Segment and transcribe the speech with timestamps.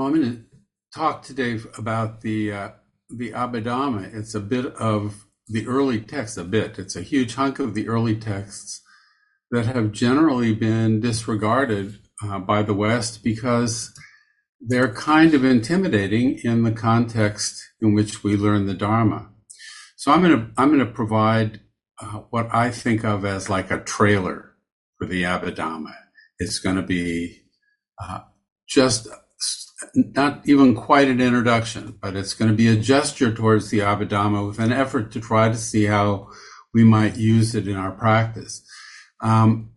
[0.00, 0.44] Well, I'm going to
[0.98, 2.68] talk today about the uh,
[3.10, 4.14] the Abhidhamma.
[4.14, 6.78] It's a bit of the early text, a bit.
[6.78, 8.80] It's a huge hunk of the early texts
[9.50, 13.92] that have generally been disregarded uh, by the West because
[14.58, 19.28] they're kind of intimidating in the context in which we learn the Dharma.
[19.96, 21.60] So I'm going to I'm going to provide
[22.00, 24.52] uh, what I think of as like a trailer
[24.96, 25.94] for the Abhidhamma.
[26.38, 27.42] It's going to be
[28.02, 28.20] uh,
[28.66, 29.06] just
[29.94, 34.46] not even quite an introduction, but it's going to be a gesture towards the Abhidhamma
[34.46, 36.28] with an effort to try to see how
[36.72, 38.62] we might use it in our practice.
[39.20, 39.72] Um,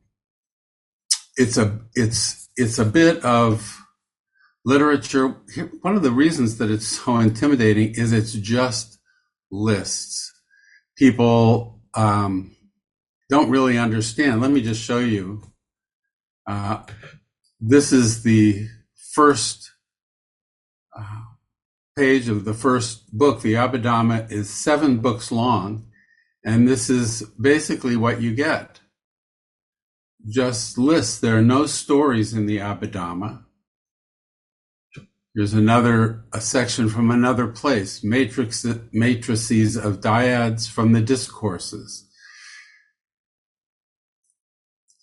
[1.36, 3.80] it's a it's it's a bit of
[4.66, 5.30] literature.
[5.82, 9.00] One of the reasons that it's so intimidating is it's just
[9.52, 10.32] lists.
[10.96, 12.56] People um,
[13.30, 14.42] don't really understand.
[14.42, 15.42] Let me just show you.
[16.46, 16.84] Uh,
[17.60, 18.68] this is the
[19.14, 19.73] first
[20.98, 21.24] Uh,
[21.96, 23.42] page of the first book.
[23.42, 25.88] The Abhidhamma is seven books long,
[26.44, 28.80] and this is basically what you get.
[30.28, 31.20] Just lists.
[31.20, 33.44] There are no stories in the Abhidhamma.
[35.36, 42.08] There's another a section from another place, matrix, matrices of dyads from the discourses.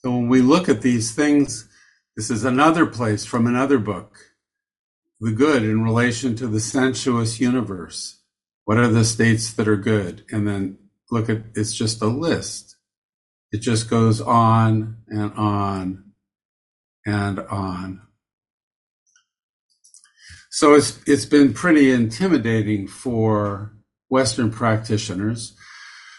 [0.03, 1.69] So when we look at these things,
[2.17, 4.30] this is another place from another book.
[5.21, 8.21] The good in relation to the sensuous universe.
[8.65, 10.25] What are the states that are good?
[10.31, 10.79] And then
[11.11, 12.77] look at it's just a list.
[13.53, 16.05] It just goes on and on
[17.05, 18.03] and on.
[20.51, 23.73] So it's it's been pretty intimidating for
[24.09, 25.57] Western practitioners,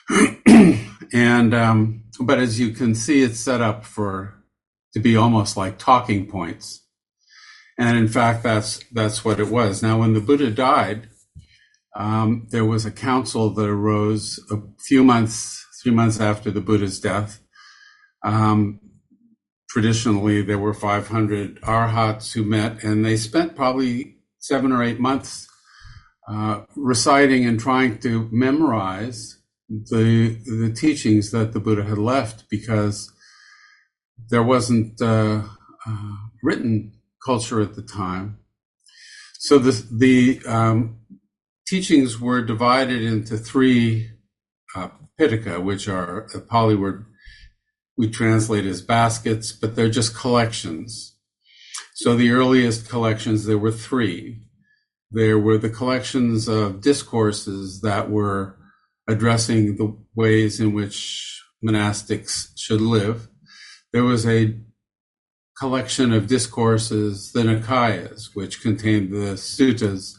[0.47, 4.33] and um, but as you can see, it's set up for
[4.93, 6.80] to be almost like talking points,
[7.77, 9.81] and in fact, that's that's what it was.
[9.81, 11.09] Now, when the Buddha died,
[11.95, 16.99] um, there was a council that arose a few months, three months after the Buddha's
[16.99, 17.39] death.
[18.23, 18.79] Um,
[19.69, 25.47] traditionally, there were 500 arhats who met, and they spent probably seven or eight months
[26.27, 29.37] uh, reciting and trying to memorize
[29.69, 33.11] the the teachings that the Buddha had left because
[34.29, 35.43] there wasn't uh,
[35.87, 36.91] uh, written
[37.23, 38.39] culture at the time.
[39.39, 40.99] So the the um,
[41.67, 44.11] teachings were divided into three
[44.75, 44.89] uh,
[45.19, 47.05] pitaka, which are a Pali word
[47.97, 51.11] we translate as baskets, but they're just collections
[52.01, 54.41] so the earliest collections, there were three.
[55.11, 58.57] There were the collections of discourses that were
[59.07, 63.27] addressing the ways in which monastics should live.
[63.93, 64.57] There was a
[65.61, 70.15] collection of discourses, the Nikayas, which contained the suttas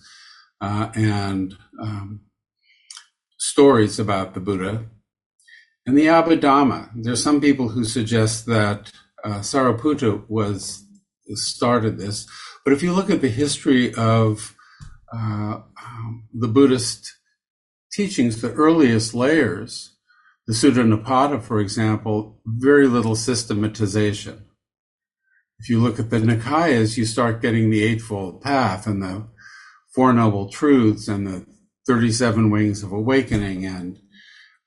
[0.61, 2.21] uh, and um,
[3.39, 4.85] stories about the Buddha.
[5.85, 6.91] And the Abhidhamma.
[6.95, 8.93] There's some people who suggest that
[9.25, 10.87] uh, Sariputta was
[11.35, 12.25] started this.
[12.65, 14.55] But if you look at the history of
[15.13, 17.17] uh, um, the Buddhist
[17.93, 19.97] teachings, the earliest layers,
[20.47, 24.47] the Sutta Nipata, for example, very little systematization.
[25.63, 29.29] If you look at the Nikayas, you start getting the Eightfold Path and the
[29.95, 31.47] Four Noble Truths and the
[31.87, 33.65] 37 Wings of Awakening.
[33.65, 34.01] And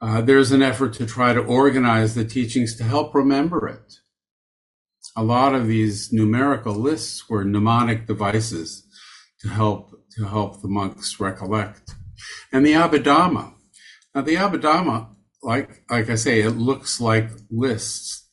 [0.02, 4.00] uh, there's an effort to try to organize the teachings to help remember it
[5.16, 8.86] a lot of these numerical lists were mnemonic devices
[9.40, 11.96] to help to help the monks recollect.
[12.52, 13.54] And the Abhidhamma.
[14.14, 15.10] Now the Abhidhamma,
[15.42, 18.25] like like I say, it looks like lists.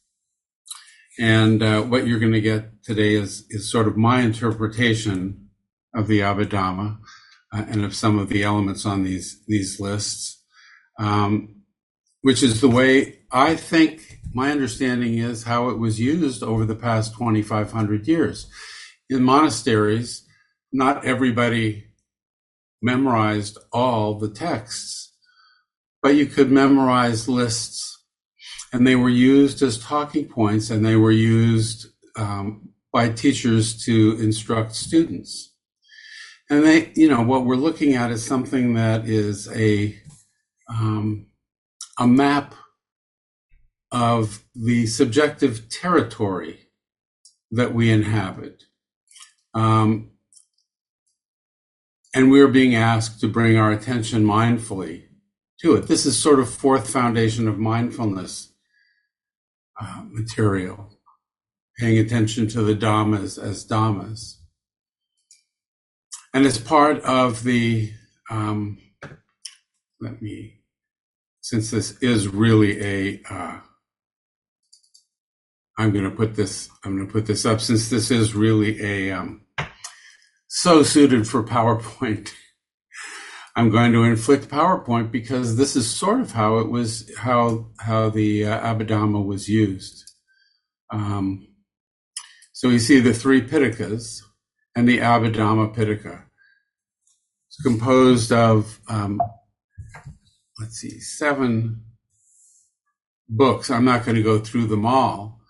[1.22, 5.50] And uh, what you're going to get today is is sort of my interpretation
[5.94, 6.98] of the Abhidhamma
[7.52, 10.42] uh, and of some of the elements on these these lists,
[10.98, 11.62] um,
[12.22, 16.74] which is the way I think my understanding is how it was used over the
[16.74, 18.50] past 2,500 years.
[19.08, 20.26] In monasteries,
[20.72, 21.84] not everybody
[22.82, 25.12] memorized all the texts,
[26.02, 28.01] but you could memorize lists.
[28.72, 34.16] And they were used as talking points and they were used um, by teachers to
[34.20, 35.52] instruct students.
[36.48, 39.96] And they, you know, what we're looking at is something that is a,
[40.68, 41.26] um,
[41.98, 42.54] a map
[43.90, 46.68] of the subjective territory
[47.50, 48.64] that we inhabit.
[49.54, 50.10] Um,
[52.14, 55.04] and we're being asked to bring our attention mindfully
[55.60, 55.88] to it.
[55.88, 58.51] This is sort of fourth foundation of mindfulness
[59.80, 60.98] uh, material,
[61.78, 64.36] paying attention to the dhammas as dhammas.
[66.34, 67.92] and as part of the.
[68.30, 68.78] Um,
[70.00, 70.60] let me,
[71.40, 73.22] since this is really a.
[73.28, 73.60] Uh,
[75.78, 76.68] I'm going to put this.
[76.84, 79.42] I'm going to put this up since this is really a um,
[80.48, 82.32] so suited for PowerPoint.
[83.54, 88.08] I'm going to inflict PowerPoint because this is sort of how it was, how how
[88.08, 90.10] the uh, Abhidhamma was used.
[90.90, 91.48] Um,
[92.52, 94.22] so we see the three Pitakas
[94.74, 96.24] and the Abhidhamma Pitaka.
[97.48, 99.20] It's composed of, um,
[100.58, 101.84] let's see, seven
[103.28, 103.70] books.
[103.70, 105.40] I'm not going to go through them all,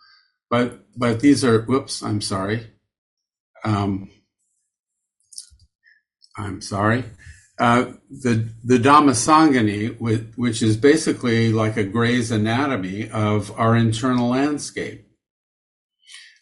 [0.50, 1.62] but but these are.
[1.62, 2.66] Whoops, I'm sorry.
[3.64, 4.10] Um,
[6.36, 7.04] I'm sorry.
[7.62, 9.96] Uh, the the Dhammasangani,
[10.36, 15.06] which is basically like a Gray's Anatomy of our internal landscape.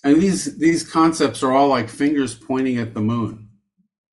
[0.02, 3.50] And these these concepts are all like fingers pointing at the moon.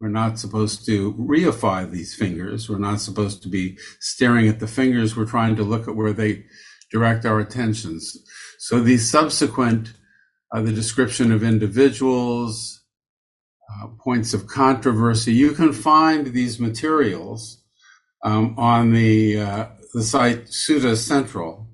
[0.01, 2.69] We're not supposed to reify these fingers.
[2.69, 5.15] We're not supposed to be staring at the fingers.
[5.15, 6.43] We're trying to look at where they
[6.91, 8.17] direct our attentions.
[8.59, 9.93] So these subsequent,
[10.53, 12.76] uh, the description of individuals,
[13.81, 17.63] uh, points of controversy, you can find these materials
[18.23, 21.67] um, on the uh, the site Sutta Central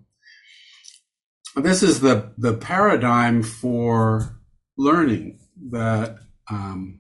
[1.56, 4.40] this is the the paradigm for
[4.78, 5.40] learning
[5.70, 6.18] that
[6.50, 7.00] um,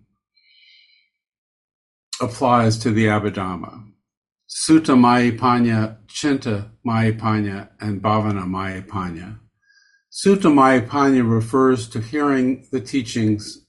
[2.21, 3.89] applies to the Abhidhamma.
[4.47, 9.39] Sutta Mayapanya, Chinta Mayapanya, and Bhavana Mayapanya.
[10.11, 13.62] Sutta Mayapanya refers to hearing the teachings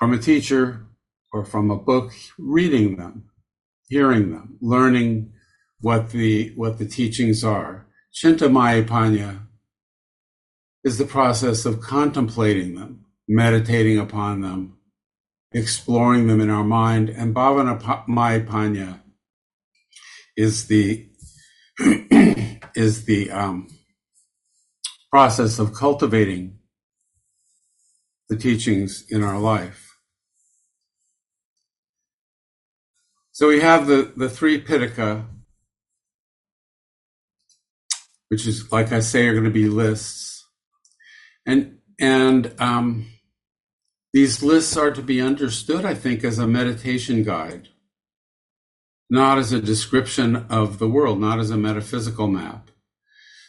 [0.00, 0.86] from a teacher
[1.30, 3.24] or from a book, reading them,
[3.88, 5.30] hearing them, learning
[5.80, 7.86] what the what the teachings are.
[8.14, 9.42] Chintamayapanya
[10.82, 14.78] is the process of contemplating them, meditating upon them,
[15.52, 19.00] exploring them in our mind, and Bhavanamayapanya
[20.34, 21.06] is the
[22.74, 23.68] is the um,
[25.12, 26.58] process of cultivating
[28.30, 29.89] the teachings in our life.
[33.40, 35.24] So we have the, the three Pitaka
[38.28, 40.46] which is like I say are going to be lists,
[41.46, 43.06] and and um,
[44.12, 47.68] these lists are to be understood, I think, as a meditation guide,
[49.08, 52.70] not as a description of the world, not as a metaphysical map.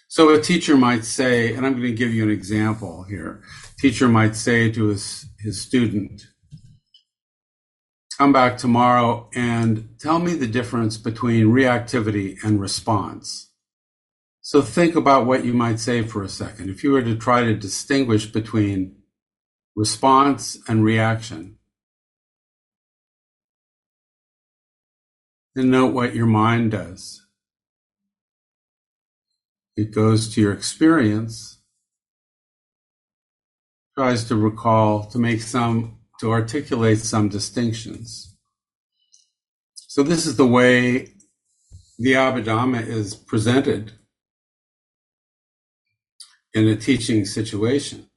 [0.07, 3.43] So a teacher might say, and I'm going to give you an example here.
[3.77, 6.27] Teacher might say to his, his student,
[8.21, 13.49] come back tomorrow and tell me the difference between reactivity and response.
[14.41, 16.69] So think about what you might say for a second.
[16.69, 18.95] If you were to try to distinguish between
[19.75, 21.57] response and reaction,
[25.55, 27.25] and note what your mind does.
[29.75, 31.57] It goes to your experience,
[33.97, 38.37] tries to recall, to make some, to articulate some distinctions.
[39.73, 41.15] So this is the way
[41.97, 43.93] the Abhidhamma is presented
[46.53, 48.07] in a teaching situation.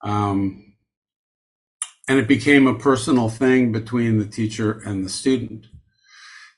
[0.00, 0.76] Um,
[2.06, 5.66] and it became a personal thing between the teacher and the student.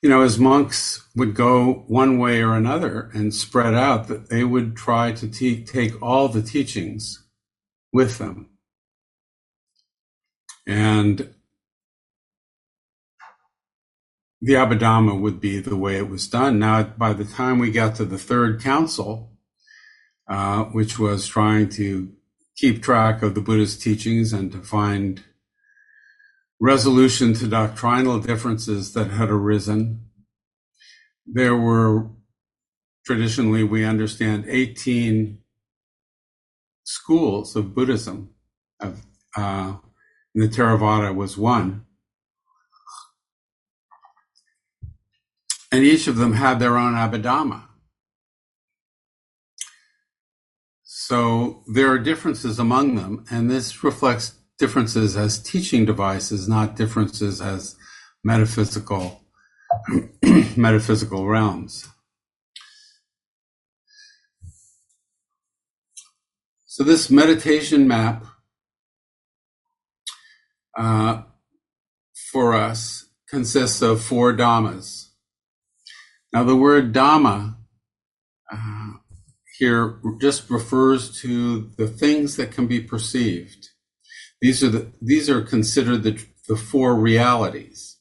[0.02, 4.44] You know, as monks would go one way or another and spread out, that they
[4.44, 7.25] would try to te- take all the teachings
[7.94, 8.50] with them.
[10.68, 11.34] And
[14.40, 16.60] the Abhidhamma would be the way it was done.
[16.60, 19.32] Now, by the time we got to the third council,
[20.28, 22.12] uh, which was trying to
[22.56, 25.25] keep track of the Buddhist teachings and to find
[26.60, 30.04] resolution to doctrinal differences that had arisen.
[31.25, 32.10] There were
[33.06, 35.38] traditionally, we understand, 18
[36.84, 38.30] schools of Buddhism.
[38.80, 39.02] Of,
[39.37, 39.76] uh,
[40.35, 41.85] the Theravada was one.
[45.70, 47.64] And each of them had their own Abhidhamma.
[50.82, 57.40] So there are differences among them, and this reflects differences as teaching devices, not differences
[57.40, 57.76] as
[58.25, 59.20] metaphysical
[60.56, 61.88] metaphysical realms.
[66.66, 68.25] So this meditation map
[70.78, 71.23] uh,
[72.32, 75.08] for us consists of four dhammas.
[76.32, 77.56] Now the word dhamma
[78.50, 78.92] uh,
[79.58, 83.68] here just refers to the things that can be perceived.
[84.40, 87.99] These are the these are considered the the four realities.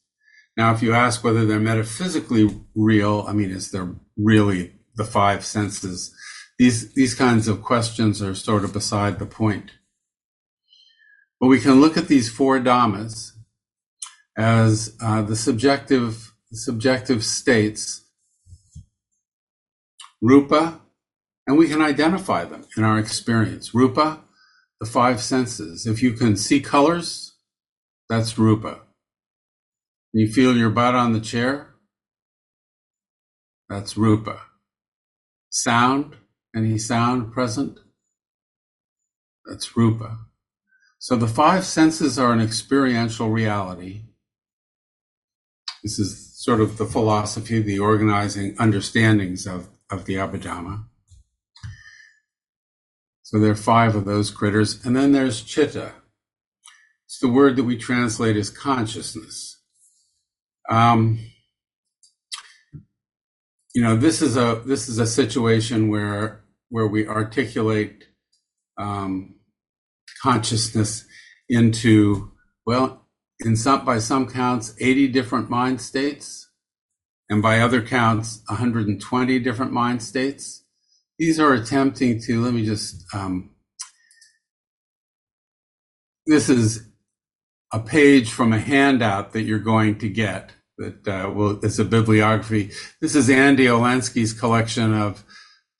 [0.57, 5.46] Now, if you ask whether they're metaphysically real, I mean, is there really the five
[5.46, 6.15] senses?
[6.57, 9.74] These, these kinds of questions are sort of beside the point.
[11.39, 13.32] But we can look at these four dhammas
[14.38, 18.06] as uh, the subjective, subjective states,
[20.22, 20.82] rupa,
[21.46, 23.74] and we can identify them in our experience.
[23.74, 24.22] Rupa,
[24.79, 25.86] the five senses.
[25.86, 27.36] If you can see colors,
[28.10, 28.82] that's rupa.
[30.13, 31.75] You feel your butt on the chair,
[33.70, 34.41] that's rupa.
[35.50, 36.15] Sound,
[36.56, 37.79] any sound present,
[39.46, 40.26] that's rupa.
[41.00, 44.01] So the five senses are an experiential reality.
[45.84, 50.86] This is sort of the philosophy, the organizing understandings of, of the Abhidhamma.
[53.22, 54.84] So there are five of those critters.
[54.86, 55.94] And then there's chitta.
[57.06, 59.62] It's the word that we translate as consciousness.
[60.70, 61.20] Um,
[63.74, 68.06] you know, this is a this is a situation where where we articulate
[68.77, 69.37] um,
[70.21, 71.05] consciousness
[71.50, 72.31] into
[72.65, 73.07] well,
[73.39, 76.50] in some by some counts, 80 different mind states,
[77.29, 80.63] and by other counts, 120 different mind states
[81.17, 83.50] these are attempting to, let me just, um,
[86.25, 86.88] this is
[87.74, 91.86] a page from a handout that you're going to get that uh, will, it's a
[91.86, 92.71] bibliography.
[93.01, 95.24] This is Andy Olendzki's collection of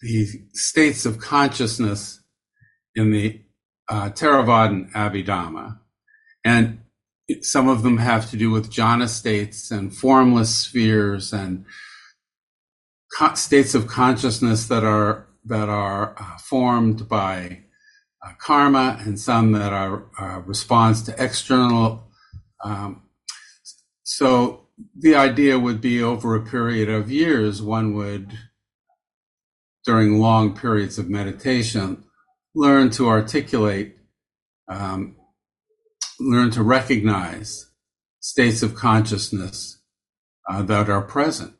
[0.01, 2.20] the states of consciousness
[2.96, 3.41] in the
[3.89, 5.79] uh, Theravadan Abhidhamma.
[6.44, 6.79] And
[7.41, 11.65] some of them have to do with jhana states and formless spheres and
[13.17, 17.63] co- states of consciousness that are that are uh, formed by
[18.25, 22.10] uh, karma and some that are uh, response to external.
[22.63, 23.03] Um,
[24.03, 24.67] so
[24.98, 28.38] the idea would be over a period of years, one would,
[29.86, 32.03] during long periods of meditation,
[32.58, 33.96] learn to articulate,
[34.68, 35.16] um,
[36.20, 37.72] learn to recognize
[38.20, 39.82] states of consciousness
[40.50, 41.58] uh, that are present.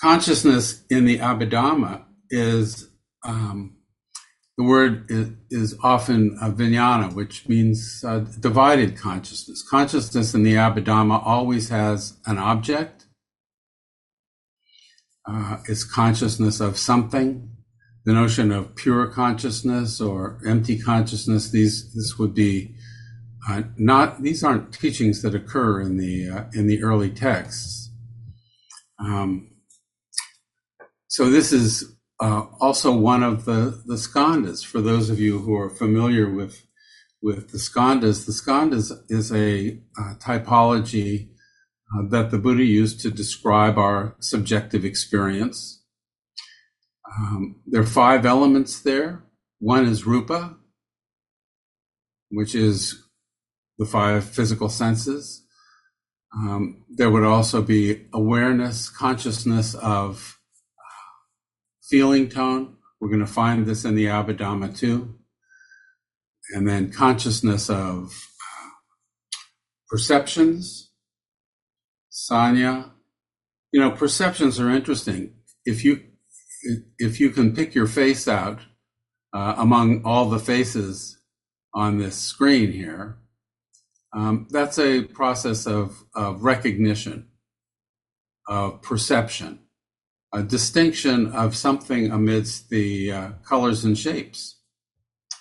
[0.00, 2.88] consciousness in the Abhidhamma is
[3.24, 3.76] um,
[4.56, 9.62] the word is, is often uh, vijnana, which means uh, divided consciousness.
[9.68, 12.97] Consciousness in the Abhidhamma always has an object.
[15.28, 17.50] Uh, it's consciousness of something.
[18.04, 22.74] The notion of pure consciousness or empty consciousness, these this would be
[23.48, 24.22] uh, not.
[24.22, 27.90] These aren't teachings that occur in the uh, in the early texts.
[28.98, 29.50] Um,
[31.08, 34.64] so this is uh, also one of the, the skandhas.
[34.64, 36.64] For those of you who are familiar with
[37.20, 41.28] with the skandhas, the skandhas is a uh, typology
[41.94, 45.82] uh, that the Buddha used to describe our subjective experience.
[47.18, 49.24] Um, there are five elements there.
[49.58, 50.56] One is rupa,
[52.30, 53.02] which is
[53.78, 55.44] the five physical senses.
[56.34, 60.38] Um, there would also be awareness, consciousness of
[61.88, 62.76] feeling tone.
[63.00, 65.14] We're going to find this in the Abhidhamma too.
[66.54, 68.70] And then consciousness of uh,
[69.88, 70.87] perceptions,
[72.30, 72.90] sanya.
[73.72, 75.34] You know, perceptions are interesting.
[75.64, 76.02] If you
[76.98, 78.60] if you can pick your face out
[79.32, 81.18] uh, among all the faces
[81.72, 83.18] on this screen here,
[84.12, 87.28] um, that's a process of, of recognition,
[88.48, 89.60] of perception
[90.32, 94.60] a distinction of something amidst the uh, colors and shapes,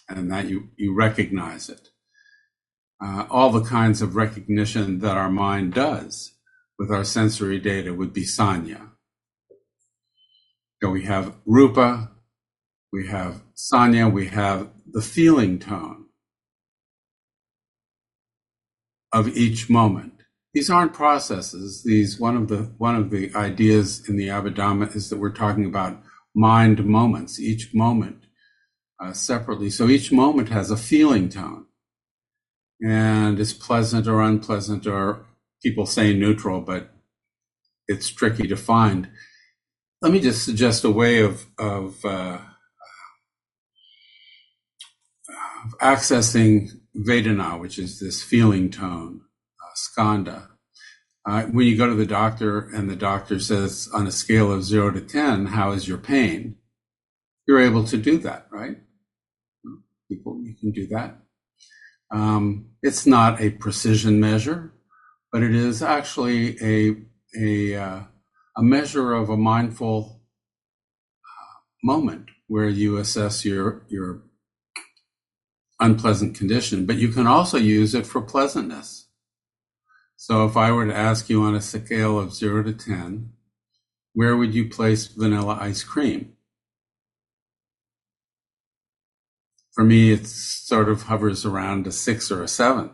[0.08, 1.90] and that you, you recognize it.
[3.04, 6.34] Uh, all the kinds of recognition that our mind does
[6.78, 8.90] with our sensory data would be sanya.
[10.82, 12.12] So we have rupa,
[12.94, 16.06] we have sanya, we have the feeling tone
[19.12, 20.14] of each moment.
[20.54, 21.84] These aren't processes.
[21.84, 25.66] These one of the one of the ideas in the Abhidhamma is that we're talking
[25.66, 26.02] about
[26.36, 27.40] mind moments.
[27.40, 28.24] Each moment
[29.00, 29.70] uh, separately.
[29.70, 31.66] So each moment has a feeling tone,
[32.82, 35.26] and it's pleasant or unpleasant, or
[35.64, 36.94] people say neutral, but
[37.88, 39.10] it's tricky to find.
[40.02, 42.40] Let me just suggest a way of of, uh,
[45.66, 49.22] of accessing Vedana, which is this feeling tone
[49.78, 50.48] skandha.
[51.26, 54.64] Uh, when you go to the doctor and the doctor says on a scale of
[54.64, 56.56] zero to 10, how is your pain?
[57.48, 58.78] You're able to do that, right?
[60.10, 61.18] People, you can do that.
[62.12, 64.72] Um, it's not a precision measure,
[65.32, 66.96] but it is actually a
[67.40, 68.00] a uh,
[68.56, 70.22] a measure of a mindful
[71.24, 74.24] uh, moment where you assess your your
[75.80, 76.86] unpleasant condition.
[76.86, 79.06] But you can also use it for pleasantness.
[80.16, 83.34] So if I were to ask you on a scale of zero to ten,
[84.14, 86.34] where would you place vanilla ice cream?
[89.74, 92.90] For me, it sort of hovers around a six or a seven.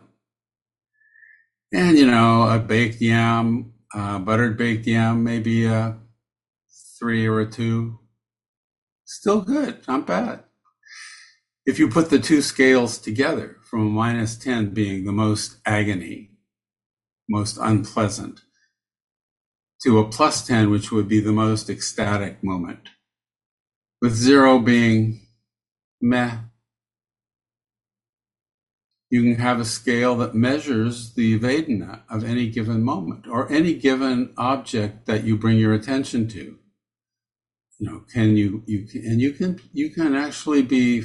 [1.74, 5.98] And, you know, a baked yam, uh, buttered baked yam, maybe a
[7.00, 7.98] three or a two.
[9.04, 10.44] Still good, not bad.
[11.66, 16.30] If you put the two scales together, from a minus 10 being the most agony,
[17.28, 18.42] most unpleasant,
[19.82, 22.90] to a plus 10, which would be the most ecstatic moment,
[24.00, 25.26] with zero being
[26.00, 26.36] meh,
[29.10, 33.74] you can have a scale that measures the Vedana of any given moment or any
[33.74, 36.58] given object that you bring your attention to.
[37.78, 41.04] You know, can you, you can, and you can, you can actually be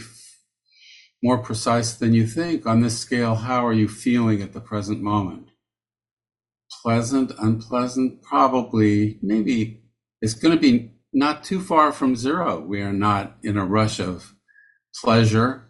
[1.22, 3.36] more precise than you think on this scale.
[3.36, 5.50] How are you feeling at the present moment?
[6.82, 9.84] Pleasant, unpleasant, probably, maybe
[10.22, 12.60] it's going to be not too far from zero.
[12.60, 14.36] We are not in a rush of
[14.96, 15.69] pleasure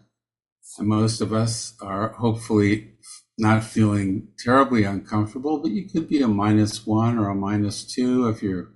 [0.78, 2.92] most of us are hopefully
[3.38, 8.28] not feeling terribly uncomfortable, but you could be a minus one or a minus two
[8.28, 8.70] if you're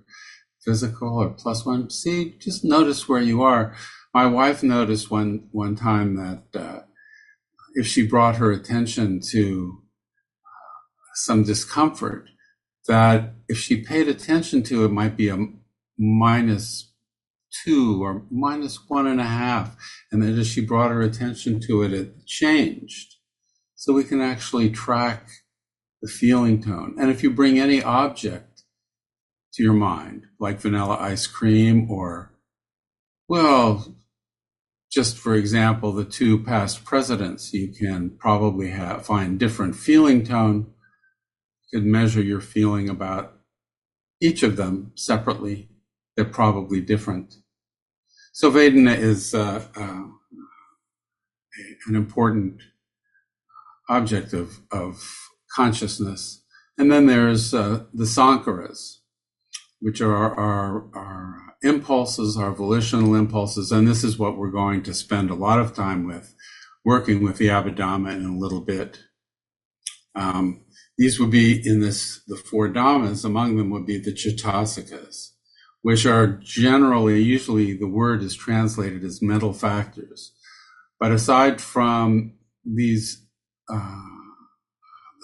[0.65, 1.89] physical or plus one.
[1.89, 3.75] See, just notice where you are.
[4.13, 6.79] My wife noticed one one time that uh,
[7.75, 9.83] if she brought her attention to
[10.43, 12.29] uh, some discomfort,
[12.87, 15.37] that if she paid attention to it, might be a
[15.97, 16.91] minus
[17.63, 19.75] two or minus one and a half.
[20.11, 23.15] And then as she brought her attention to it, it changed.
[23.75, 25.29] So we can actually track
[26.01, 26.95] the feeling tone.
[26.99, 28.63] And if you bring any object
[29.53, 32.33] to your mind, like vanilla ice cream or,
[33.27, 33.95] well,
[34.91, 40.73] just for example, the two past presidents, you can probably have, find different feeling tone.
[41.71, 43.33] You could measure your feeling about
[44.21, 45.69] each of them separately.
[46.15, 47.35] They're probably different.
[48.35, 50.03] So Vedana is uh, uh,
[51.87, 52.61] an important
[53.87, 55.09] object of, of
[55.55, 56.43] consciousness.
[56.77, 58.97] And then there's uh, the sankharas,
[59.79, 63.71] which are our, our impulses, our volitional impulses.
[63.71, 66.35] And this is what we're going to spend a lot of time with,
[66.83, 68.99] working with the Abhidhamma in a little bit.
[70.13, 70.65] Um,
[70.97, 75.34] these would be in this, the four dhammas, among them would be the Chaitasikas
[75.85, 80.33] which are generally, usually the word is translated as mental factors.
[80.99, 82.33] But aside from
[82.65, 83.23] these,
[83.71, 84.01] uh,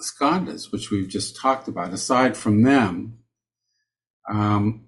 [0.00, 3.18] skandhas, which we've just talked about, aside from them,
[4.32, 4.84] um,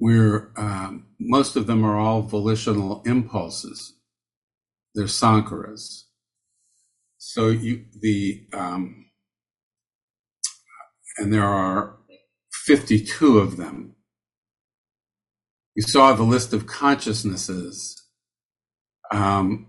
[0.00, 3.94] we're, um, most of them are all volitional impulses.
[4.96, 6.06] They're sankharas.
[7.18, 9.04] So you, the, um,
[11.18, 11.97] and there are
[12.68, 13.94] 52 of them.
[15.74, 17.96] You saw the list of consciousnesses.
[19.10, 19.68] Um,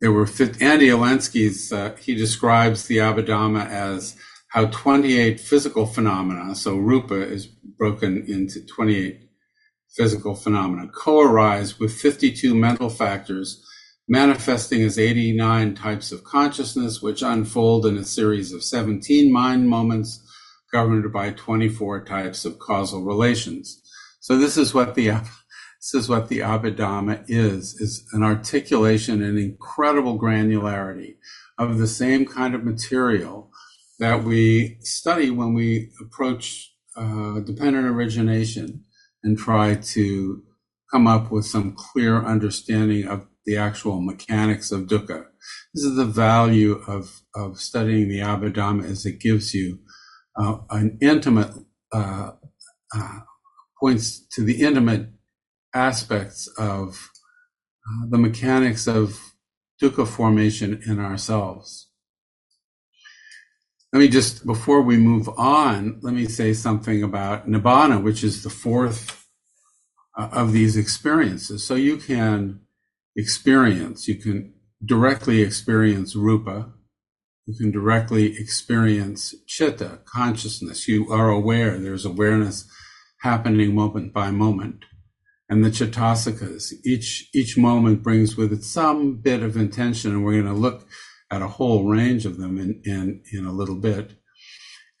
[0.00, 4.16] there were 50, Andy Olendzki's, uh, he describes the Abhidhamma as
[4.48, 9.28] how 28 physical phenomena, so Rupa is broken into 28
[9.94, 13.62] physical phenomena, co-arise with 52 mental factors
[14.08, 20.21] manifesting as 89 types of consciousness, which unfold in a series of 17 mind moments
[20.72, 23.82] governed by 24 types of causal relations.
[24.20, 25.20] So this is what the
[25.82, 31.16] this is what the Abhidhamma is, is an articulation and incredible granularity
[31.58, 33.50] of the same kind of material
[33.98, 38.84] that we study when we approach uh, dependent origination
[39.24, 40.42] and try to
[40.92, 45.24] come up with some clear understanding of the actual mechanics of dukkha.
[45.74, 49.80] This is the value of, of studying the Abhidhamma as it gives you
[50.36, 51.52] uh, an intimate
[51.92, 52.32] uh,
[52.94, 53.20] uh,
[53.80, 55.08] points to the intimate
[55.74, 57.10] aspects of
[57.86, 59.34] uh, the mechanics of
[59.80, 61.88] dukkha formation in ourselves.
[63.92, 68.42] Let me just, before we move on, let me say something about nibbana, which is
[68.42, 69.26] the fourth
[70.16, 71.66] uh, of these experiences.
[71.66, 72.60] So you can
[73.16, 76.72] experience, you can directly experience rupa,
[77.46, 80.88] you can directly experience chitta, consciousness.
[80.88, 81.78] You are aware.
[81.78, 82.70] There's awareness
[83.22, 84.84] happening moment by moment.
[85.48, 86.72] and the Chitasikas.
[86.84, 90.86] Each each moment brings with it some bit of intention, and we're going to look
[91.30, 94.12] at a whole range of them in, in, in a little bit.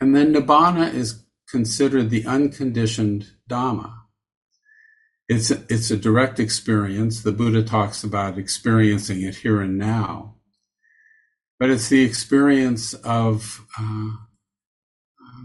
[0.00, 3.94] And then Nibbana is considered the unconditioned Dhamma.
[5.28, 7.22] It's a, it's a direct experience.
[7.22, 10.36] The Buddha talks about experiencing it here and now.
[11.62, 14.10] But it's the experience of uh,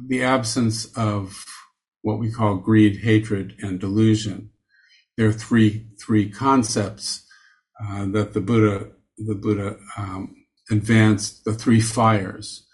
[0.08, 1.46] the absence of
[2.02, 4.50] what we call greed, hatred, and delusion.
[5.16, 7.24] There are three three concepts
[7.80, 10.36] uh, that the Buddha the Buddha um,
[10.72, 12.66] advanced, the three fires,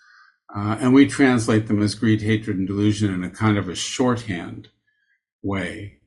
[0.56, 3.76] uh, and we translate them as greed, hatred, and delusion in a kind of a
[3.76, 4.70] shorthand
[5.42, 5.98] way.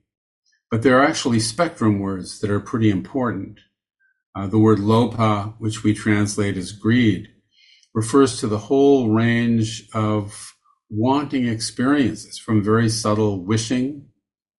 [0.70, 3.60] But there are actually spectrum words that are pretty important.
[4.36, 7.28] Uh, the word lobha, which we translate as greed,
[7.94, 10.54] refers to the whole range of
[10.90, 14.06] wanting experiences from very subtle wishing,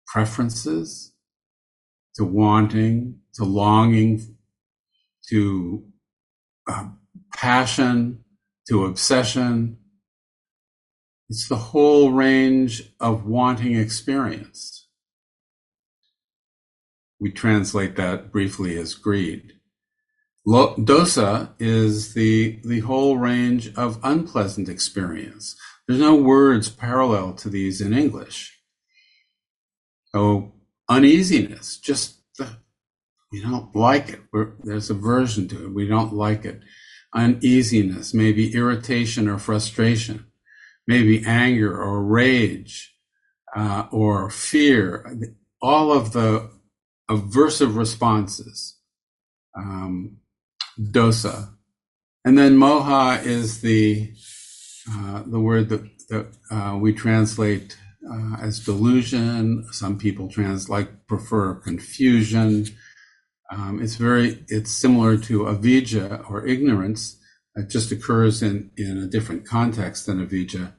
[0.08, 1.13] preferences,
[2.16, 4.36] to wanting, to longing,
[5.30, 5.86] to
[6.68, 6.90] uh,
[7.36, 8.24] passion,
[8.68, 9.78] to obsession.
[11.30, 14.88] It's the whole range of wanting experience.
[17.20, 19.54] We translate that briefly as greed.
[20.48, 25.58] Dosa is the, the whole range of unpleasant experience.
[25.88, 28.58] There's no words parallel to these in English.
[30.14, 30.54] So
[30.88, 32.48] uneasiness, just the,
[33.32, 34.22] we don't like it.
[34.32, 35.74] We're, there's aversion to it.
[35.74, 36.62] We don't like it.
[37.14, 40.28] Uneasiness, maybe irritation or frustration,
[40.88, 42.96] maybe anger or rage
[43.54, 45.20] uh, or fear.
[45.62, 46.50] All of the
[47.10, 48.78] aversive responses,
[49.58, 50.18] um,
[50.80, 51.50] dosa.
[52.26, 54.12] And then moha is the
[54.90, 57.78] uh, the word that, that uh, we translate
[58.10, 59.66] uh, as delusion.
[59.72, 62.66] Some people trans like prefer confusion.
[63.52, 67.18] Um, it's very it's similar to avijja or ignorance.
[67.56, 70.74] It just occurs in in a different context than avijja.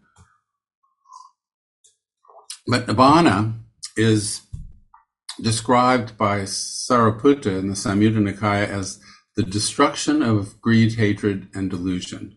[2.66, 3.54] But nibbana
[3.96, 4.42] is
[5.40, 9.00] described by Sariputta in the Samyutta Nikaya as
[9.38, 12.36] the destruction of greed, hatred, and delusion.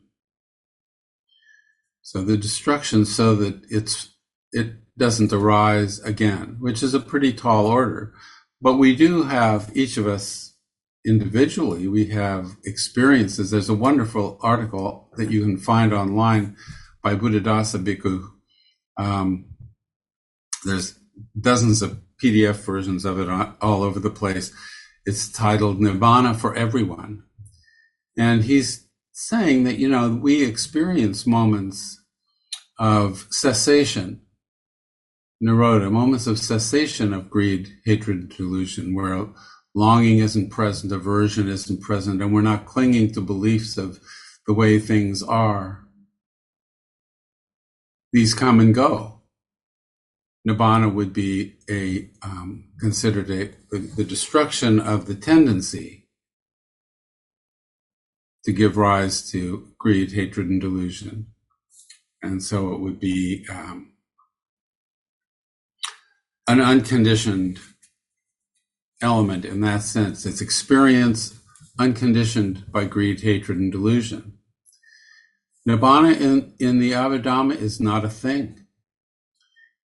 [2.04, 4.10] So the destruction so that it's
[4.52, 8.14] it doesn't arise again, which is a pretty tall order.
[8.62, 10.54] But we do have each of us
[11.04, 13.50] individually, we have experiences.
[13.50, 16.56] There's a wonderful article that you can find online
[17.02, 18.28] by Buddhadasa Bhikkhu.
[18.98, 19.46] Um,
[20.66, 21.00] there's
[21.40, 23.28] dozens of PDF versions of it
[23.60, 24.54] all over the place.
[25.06, 27.24] It's titled Nirvana for Everyone.
[28.18, 32.00] And he's saying that, you know, we experience moments
[32.78, 34.22] of cessation,
[35.44, 39.28] nirodha, moments of cessation of greed, hatred, delusion, where
[39.74, 44.00] longing isn't present, aversion isn't present, and we're not clinging to beliefs of
[44.46, 45.84] the way things are.
[48.14, 49.21] These come and go.
[50.48, 56.08] Nibbana would be a um, considered a the destruction of the tendency
[58.44, 61.28] to give rise to greed, hatred, and delusion
[62.22, 63.94] and so it would be um,
[66.48, 67.60] an unconditioned
[69.02, 70.26] element in that sense.
[70.26, 71.40] It's experience
[71.80, 74.38] unconditioned by greed, hatred, and delusion.
[75.68, 78.61] Nibbana in, in the Abhidhamma is not a thing.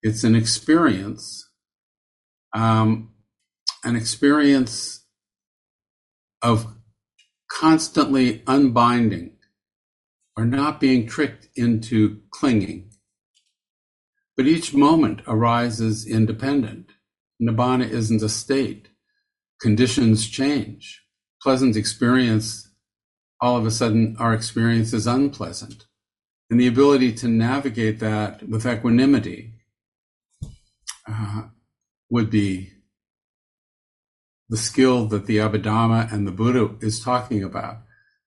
[0.03, 1.49] It's an experience,
[2.53, 3.13] um,
[3.83, 5.05] an experience
[6.41, 6.67] of
[7.51, 9.31] constantly unbinding
[10.37, 12.91] or not being tricked into clinging.
[14.35, 16.91] But each moment arises independent.
[17.41, 18.89] Nibbana isn't a state.
[19.59, 21.03] Conditions change.
[21.41, 22.69] Pleasant experience,
[23.41, 25.87] all of a sudden, our experience is unpleasant.
[26.51, 29.56] And the ability to navigate that with equanimity
[31.09, 31.43] uh,
[32.09, 32.71] would be
[34.49, 37.79] the skill that the Abhidhamma and the Buddha is talking about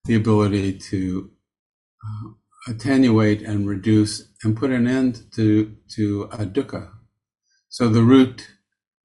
[0.04, 1.30] the ability to
[2.04, 2.30] uh,
[2.68, 6.90] attenuate and reduce and put an end to to a dukkha.
[7.68, 8.48] So the root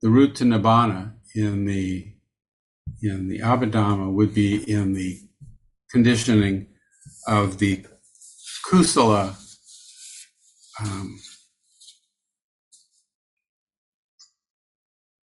[0.01, 2.13] the root to nibbana in the
[3.01, 5.19] in the Abhidhamma would be in the
[5.89, 6.67] conditioning
[7.27, 7.85] of the
[8.69, 9.35] kusala
[10.81, 11.19] um,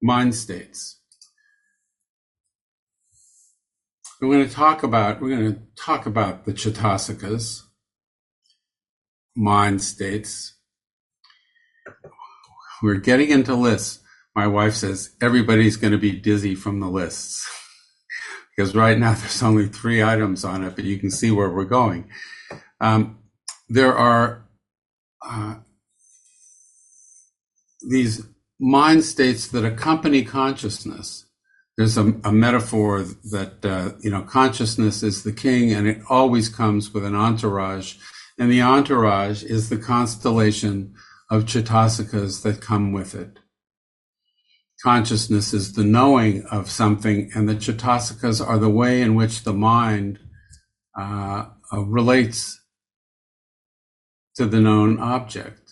[0.05, 0.99] mind states.
[4.21, 7.63] We're going to talk about we're going to talk about the Chaitasikas,
[9.35, 10.53] mind states.
[12.83, 13.99] We're getting into lists.
[14.35, 17.49] my wife says everybody's going to be dizzy from the lists
[18.55, 21.65] because right now there's only three items on it, but you can see where we're
[21.65, 22.09] going.
[22.79, 23.17] Um,
[23.69, 24.47] there are
[25.27, 25.55] uh,
[27.89, 28.21] these
[28.59, 31.25] mind states that accompany consciousness.
[31.77, 36.47] There's a, a metaphor that uh, you know consciousness is the king, and it always
[36.47, 37.95] comes with an entourage,
[38.39, 40.93] and the entourage is the constellation
[41.29, 43.39] of Chitasikas that come with it.
[44.83, 49.53] Consciousness is the knowing of something, and the Chitasikas are the way in which the
[49.53, 50.19] mind
[50.97, 52.61] uh, uh, relates
[54.35, 55.64] to the known object.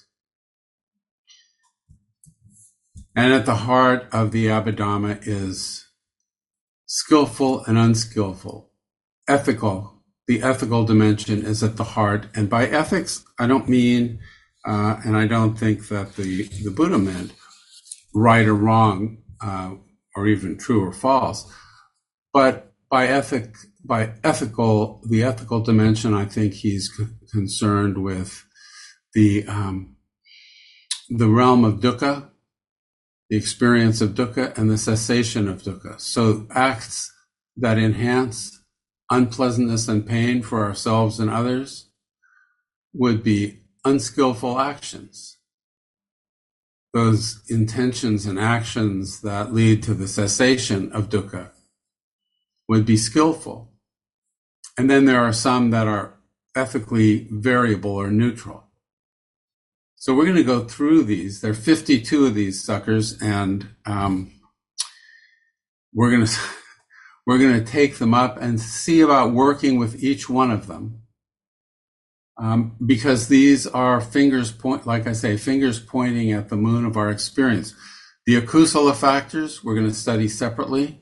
[3.15, 5.87] And at the heart of the Abhidhamma is
[6.87, 8.71] skillful and unskillful,
[9.27, 10.01] ethical.
[10.27, 12.27] The ethical dimension is at the heart.
[12.33, 14.19] And by ethics, I don't mean,
[14.65, 17.33] uh, and I don't think that the, the Buddha meant
[18.15, 19.75] right or wrong, uh,
[20.15, 21.51] or even true or false,
[22.31, 28.45] but by ethic, by ethical, the ethical dimension, I think he's c- concerned with
[29.13, 29.95] the um,
[31.09, 32.29] the realm of dukkha,
[33.33, 35.99] the experience of dukkha and the cessation of dukkha.
[35.99, 37.11] So acts
[37.57, 38.61] that enhance
[39.09, 41.89] unpleasantness and pain for ourselves and others
[42.93, 45.39] would be unskillful actions.
[46.93, 51.49] Those intentions and actions that lead to the cessation of dukkha
[52.69, 53.73] would be skillful.
[54.77, 56.19] And then there are some that are
[56.55, 58.62] ethically variable or neutral.
[60.03, 61.39] So we're going to go through these.
[61.39, 64.33] There are 52 of these suckers, and um,
[65.93, 66.39] we're going to
[67.25, 71.03] we're going to take them up and see about working with each one of them,
[72.37, 76.97] um, because these are fingers point, like I say, fingers pointing at the moon of
[76.97, 77.73] our experience.
[78.25, 80.99] The akusala factors we're going to study separately,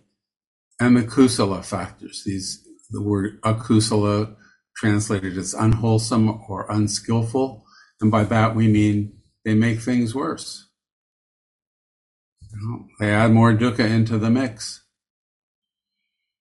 [0.79, 2.21] and the kusala factors.
[2.23, 4.35] These the word akusala
[4.75, 7.65] translated as unwholesome or unskillful
[8.01, 9.13] and by that we mean
[9.45, 10.67] they make things worse.
[12.51, 14.83] You know, they add more dukkha into the mix.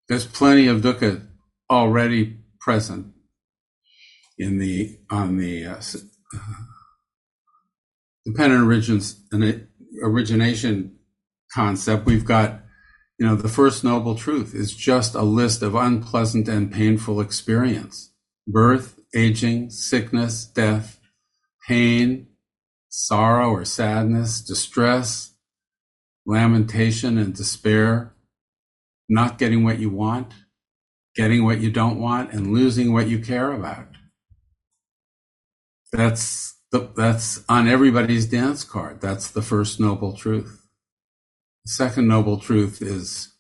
[0.09, 1.27] There's plenty of dukkha
[1.71, 3.13] already present
[4.39, 5.81] in the on the uh,
[8.25, 9.69] dependent origins and
[10.03, 10.97] origination
[11.55, 12.07] concept.
[12.07, 12.61] We've got
[13.19, 18.13] you know the first noble truth is just a list of unpleasant and painful experience:
[18.47, 21.00] birth, aging, sickness, death,
[21.71, 22.27] pain,
[22.89, 25.37] sorrow or sadness, distress,
[26.27, 28.13] lamentation and despair,
[29.09, 30.35] not getting what you want,
[31.15, 33.87] getting what you don't want, and losing what you care about.
[35.93, 39.01] That's the, that's on everybody's dance card.
[39.01, 40.67] That's the first noble truth.
[41.67, 43.33] The second noble truth is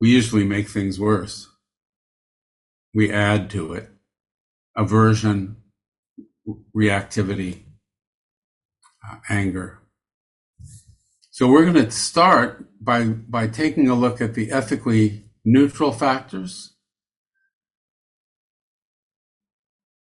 [0.00, 1.48] we usually make things worse.
[2.94, 3.90] We add to it
[4.76, 5.56] aversion,
[6.74, 7.62] reactivity,
[9.08, 9.80] uh, anger.
[11.30, 16.74] So we're going to start by, by taking a look at the ethically neutral factors.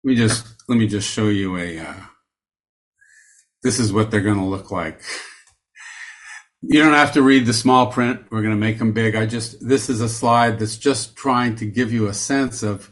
[0.04, 1.94] Let me just, let me just show you a, uh,
[3.62, 5.00] this is what they're going to look like.
[6.60, 8.24] You don't have to read the small print.
[8.30, 9.16] We're going to make them big.
[9.16, 12.91] I just, this is a slide that's just trying to give you a sense of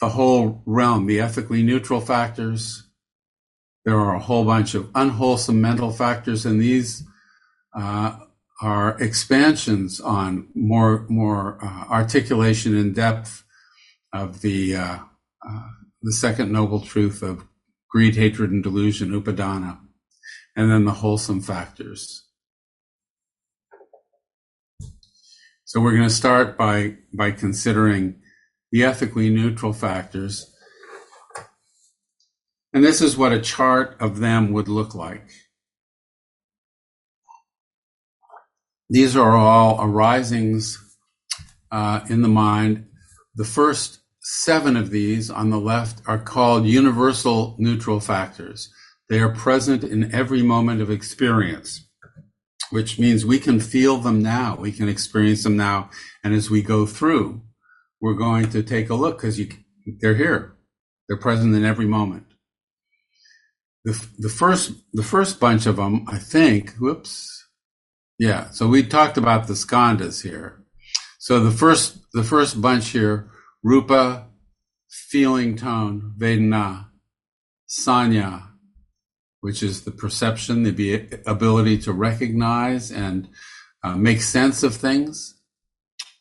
[0.00, 2.84] the whole realm, the ethically neutral factors.
[3.84, 7.04] There are a whole bunch of unwholesome mental factors, and these
[7.74, 8.18] uh,
[8.60, 13.44] are expansions on more more uh, articulation and depth
[14.12, 14.98] of the uh,
[15.48, 15.68] uh,
[16.02, 17.44] the second noble truth of
[17.88, 19.78] greed, hatred, and delusion, upadana,
[20.54, 22.24] and then the wholesome factors.
[25.64, 28.20] So we're going to start by by considering
[28.70, 30.52] the ethically neutral factors.
[32.72, 35.28] And this is what a chart of them would look like.
[38.90, 40.78] These are all arisings
[41.70, 42.86] uh, in the mind.
[43.34, 48.70] The first seven of these on the left are called universal neutral factors.
[49.08, 51.86] They are present in every moment of experience,
[52.70, 54.56] which means we can feel them now.
[54.56, 55.90] We can experience them now.
[56.22, 57.42] And as we go through,
[58.00, 59.40] we're going to take a look because
[60.00, 60.56] they're here.
[61.08, 62.24] They're present in every moment.
[63.84, 66.74] The, the first the first bunch of them, I think.
[66.76, 67.46] Whoops.
[68.18, 68.50] Yeah.
[68.50, 70.64] So we talked about the skandhas here.
[71.18, 73.30] So the first the first bunch here,
[73.62, 74.26] rupa,
[74.88, 76.88] feeling tone, vedana,
[77.68, 78.48] sanya,
[79.40, 83.28] which is the perception, the ability to recognize and
[83.82, 85.37] uh, make sense of things.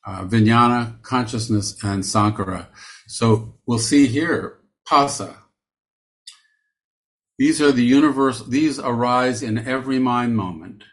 [0.08, 2.68] Uh, vijnana, consciousness, and sankhara.
[3.08, 5.36] So we'll see here, Phassa.
[7.38, 10.86] These are the universe, these arise in every mind moment.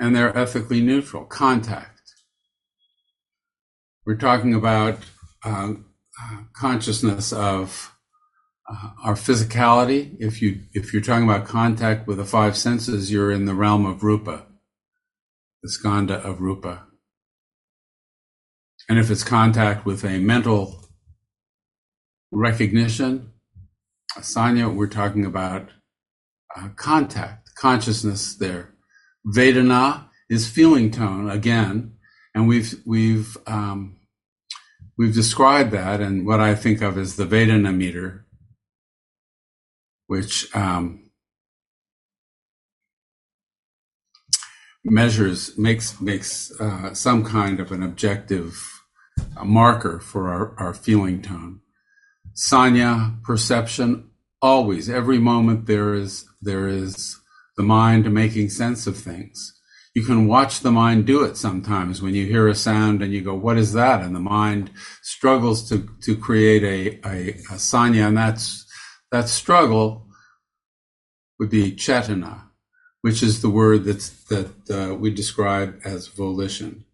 [0.00, 1.24] And they're ethically neutral.
[1.24, 2.00] Contact.
[4.04, 4.98] We're talking about
[5.44, 5.74] uh,
[6.20, 7.94] uh, consciousness of
[8.68, 10.16] uh, our physicality.
[10.18, 13.86] If you if you're talking about contact with the five senses, you're in the realm
[13.86, 14.46] of rupa,
[15.62, 16.84] the skandha of rupa.
[18.88, 20.84] And if it's contact with a mental
[22.32, 23.32] recognition,
[24.18, 25.70] sanya, we're talking about
[26.56, 28.74] uh, contact, consciousness there.
[29.26, 31.94] Vedana is feeling tone again,
[32.34, 33.96] and we've we've um,
[34.98, 38.26] we've described that and what I think of as the Vedana meter,
[40.08, 41.01] which um,
[44.84, 48.82] measures makes makes uh, some kind of an objective
[49.36, 51.60] uh, marker for our, our feeling tone.
[52.34, 57.20] Sanya perception always every moment there is there is
[57.56, 59.52] the mind making sense of things
[59.94, 63.20] you can watch the mind do it sometimes when you hear a sound and you
[63.20, 64.00] go, what is that?
[64.00, 64.70] And the mind
[65.02, 68.66] struggles to, to create a, a, a sanya and that's,
[69.10, 70.06] that struggle
[71.38, 72.44] would be cetana,
[73.02, 76.84] which is the word that's, that uh, we describe as volition.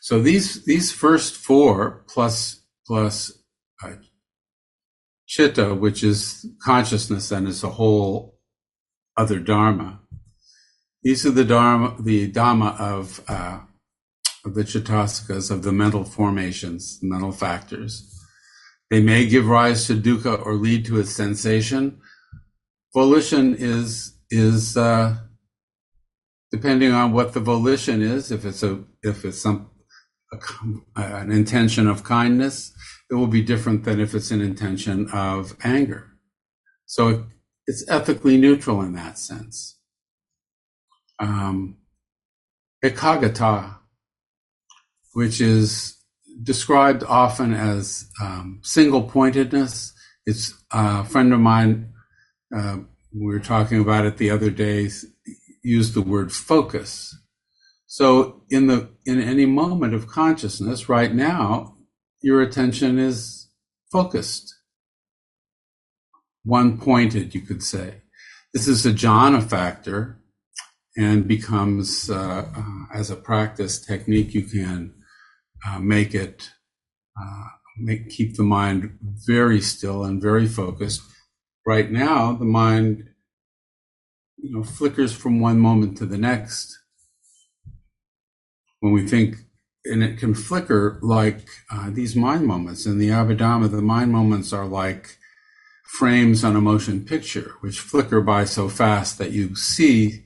[0.00, 3.32] So these, these first four plus, plus
[3.82, 3.94] uh,
[5.26, 8.38] chitta, which is consciousness and is a whole
[9.16, 10.00] other dharma,
[11.02, 13.60] these are the dharma, the dhamma of, uh,
[14.44, 18.10] of the chaitasicas, of the mental formations, mental factors.
[18.90, 22.00] They may give rise to dukkha or lead to a sensation.
[22.94, 25.16] Volition is is uh,
[26.54, 28.30] depending on what the volition is.
[28.30, 29.70] If it's a if it's some
[30.32, 30.38] a,
[30.96, 32.72] an intention of kindness,
[33.10, 36.02] it will be different than if it's an intention of anger.
[36.86, 37.26] So
[37.66, 39.74] it's ethically neutral in that sense
[41.18, 41.76] um,
[42.84, 43.76] ekaggata,
[45.12, 45.96] which is
[46.42, 49.92] described often as um, single pointedness.
[50.26, 51.92] It's a friend of mine,
[52.54, 52.78] uh,
[53.12, 54.88] we were talking about it the other day,
[55.64, 57.16] used the word focus.
[57.86, 61.74] So in the in any moment of consciousness right now,
[62.22, 63.48] your attention is
[63.90, 64.54] focused.
[66.44, 68.02] One pointed, you could say.
[68.52, 70.20] This is a jhana factor
[70.96, 74.94] and becomes uh, uh, as a practice technique you can
[75.66, 76.50] uh, make it
[77.20, 77.44] uh,
[77.78, 81.02] make keep the mind very still and very focused
[81.66, 83.08] right now the mind
[84.44, 86.78] you know flickers from one moment to the next
[88.80, 89.36] when we think
[89.86, 94.52] and it can flicker like uh, these mind moments in the abhidhamma the mind moments
[94.52, 95.18] are like
[95.84, 100.24] frames on a motion picture which flicker by so fast that you see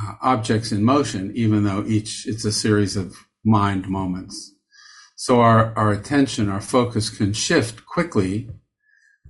[0.00, 4.54] uh, objects in motion, even though each it's a series of mind moments.
[5.16, 8.48] So our, our attention, our focus can shift quickly.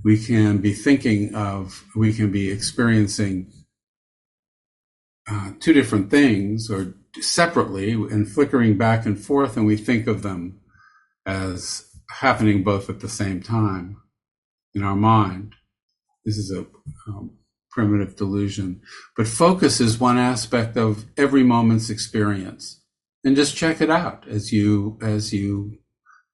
[0.05, 3.51] We can be thinking of, we can be experiencing
[5.31, 10.23] uh, two different things or separately and flickering back and forth, and we think of
[10.23, 10.61] them
[11.27, 14.01] as happening both at the same time
[14.75, 15.55] in our mind.
[16.25, 16.67] This is a
[17.09, 17.39] um,
[17.71, 18.81] primitive delusion.
[19.17, 22.83] But focus is one aspect of every moment's experience.
[23.25, 25.79] And just check it out as you as you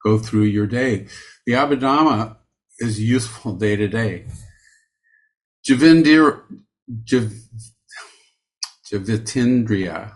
[0.03, 1.07] go through your day.
[1.45, 2.37] The Abhidhamma
[2.79, 4.25] is useful day to day.
[5.67, 6.41] Javindir,
[7.03, 7.31] Jav,
[8.91, 10.11] Jivitindriya.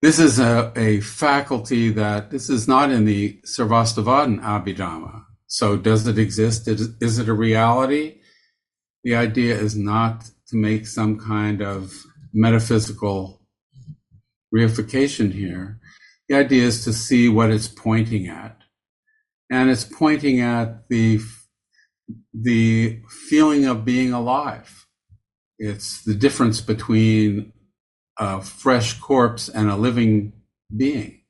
[0.00, 5.24] This is a, a faculty that this is not in the Sarvastivadin Abhidhamma.
[5.48, 6.68] So does it exist?
[6.68, 8.18] Is, is it a reality?
[9.04, 11.94] the idea is not to make some kind of
[12.32, 13.40] metaphysical
[14.54, 15.80] reification here.
[16.28, 18.56] The idea is to see what it's pointing at.
[19.50, 21.20] And it's pointing at the,
[22.34, 24.77] the feeling of being alive.
[25.58, 27.52] It's the difference between
[28.18, 30.32] a fresh corpse and a living
[30.76, 31.22] being.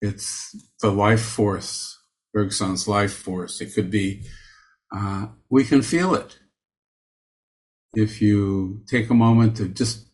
[0.00, 1.98] It's the life force,
[2.34, 3.60] Bergson's life force.
[3.60, 4.24] It could be,
[4.94, 6.38] uh, we can feel it
[7.94, 10.08] if you take a moment to just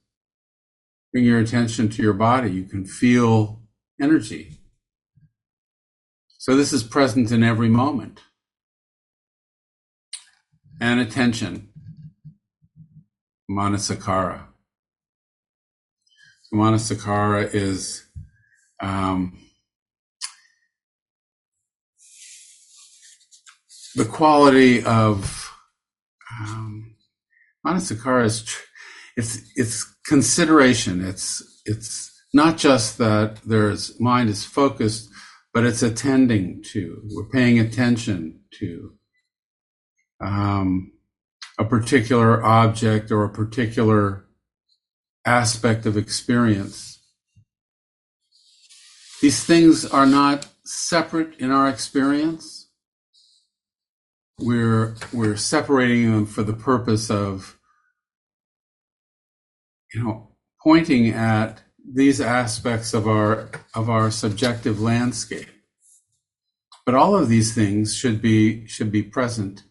[1.12, 3.62] bring your attention to your body, you can feel
[4.01, 4.59] energy.
[6.39, 8.20] So this is present in every moment.
[10.81, 11.68] and attention.
[13.51, 14.45] Manasikara.
[16.53, 18.05] Manasikara is
[18.81, 19.39] um,
[23.95, 25.51] the quality of
[26.41, 26.97] um,
[27.67, 28.65] Manasikara is tr-
[29.17, 31.05] it's it's consideration.
[31.05, 35.09] It's it's not just that there's mind is focused,
[35.53, 37.03] but it's attending to.
[37.11, 38.93] We're paying attention to
[40.21, 40.93] um,
[41.59, 44.25] a particular object or a particular
[45.27, 47.01] aspect of experience.
[49.21, 52.69] These things are not separate in our experience.
[54.39, 57.59] We're we're separating them for the purpose of
[59.93, 60.29] you know
[60.63, 65.49] pointing at these aspects of our of our subjective landscape.
[66.87, 69.65] But all of these things should be should be present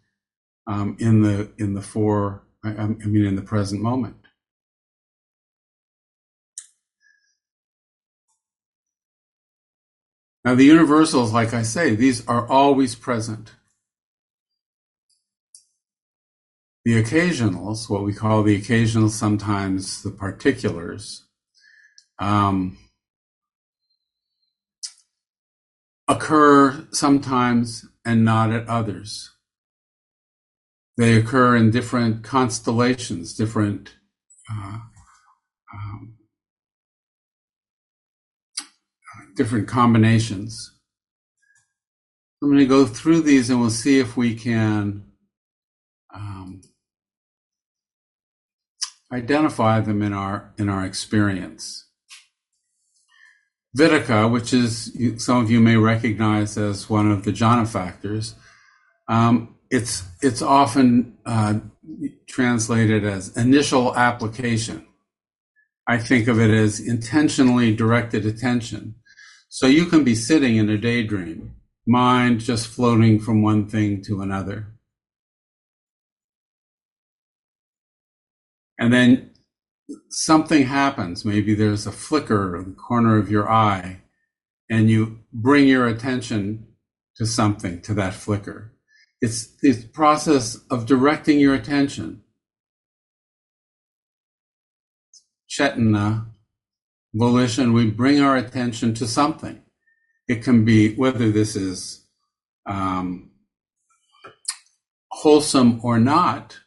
[0.68, 4.18] um, in the in the for I, I mean in the present moment.
[10.44, 13.52] Now the universals, like I say, these are always present.
[16.86, 21.26] The occasionals, what we call the occasionals, sometimes the particulars,
[22.18, 22.78] um,
[26.08, 29.32] occur sometimes and not at others.
[30.98, 33.94] They occur in different constellations, different
[34.52, 34.80] uh,
[35.74, 36.16] um,
[39.36, 40.74] different combinations.
[42.42, 45.04] I'm going to go through these and we'll see if we can
[46.14, 46.62] um,
[49.12, 51.86] identify them in our in our experience.
[53.78, 54.92] Vitakka, which is
[55.24, 58.34] some of you may recognize as one of the jhana factors,
[59.08, 61.56] um, it's it's often uh,
[62.28, 64.86] translated as initial application.
[65.88, 68.96] I think of it as intentionally directed attention.
[69.50, 71.56] So you can be sitting in a daydream,
[71.86, 74.68] mind just floating from one thing to another.
[78.78, 79.32] And then
[80.10, 81.24] something happens.
[81.24, 84.02] Maybe there's a flicker in the corner of your eye,
[84.70, 86.68] and you bring your attention
[87.16, 88.74] to something, to that flicker.
[89.22, 92.22] It's the process of directing your attention.
[95.50, 96.28] Chetana,
[97.14, 99.62] volition, we bring our attention to something.
[100.28, 102.06] It can be whether this is
[102.68, 103.32] um,
[105.10, 106.60] wholesome or not,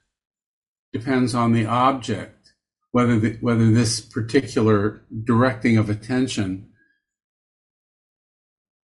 [0.92, 2.52] depends on the object,
[2.90, 6.70] whether the, whether this particular directing of attention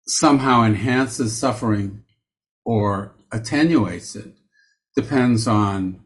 [0.08, 2.04] somehow enhances suffering
[2.66, 4.34] or attenuates it
[4.96, 6.00] depends on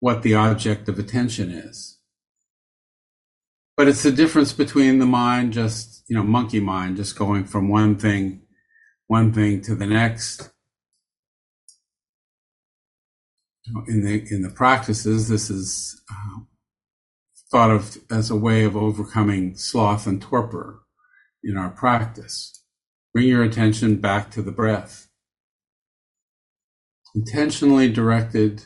[0.00, 1.98] what the object of attention is.
[3.76, 7.68] But it's the difference between the mind just, you know, monkey mind, just going from
[7.68, 8.42] one thing,
[9.06, 10.50] one thing to the next.
[13.86, 16.40] In the in the practices, this is uh,
[17.50, 20.82] thought of as a way of overcoming sloth and torpor
[21.44, 22.64] in our practice.
[23.14, 25.11] Bring your attention back to the breath
[27.14, 28.64] intentionally directed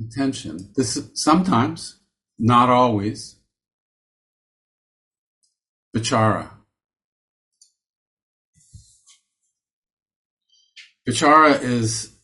[0.00, 0.70] attention.
[0.76, 2.00] This sometimes,
[2.38, 3.36] not always.
[5.96, 6.50] Vichara.
[11.08, 12.14] Vichara is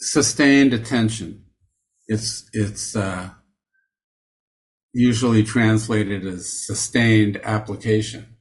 [0.00, 1.44] sustained attention.
[2.06, 3.30] It's it's uh,
[4.92, 8.36] usually translated as sustained application,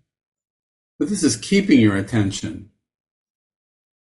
[1.00, 2.72] but this is keeping your attention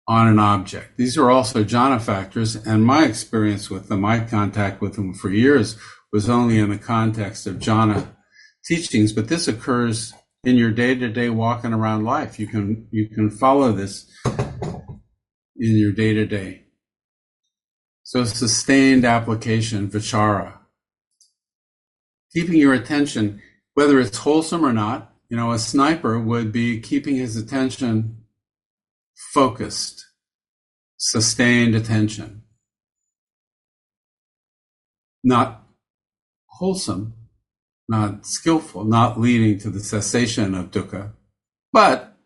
[0.08, 0.97] on an object.
[0.97, 5.30] These are also jhana factors, and my experience with them, my contact with them for
[5.30, 5.78] years
[6.14, 8.16] was only in the context of jhana
[8.64, 12.39] teachings, but this occurs in your day-to-day walking around life.
[12.39, 16.64] You can you can follow this in your day-to-day.
[18.03, 20.53] So sustained application, vichara.
[22.34, 23.41] Keeping your attention,
[23.74, 28.16] whether it's wholesome or not, you know, a sniper would be keeping his attention
[29.34, 30.05] focused,
[30.97, 32.43] sustained attention.
[35.24, 35.63] Not
[36.45, 37.13] wholesome,
[37.89, 41.13] not skillful, not leading to the cessation of dukkha,
[41.74, 42.18] but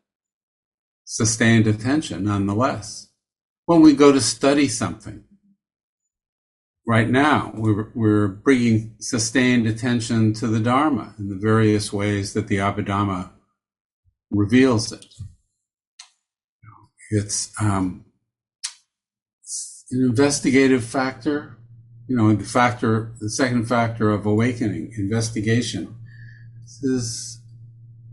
[1.06, 3.10] sustained attention nonetheless.
[3.66, 5.24] When we go to study something,
[6.86, 12.48] right now we're, we're bringing sustained attention to the Dharma in the various ways that
[12.48, 13.32] the Abhidhamma
[14.30, 15.06] reveals it.
[17.14, 18.06] It's um,
[19.92, 21.58] an investigative factor,
[22.08, 25.94] you know, the factor, the second factor of awakening, investigation.
[26.62, 27.42] This is,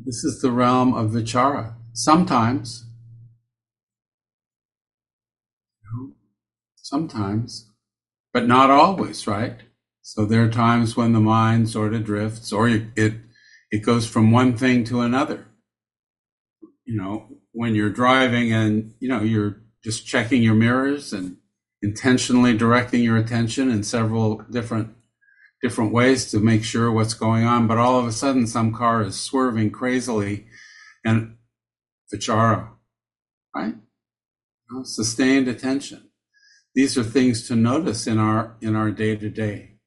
[0.05, 1.75] this is the realm of vichara.
[1.93, 2.87] Sometimes,
[6.75, 7.71] sometimes,
[8.33, 9.61] but not always, right?
[10.03, 13.15] So there are times when the mind sort of drifts or it,
[13.71, 15.47] it goes from one thing to another.
[16.85, 21.39] You know, when you're driving and, you know, you're just checking your mirrors and
[21.83, 24.95] intentionally directing your attention in several different
[25.61, 29.03] different ways to make sure what's going on, but all of a sudden some car
[29.03, 30.47] is swerving crazily
[31.05, 31.37] and
[32.15, 32.69] vichara,
[33.57, 33.75] right?
[33.75, 36.11] You know, sustained attention.
[36.77, 39.79] These are things to notice in our in our day to day.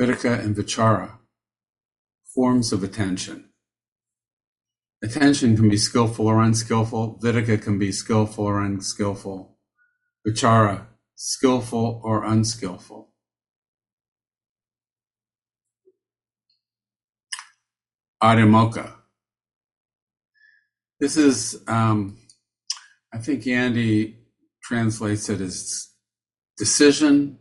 [0.00, 1.18] Vitakka and vichara,
[2.32, 3.50] forms of attention.
[5.04, 7.20] Attention can be skillful or unskillful.
[7.22, 9.58] Vitakka can be skillful or unskillful.
[10.26, 13.12] Vichara, skillful or unskillful.
[18.22, 18.94] Adhimokkha.
[20.98, 22.16] This is, um,
[23.12, 24.20] I think Andy
[24.62, 25.90] translates it as
[26.56, 27.38] decision,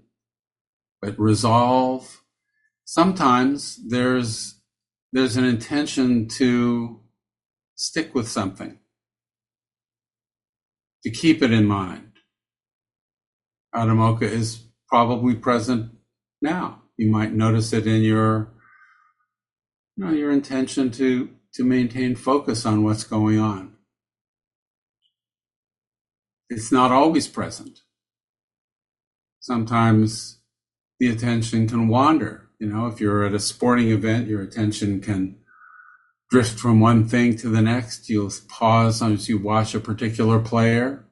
[1.01, 2.24] but resolve.
[2.84, 4.59] Sometimes there's
[5.14, 7.03] there's an intention to
[7.76, 8.80] stick with something,
[11.03, 12.11] to keep it in mind.
[13.76, 15.91] Adhimokkha is probably present
[16.41, 16.82] now.
[16.97, 18.53] You might notice it in your,
[19.95, 23.74] you know, your intention to, to maintain focus on what's going on.
[26.49, 27.82] It's not always present.
[29.39, 30.39] Sometimes
[30.99, 32.49] the attention can wander.
[32.59, 35.38] You know, if you're at a sporting event, your attention can
[36.34, 38.09] drift from one thing to the next.
[38.09, 41.05] You'll pause as you watch a particular player.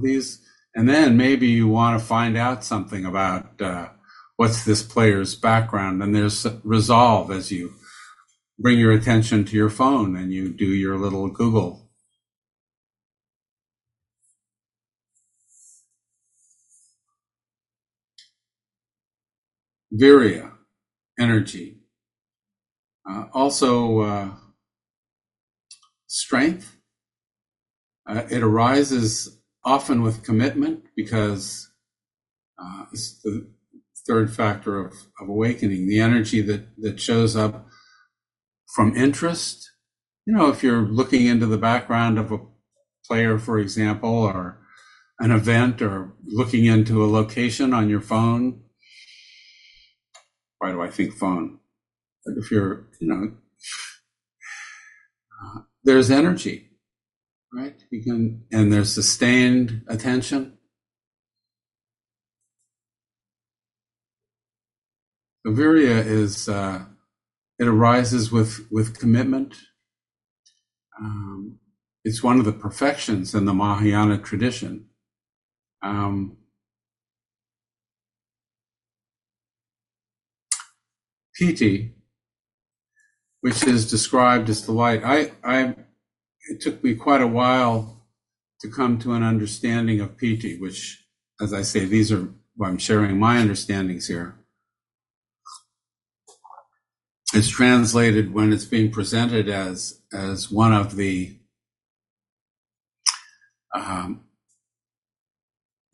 [0.00, 0.40] These,
[0.76, 3.88] and then maybe you want to find out something about uh,
[4.36, 7.72] what's this player's background, and there's resolve as you
[8.56, 11.90] bring your attention to your phone and you do your little Google.
[19.92, 20.52] Virya,
[21.18, 21.81] energy.
[23.08, 24.30] Uh, also, uh,
[26.06, 26.76] strength.
[28.06, 31.70] Uh, it arises often with commitment because
[32.62, 33.48] uh, it's the
[34.06, 37.66] third factor of, of awakening, the energy that, that shows up
[38.74, 39.70] from interest.
[40.26, 42.40] You know, if you're looking into the background of a
[43.06, 44.58] player, for example, or
[45.18, 48.62] an event, or looking into a location on your phone.
[50.58, 51.58] Why do I think phone?
[52.24, 53.32] If you're, you know,
[55.42, 56.70] uh, there's energy,
[57.52, 57.74] right?
[57.90, 60.58] You can, and there's sustained attention.
[65.44, 66.84] So virya is, uh,
[67.58, 69.56] it arises with, with commitment.
[71.00, 71.58] Um,
[72.04, 74.86] it's one of the perfections in the Mahayana tradition.
[75.82, 76.36] Um,
[81.34, 81.96] piti
[83.42, 85.02] which is described as delight.
[85.04, 85.74] I, I,
[86.48, 88.06] it took me quite a while
[88.60, 91.04] to come to an understanding of piti, which,
[91.40, 92.28] as I say, these are,
[92.64, 94.36] I'm sharing my understandings here.
[97.34, 101.36] It's translated when it's being presented as, as one of the,
[103.74, 104.22] um,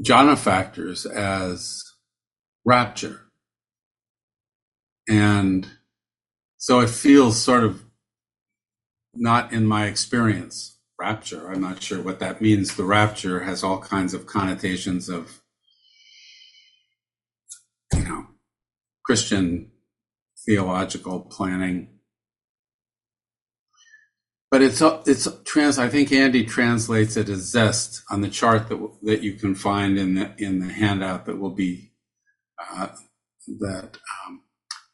[0.03, 1.83] jhana factors as
[2.67, 3.23] rapture.
[5.09, 5.67] And
[6.59, 7.85] so it feels sort of
[9.15, 11.51] not in my experience rapture.
[11.51, 12.75] I'm not sure what that means.
[12.75, 15.41] The rapture has all kinds of connotations of,
[17.95, 18.27] you know,
[19.05, 19.71] Christian
[20.45, 21.89] theological planning.
[24.51, 25.79] But it's it's trans.
[25.79, 29.99] I think Andy translates it as zest on the chart that that you can find
[29.99, 31.93] in the in the handout that will be
[32.59, 32.89] uh,
[33.61, 34.43] that um,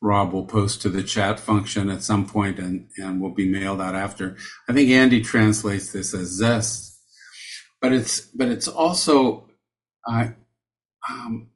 [0.05, 3.81] Rob will post to the chat function at some point and, and will be mailed
[3.81, 4.37] out after.
[4.69, 7.01] I think Andy translates this as zest,
[7.81, 9.49] but it's but it's also
[10.07, 10.29] uh,
[11.09, 11.49] um,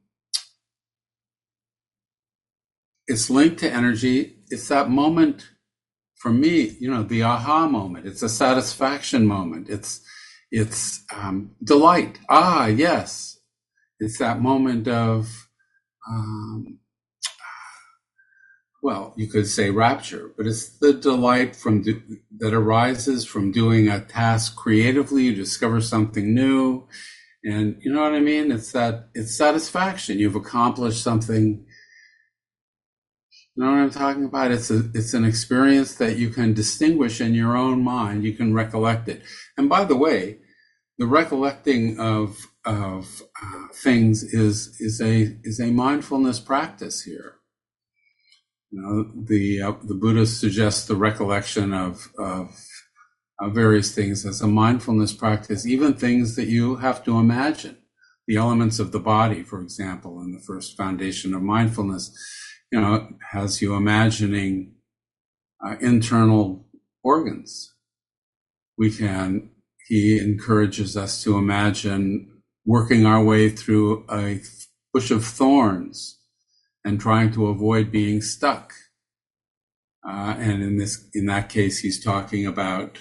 [3.07, 4.39] it's linked to energy.
[4.49, 5.51] It's that moment
[6.17, 8.07] for me, you know, the aha moment.
[8.07, 9.69] It's a satisfaction moment.
[9.69, 10.01] It's
[10.51, 12.19] it's um, delight.
[12.31, 13.39] Ah, yes,
[14.01, 15.49] it's that moment of
[16.09, 16.79] um,
[18.89, 22.03] well, you could say rapture, but it's the delight from do,
[22.39, 25.25] that arises from doing a task creatively.
[25.25, 26.89] You discover something new,
[27.45, 28.53] And you know what I mean?
[28.53, 30.19] It's that it's satisfaction.
[30.19, 31.67] You've accomplished something.
[33.55, 34.53] You know what I'm talking about?
[34.53, 38.25] It's a it's an experience that you can distinguish in your own mind.
[38.25, 39.23] You can recollect it.
[39.59, 40.39] And by the way,
[40.99, 47.38] the recollecting of of uh, things is is a is a mindfulness practice here.
[48.71, 52.55] You know, the uh, the Buddha suggests the recollection of of
[53.41, 57.79] uh, various things as a mindfulness practice, even things that you have to imagine.
[58.27, 62.15] The elements of the body, for example, in the first foundation of mindfulness,
[62.71, 64.75] you know, has you imagining
[65.65, 66.67] uh, internal
[67.03, 67.73] organs.
[68.77, 69.51] We can,
[69.87, 72.31] he encourages us to imagine
[72.67, 74.43] working our way through a
[74.93, 76.18] bush of thorns
[76.85, 78.73] and trying to avoid being stuck.
[80.09, 82.99] Uh, and in this, in that case, he's talking about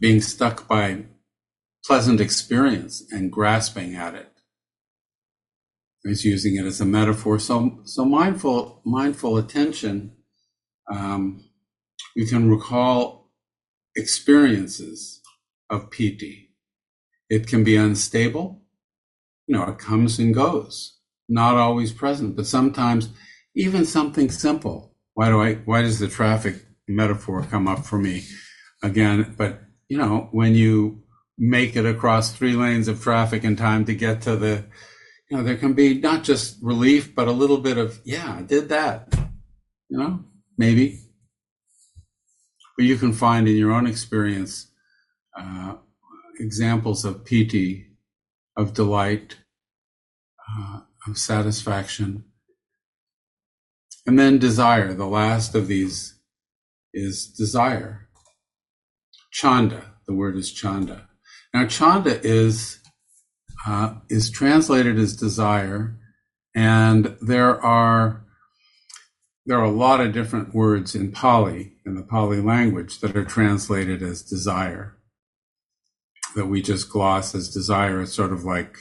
[0.00, 1.04] being stuck by
[1.84, 4.30] pleasant experience and grasping at it.
[6.04, 7.38] He's using it as a metaphor.
[7.38, 10.12] So, so mindful, mindful attention.
[10.90, 11.44] Um,
[12.16, 13.30] you can recall
[13.96, 15.20] experiences
[15.68, 16.54] of piti.
[17.28, 18.62] It can be unstable.
[19.46, 20.99] You know, it comes and goes,
[21.30, 23.08] not always present, but sometimes
[23.54, 24.94] even something simple.
[25.14, 26.56] Why do I, why does the traffic
[26.86, 28.24] metaphor come up for me
[28.82, 29.34] again?
[29.38, 29.60] But
[29.90, 31.02] you know, when you
[31.36, 34.64] make it across three lanes of traffic in time to get to the,
[35.28, 38.42] you know, there can be not just relief, but a little bit of, yeah, I
[38.42, 39.12] did that,
[39.88, 40.24] you know,
[40.56, 41.00] maybe.
[42.76, 44.70] But you can find in your own experience
[45.36, 45.74] uh,
[46.38, 47.88] examples of piti,
[48.56, 49.38] of delight,
[51.06, 52.24] of satisfaction.
[54.06, 56.18] And then desire, the last of these
[56.92, 58.08] is desire.
[59.30, 59.94] Chanda.
[60.06, 61.08] The word is chanda.
[61.54, 62.80] Now, chanda is
[63.66, 65.96] uh, is translated as desire,
[66.54, 68.24] and there are
[69.46, 73.24] there are a lot of different words in Pali in the Pali language that are
[73.24, 74.96] translated as desire.
[76.34, 78.02] That we just gloss as desire.
[78.02, 78.78] It's sort of like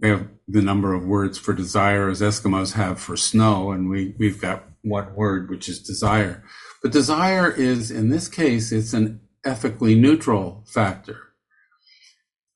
[0.00, 4.14] they have the number of words for desire as Eskimos have for snow, and we
[4.18, 6.44] we've got one word which is desire.
[6.82, 11.18] But desire is, in this case, it's an ethically neutral factor.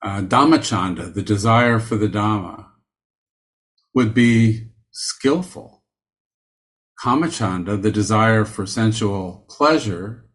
[0.02, 2.66] Uh, Dhammachanda, the desire for the Dhamma,
[3.94, 5.82] would be skillful.
[7.02, 10.26] Kamachanda, the desire for sensual pleasure,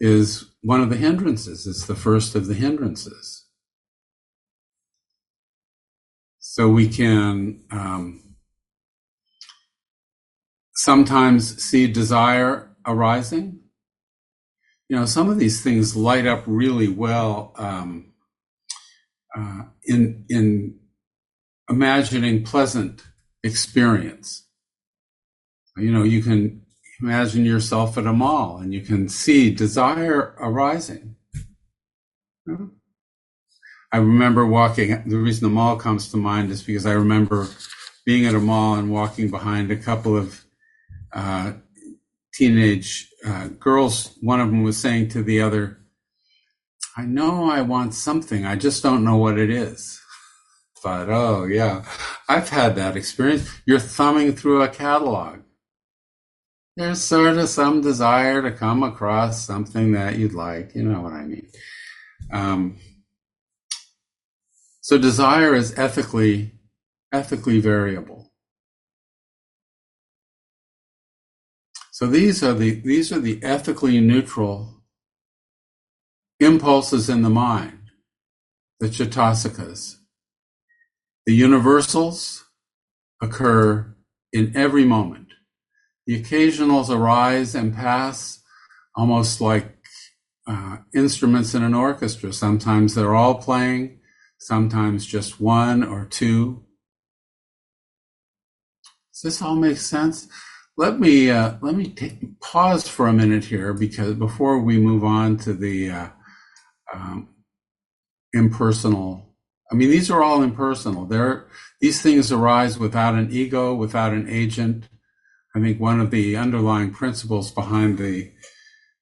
[0.00, 1.66] is one of the hindrances.
[1.66, 3.39] It's the first of the hindrances.
[6.52, 8.20] So we can um,
[10.74, 13.60] sometimes see desire arising
[14.90, 18.12] you know, some of these things light up really well um,
[19.38, 20.80] uh, in in
[21.70, 23.04] imagining pleasant
[23.44, 24.48] experience.
[25.76, 26.62] You know, you can
[27.00, 31.14] imagine yourself at a mall and you can see desire arising.
[33.92, 35.02] I remember walking.
[35.06, 37.48] The reason the mall comes to mind is because I remember
[38.06, 40.44] being at a mall and walking behind a couple of
[41.12, 41.52] uh,
[42.32, 45.78] teenage uh, girls, one of them was saying to the other,
[46.96, 50.00] I know I want something, I just don't know what it is.
[50.82, 51.84] But oh, yeah,
[52.28, 53.50] I've had that experience.
[53.66, 55.40] You're thumbing through a catalog.
[56.76, 60.74] There's sort of some desire to come across something that you'd like.
[60.74, 61.48] You know what I mean?
[62.32, 62.78] Um,
[64.80, 66.52] so desire is ethically
[67.12, 68.30] ethically variable.
[71.90, 74.82] So these are the these are the ethically neutral
[76.38, 77.90] impulses in the mind,
[78.78, 79.96] the cetasikas.
[81.26, 82.44] The universals
[83.20, 83.94] occur
[84.32, 85.28] in every moment.
[86.06, 88.42] The occasionals arise and pass
[88.96, 89.76] almost like
[90.46, 92.32] uh, instruments in an orchestra.
[92.32, 93.99] Sometimes they're all playing,
[94.40, 96.64] sometimes just one or two.
[99.12, 100.28] Does this all make sense?
[100.76, 105.04] Let me uh, let me take, pause for a minute here because before we move
[105.04, 106.08] on to the uh,
[106.94, 107.28] um,
[108.32, 109.36] impersonal,
[109.70, 111.04] I mean these are all impersonal.
[111.04, 111.46] There,
[111.80, 114.88] these things arise without an ego, without an agent.
[115.54, 118.32] I think one of the underlying principles behind the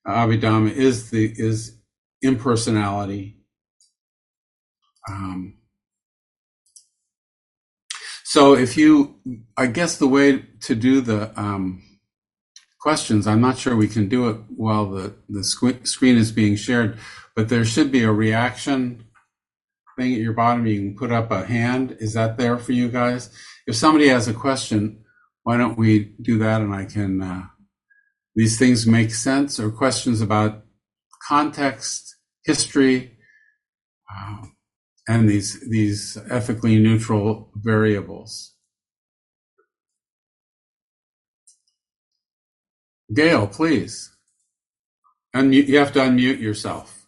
[0.06, 1.78] Abhidhamma is the is
[2.22, 3.37] impersonality.
[5.08, 5.58] Um,
[8.24, 9.16] so if you,
[9.56, 11.82] I guess the way to do the um,
[12.80, 16.56] questions, I'm not sure we can do it while the, the sc- screen is being
[16.56, 16.98] shared,
[17.34, 19.04] but there should be a reaction
[19.96, 20.66] thing at your bottom.
[20.66, 21.96] You can put up a hand.
[22.00, 23.30] Is that there for you guys?
[23.66, 25.04] If somebody has a question,
[25.42, 27.46] why don't we do that and I can, uh,
[28.34, 30.64] these things make sense or questions about
[31.26, 33.16] context, history,
[34.14, 34.46] uh,
[35.08, 38.54] and these, these ethically neutral variables.
[43.12, 44.14] Gail, please.
[45.32, 46.98] And you have to unmute yourself.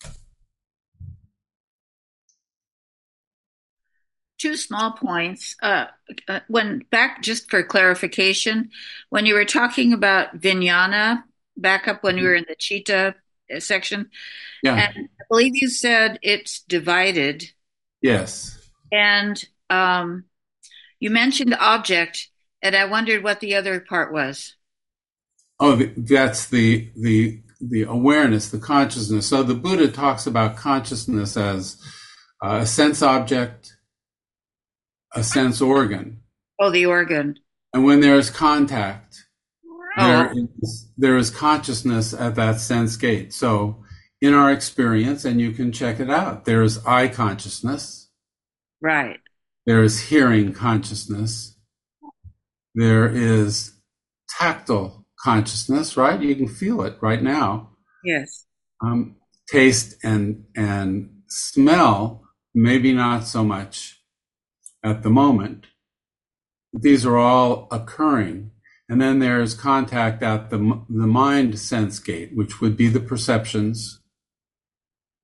[4.41, 5.55] two small points.
[5.63, 5.87] Uh,
[6.27, 8.71] uh, when back, just for clarification,
[9.11, 11.23] when you were talking about Vijnana,
[11.57, 13.15] back up when you were in the Chitta
[13.55, 14.11] uh, section,
[14.63, 14.77] Yeah.
[14.77, 17.53] and I believe you said it's divided,
[18.03, 18.59] Yes.
[18.93, 20.25] and um,
[20.99, 22.29] you mentioned object,
[22.63, 24.55] and I wondered what the other part was.
[25.61, 29.27] Oh, that's the the the awareness, the consciousness.
[29.29, 31.77] So the Buddha talks about consciousness as
[32.43, 33.77] uh, a sense object,
[35.15, 36.21] a sense organ,
[36.59, 37.39] Oh, the organ.
[37.75, 39.23] and when there is contact,
[39.99, 40.33] Oh, there
[40.63, 43.33] is there is consciousness at that sense gate.
[43.35, 43.85] So
[44.21, 48.11] in our experience, and you can check it out, there is eye consciousness,
[48.81, 49.21] right.
[49.67, 51.57] there is hearing consciousness,
[52.75, 53.73] there is
[54.29, 56.21] tactile consciousness, right?
[56.21, 57.71] You can feel it right now.
[58.05, 58.47] Yes.
[58.83, 59.17] Um,
[59.49, 64.01] taste and and smell, maybe not so much
[64.85, 65.67] at the moment.
[66.73, 68.53] These are all occurring,
[68.89, 70.59] and then there's contact at the
[70.89, 74.00] the mind sense gate, which would be the perceptions.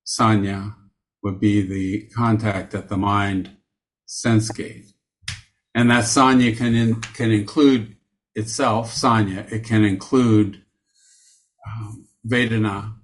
[0.06, 0.74] Sanya
[1.22, 3.50] would be the contact at the mind
[4.06, 4.92] sense gate,
[5.74, 7.96] and that sanya can in, can include
[8.34, 9.50] itself sanya.
[9.50, 10.62] It can include
[11.66, 12.94] um, Vedana,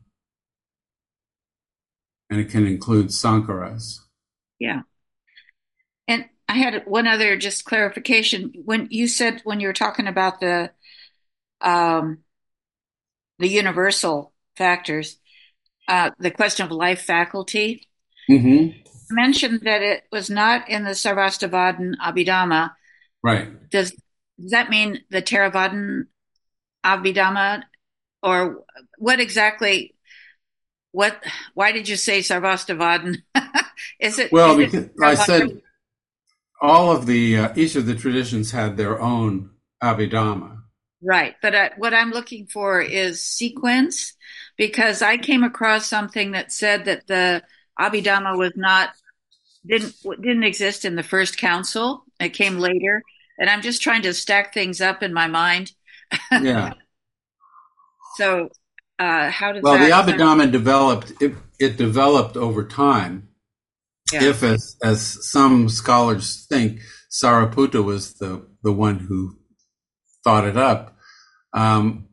[2.31, 3.99] and it can include Sankaras.
[4.59, 4.83] Yeah.
[6.07, 8.53] And I had one other just clarification.
[8.65, 10.71] When you said when you were talking about the
[11.61, 12.19] um
[13.39, 15.19] the universal factors,
[15.89, 17.89] uh the question of life faculty,
[18.30, 18.47] Mm-hmm.
[18.49, 22.72] you mentioned that it was not in the Sarvastivadin Abhidhamma.
[23.22, 23.68] Right.
[23.70, 23.91] Does
[24.41, 26.07] does that mean the Theravadin
[26.85, 27.64] Abhidhamma
[28.22, 28.64] or
[28.99, 29.95] what exactly
[30.93, 31.22] what
[31.55, 33.22] why did you say Sarvastivadin?
[34.01, 35.62] is it Well, is it because I said
[36.61, 39.51] all of the uh, each of the traditions had their own
[39.83, 40.59] abhidhamma.
[41.03, 41.35] Right.
[41.43, 44.14] But uh, what I'm looking for is sequence
[44.63, 47.43] because I came across something that said that the
[47.81, 48.91] Abhidhamma was not
[49.67, 52.05] didn't didn't exist in the first council.
[52.21, 53.03] It came later,
[53.41, 55.73] and I'm just trying to stack things up in my mind.
[56.31, 56.75] Yeah.
[58.19, 58.51] So,
[58.99, 61.15] uh, how does Well, the abhidhamma developed.
[61.23, 63.29] It, it developed over time.
[64.13, 64.25] Yeah.
[64.25, 69.39] If, as as some scholars think, Sariputta was the the one who
[70.23, 70.95] thought it up.
[71.55, 72.09] Um,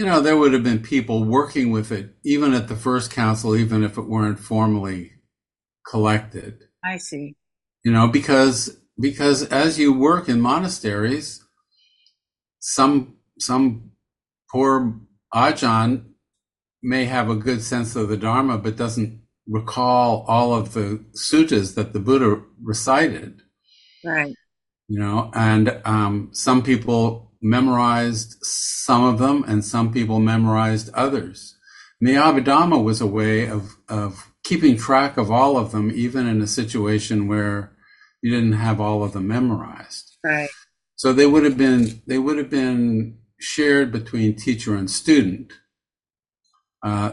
[0.00, 3.54] you know, there would have been people working with it even at the first council,
[3.54, 5.12] even if it weren't formally
[5.86, 6.64] collected.
[6.82, 7.36] I see.
[7.84, 11.44] you know because because as you work in monasteries
[12.60, 13.90] some some
[14.50, 15.00] poor
[15.34, 16.04] ajahn
[16.82, 21.74] may have a good sense of the dharma but doesn't recall all of the suttas
[21.74, 23.42] that the buddha recited
[24.04, 24.34] Right.
[24.88, 31.56] you know and um, some people memorized some of them and some people memorized others.
[32.00, 36.40] The abhidhamma was a way of of keeping track of all of them even in
[36.40, 37.72] a situation where
[38.22, 40.16] you didn't have all of them memorized.
[40.22, 40.50] Right.
[40.96, 45.52] so they would have been they would have been shared between teacher and student
[46.82, 47.12] uh,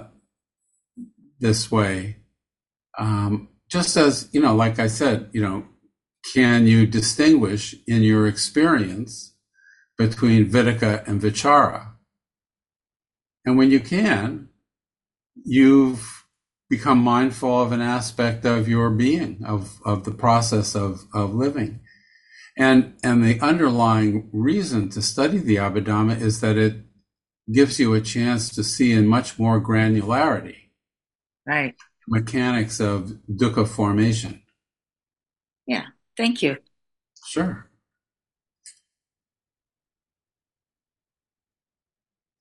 [1.39, 2.17] this way.
[2.97, 5.65] Um, just as you know like i said you know
[6.34, 9.34] can you distinguish in your experience
[9.97, 11.91] between vitakka and vichara
[13.45, 14.49] and when you can
[15.43, 16.25] you've
[16.69, 21.79] become mindful of an aspect of your being of, of the process of, of living
[22.57, 26.75] and and the underlying reason to study the abhidhamma is that it
[27.51, 30.57] gives you a chance to see in much more granularity
[31.45, 31.75] Right.
[32.07, 34.41] mechanics of dukkha formation
[35.65, 35.85] Yeah.
[36.17, 36.57] Thank you.
[37.25, 37.66] Sure.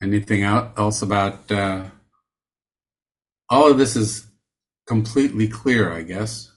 [0.07, 1.83] Anything else about uh,
[3.51, 4.25] all of this is
[4.87, 6.49] completely clear, I guess.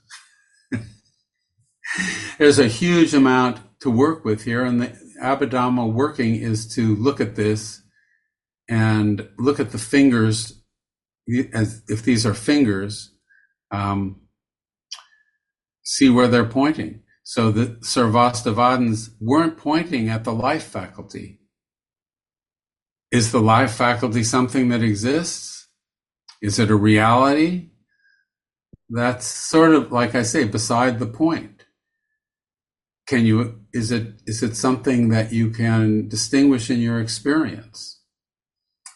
[2.37, 7.19] There's a huge amount to work with here, and the Abhidhamma working is to look
[7.19, 7.81] at this
[8.69, 10.61] and look at the fingers
[11.51, 13.15] as if these are fingers.
[13.71, 14.21] Um,
[15.83, 17.01] see where they're pointing.
[17.23, 21.38] So the Sarvastivadins weren't pointing at the life faculty.
[23.11, 25.67] Is the life faculty something that exists?
[26.41, 27.69] Is it a reality?
[28.89, 31.65] That's sort of, like I say, beside the point.
[33.07, 37.99] Can you, is it, is it something that you can distinguish in your experience?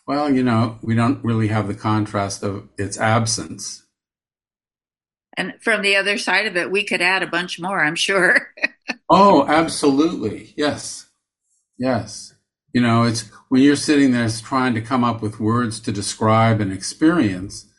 [0.06, 3.84] Well, you know, we don't really have the contrast of its absence.
[5.36, 8.54] And from the other side of it, we could add a bunch more, I'm sure.
[9.10, 10.54] oh, absolutely.
[10.56, 11.08] Yes.
[11.78, 12.33] Yes.
[12.74, 16.60] You know, it's when you're sitting there trying to come up with words to describe
[16.60, 17.72] an experience,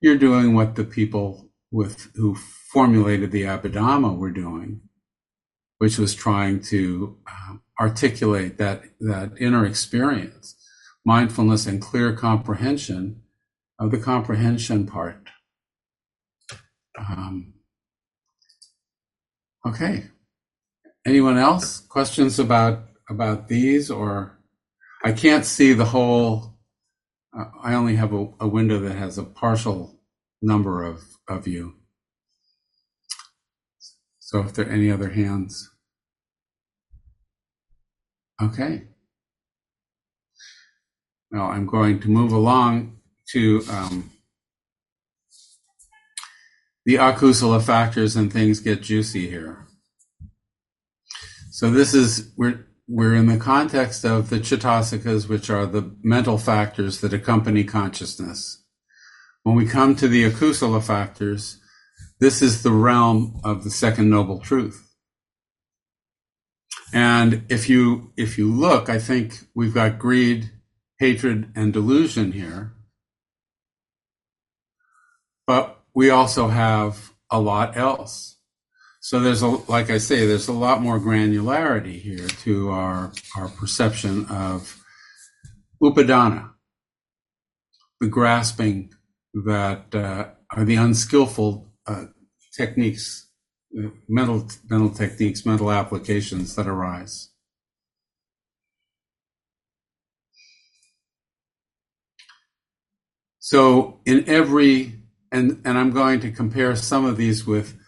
[0.00, 4.80] you're doing what the people with who formulated the Abhidhamma were doing,
[5.78, 10.56] which was trying to um, articulate that that inner experience,
[11.04, 13.22] mindfulness and clear comprehension
[13.78, 15.28] of the comprehension part.
[16.98, 17.54] Um,
[19.66, 20.08] okay.
[21.06, 21.80] Anyone else?
[21.80, 24.38] Questions about about these or
[25.04, 26.58] I can't see the whole.
[27.62, 29.98] I only have a, a, window that has a partial
[30.42, 31.74] number of, of you.
[34.18, 35.70] So if there are any other hands.
[38.40, 38.82] Okay.
[41.30, 42.98] Now I'm going to move along
[43.30, 44.10] to um,
[46.84, 49.66] the akusala factors and things get juicy here.
[51.50, 56.36] So this is, we're, we're in the context of the citasikas, which are the mental
[56.36, 58.62] factors that accompany consciousness.
[59.44, 61.58] When we come to the akusala factors,
[62.20, 64.94] this is the realm of the second noble truth.
[66.92, 70.50] And if you if you look, I think we've got greed,
[70.98, 72.74] hatred, and delusion here.
[75.46, 78.31] But we also have a lot else.
[79.04, 83.48] So there's a, like I say, there's a lot more granularity here to our, our
[83.48, 84.80] perception of
[85.82, 86.50] upadana,
[88.00, 88.94] the grasping
[89.34, 92.04] that uh, are the unskillful uh,
[92.56, 93.28] techniques,
[93.76, 97.30] uh, mental, mental techniques, mental applications that arise.
[103.40, 105.00] So in every,
[105.32, 107.81] and, and I'm going to compare some of these with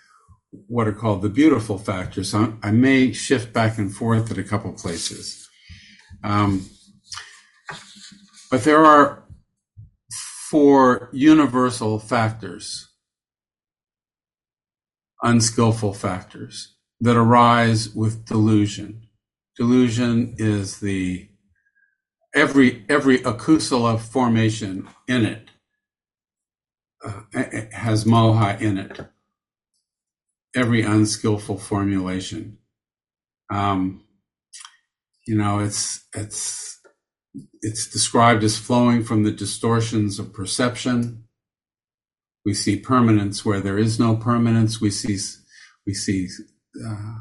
[0.67, 2.31] what are called the beautiful factors.
[2.31, 5.49] So I may shift back and forth at a couple places.
[6.23, 6.69] Um,
[8.51, 9.25] but there are
[10.51, 12.89] four universal factors,
[15.23, 19.09] unskillful factors that arise with delusion.
[19.57, 21.29] Delusion is the
[22.35, 25.49] every every akusala formation in it
[27.05, 27.23] uh,
[27.73, 29.07] has moha in it
[30.55, 32.59] every unskillful formulation.
[33.51, 34.05] Um,
[35.27, 36.81] you know, it's it's
[37.63, 41.25] it's described as flowing from the distortions of perception.
[42.45, 44.81] We see permanence where there is no permanence.
[44.81, 45.19] We see
[45.87, 46.29] we see
[46.87, 47.21] uh,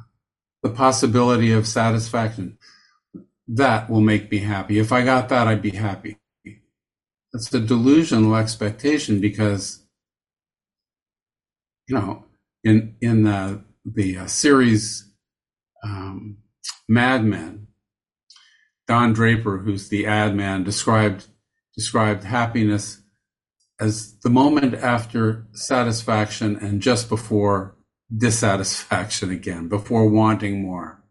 [0.62, 2.58] the possibility of satisfaction.
[3.48, 4.80] That will make me happy.
[4.80, 6.18] If I got that, I'd be happy.
[7.32, 9.84] That's a delusional expectation because,
[11.88, 12.26] you know,
[12.64, 15.12] in in the the uh, series
[15.84, 16.38] um,
[16.88, 17.68] Mad Men,
[18.88, 21.28] Don Draper, who's the ad man, described
[21.76, 23.02] described happiness
[23.80, 27.76] as the moment after satisfaction and just before
[28.16, 31.04] dissatisfaction again, before wanting more.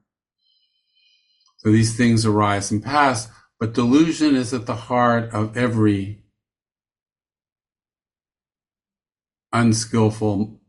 [1.58, 3.28] So these things arise and pass,
[3.58, 6.24] but delusion is at the heart of every
[9.52, 10.61] unskillful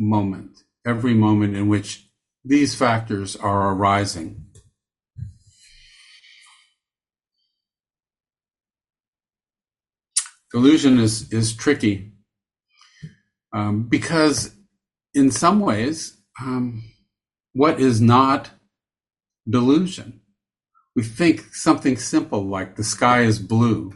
[0.00, 2.08] moment, every moment in which
[2.42, 4.46] these factors are arising.
[10.50, 12.12] Delusion is, is tricky
[13.52, 14.56] um, because,
[15.14, 16.82] in some ways, um,
[17.52, 18.50] what is not
[19.48, 20.22] delusion?
[20.96, 23.92] We think something simple like the sky is blue.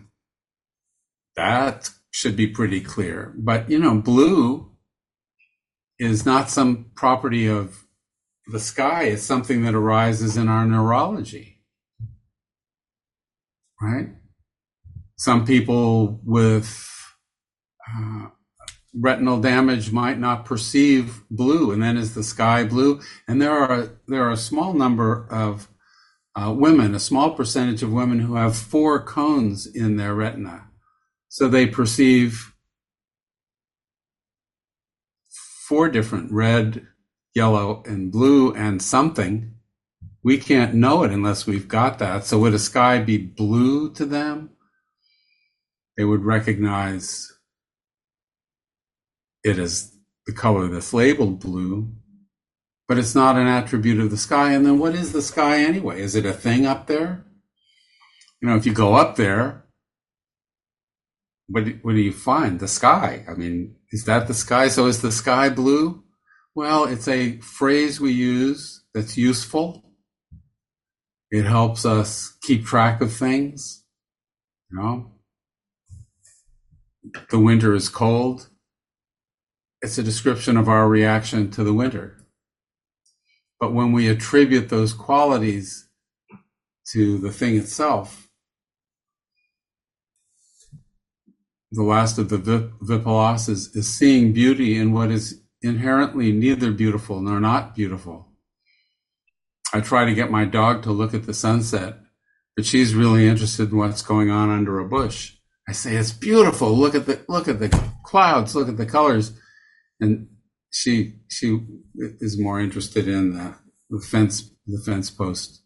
[1.35, 3.35] That should be pretty clear.
[3.37, 4.74] But, you know, blue
[5.99, 7.85] is not some property of
[8.47, 11.63] the sky, it's something that arises in our neurology.
[13.81, 14.09] Right?
[15.17, 16.91] Some people with
[17.89, 18.27] uh,
[18.99, 23.01] retinal damage might not perceive blue, and then is the sky blue?
[23.27, 25.69] And there are there are a small number of
[26.37, 30.69] uh, women, a small percentage of women who have four cones in their retina,
[31.29, 32.54] so they perceive
[35.75, 36.87] four different red,
[37.35, 39.53] yellow, and blue, and something.
[40.23, 42.25] We can't know it unless we've got that.
[42.25, 44.51] So would a sky be blue to them?
[45.97, 47.29] They would recognize
[49.43, 49.97] it as
[50.29, 51.89] the color that's labeled blue,
[52.87, 54.53] but it's not an attribute of the sky.
[54.53, 56.01] And then what is the sky anyway?
[56.01, 57.25] Is it a thing up there?
[58.41, 59.65] You know, if you go up there,
[61.49, 62.61] what, what do you find?
[62.61, 63.25] The sky.
[63.29, 64.69] I mean, is that the sky?
[64.69, 66.03] So is the sky blue?
[66.55, 69.85] Well, it's a phrase we use that's useful.
[71.31, 73.85] It helps us keep track of things.
[74.71, 75.13] You know,
[77.31, 78.49] the winter is cold.
[79.83, 82.25] It's a description of our reaction to the winter.
[83.61, 85.89] But when we attribute those qualities
[86.93, 88.24] to the thing itself,
[91.75, 92.39] the last of the
[92.83, 98.29] Vipalas is, is seeing beauty in what is inherently neither beautiful nor not beautiful.
[99.73, 101.99] I try to get my dog to look at the sunset,
[102.55, 105.35] but she's really interested in what's going on under a bush.
[105.69, 106.71] I say, it's beautiful.
[106.77, 107.69] Look at the, look at the
[108.05, 108.55] clouds.
[108.55, 109.33] Look at the colors.
[110.01, 110.29] And
[110.71, 111.59] she, she
[111.97, 113.57] is more interested in the,
[113.91, 115.63] the fence, the fence post.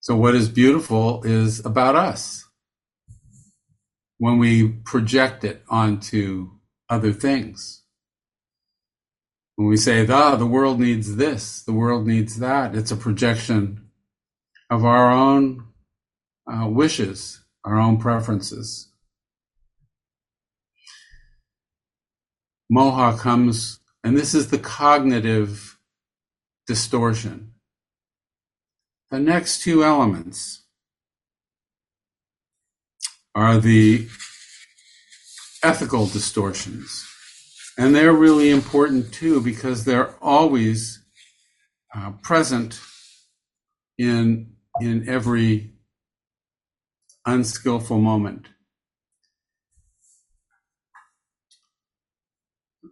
[0.00, 2.45] So what is beautiful is about us
[4.18, 6.50] when we project it onto
[6.88, 7.82] other things.
[9.56, 13.88] When we say, ah, the world needs this, the world needs that, it's a projection
[14.70, 15.64] of our own
[16.46, 18.92] uh, wishes, our own preferences.
[22.72, 25.78] Moha comes, and this is the cognitive
[26.66, 27.52] distortion.
[29.10, 30.65] The next two elements
[33.36, 34.08] are the
[35.62, 37.06] ethical distortions.
[37.78, 41.04] And they're really important too because they're always
[41.94, 42.80] uh, present
[43.98, 45.74] in, in every
[47.26, 48.46] unskillful moment.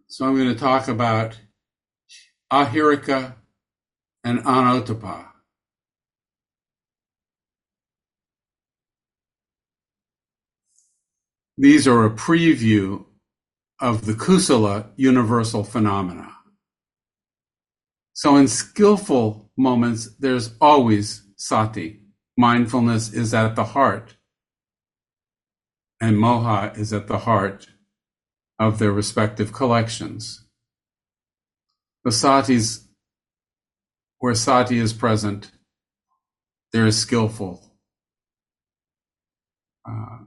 [0.09, 1.39] So I'm going to talk about
[2.53, 3.35] ahirika
[4.23, 5.34] and anotapa.
[11.57, 13.05] These are a preview
[13.81, 16.35] of the kusala universal phenomena.
[18.13, 22.01] So in skillful moments, there's always sati.
[22.37, 24.17] Mindfulness is at the heart.
[26.01, 27.69] And moha is at the heart
[28.59, 30.45] of their respective collections.
[32.05, 32.87] The satis,
[34.19, 35.53] where sati is present,
[36.73, 37.63] there is skillful.
[39.89, 40.25] Uh,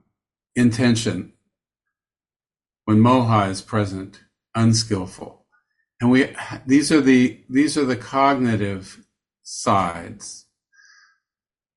[0.57, 1.33] intention
[2.85, 4.21] when moha is present
[4.55, 5.45] unskillful.
[6.01, 6.35] And we
[6.65, 9.05] these are the these are the cognitive
[9.43, 10.47] sides.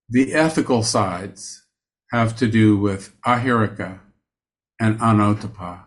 [0.09, 1.67] The ethical sides
[2.11, 4.01] have to do with ahirika
[4.81, 5.85] and anotapa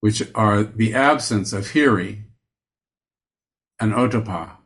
[0.00, 2.22] which are the absence of hiri
[3.80, 4.58] and otapa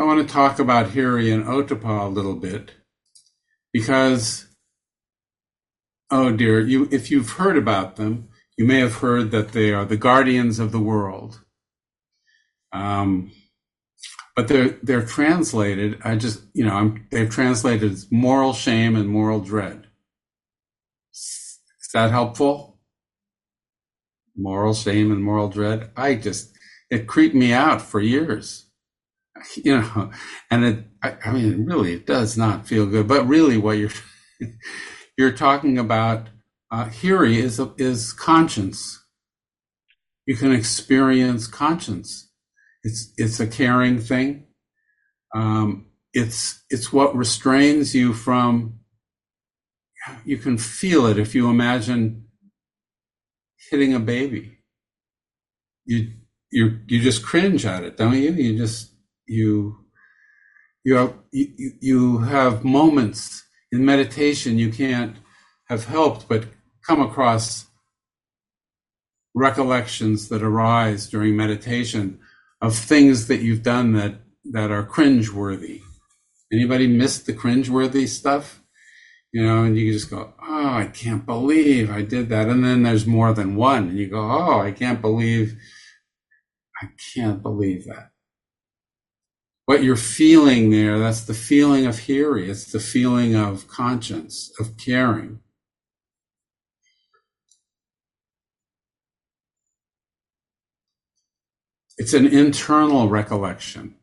[0.00, 2.70] I want to talk about Hiri and Otapa a little bit
[3.72, 4.46] because
[6.10, 8.28] oh dear you if you've heard about them
[8.60, 11.40] you may have heard that they are the guardians of the world.
[12.72, 13.32] Um,
[14.36, 19.08] but they're they're translated i just you know I'm, they've translated as moral shame and
[19.08, 19.86] moral dread.
[21.14, 22.78] Is that helpful?
[24.36, 25.90] Moral shame and moral dread?
[25.96, 26.52] I just
[26.90, 28.66] it creeped me out for years.
[29.56, 30.10] You know,
[30.50, 33.08] and it, I, I mean, really, it does not feel good.
[33.08, 33.90] But really, what you're
[35.18, 36.28] you're talking about
[36.70, 39.02] uh, hiri is is conscience.
[40.26, 42.30] You can experience conscience.
[42.82, 44.46] It's it's a caring thing.
[45.34, 48.80] Um, it's it's what restrains you from.
[50.24, 52.26] You can feel it if you imagine
[53.70, 54.58] hitting a baby.
[55.84, 56.12] You
[56.50, 58.32] you you just cringe at it, don't you?
[58.32, 58.92] You just
[59.26, 59.79] you
[60.84, 65.16] you have you, you have moments in meditation you can't
[65.68, 66.46] have helped but
[66.86, 67.66] come across
[69.34, 72.18] recollections that arise during meditation
[72.60, 75.80] of things that you've done that that are cringeworthy.
[76.52, 78.60] Anybody missed the cringeworthy stuff?
[79.32, 82.82] You know, and you just go, "Oh, I can't believe I did that." And then
[82.82, 85.56] there's more than one, and you go, "Oh, I can't believe,
[86.82, 88.10] I can't believe that."
[89.70, 92.48] what you're feeling there, that's the feeling of hiri.
[92.48, 95.38] It's the feeling of conscience, of caring.
[101.98, 103.94] It's an internal recollection.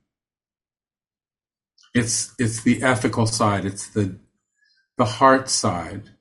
[1.94, 3.66] It's, it's the ethical side.
[3.66, 4.18] It's the,
[4.98, 6.12] the heart side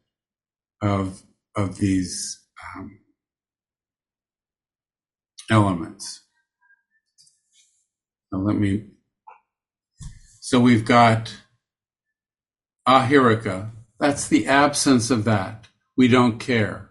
[0.82, 1.22] of,
[1.54, 2.40] of these
[2.74, 2.98] um,
[5.48, 6.22] elements.
[8.32, 8.86] Now let me
[10.46, 11.34] so we've got
[12.86, 13.72] ahirika.
[13.98, 15.66] That's the absence of that.
[15.96, 16.88] We don't care.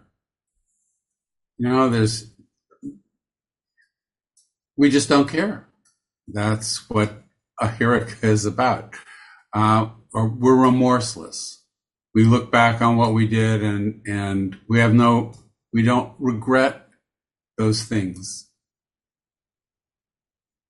[1.56, 2.30] You know, there's.
[4.76, 5.66] We just don't care.
[6.28, 7.22] That's what
[7.58, 8.92] ahirika is about.
[9.54, 11.64] Uh, or we're remorseless.
[12.14, 15.32] We look back on what we did and, and we have no,
[15.72, 16.88] we don't regret
[17.56, 18.50] those things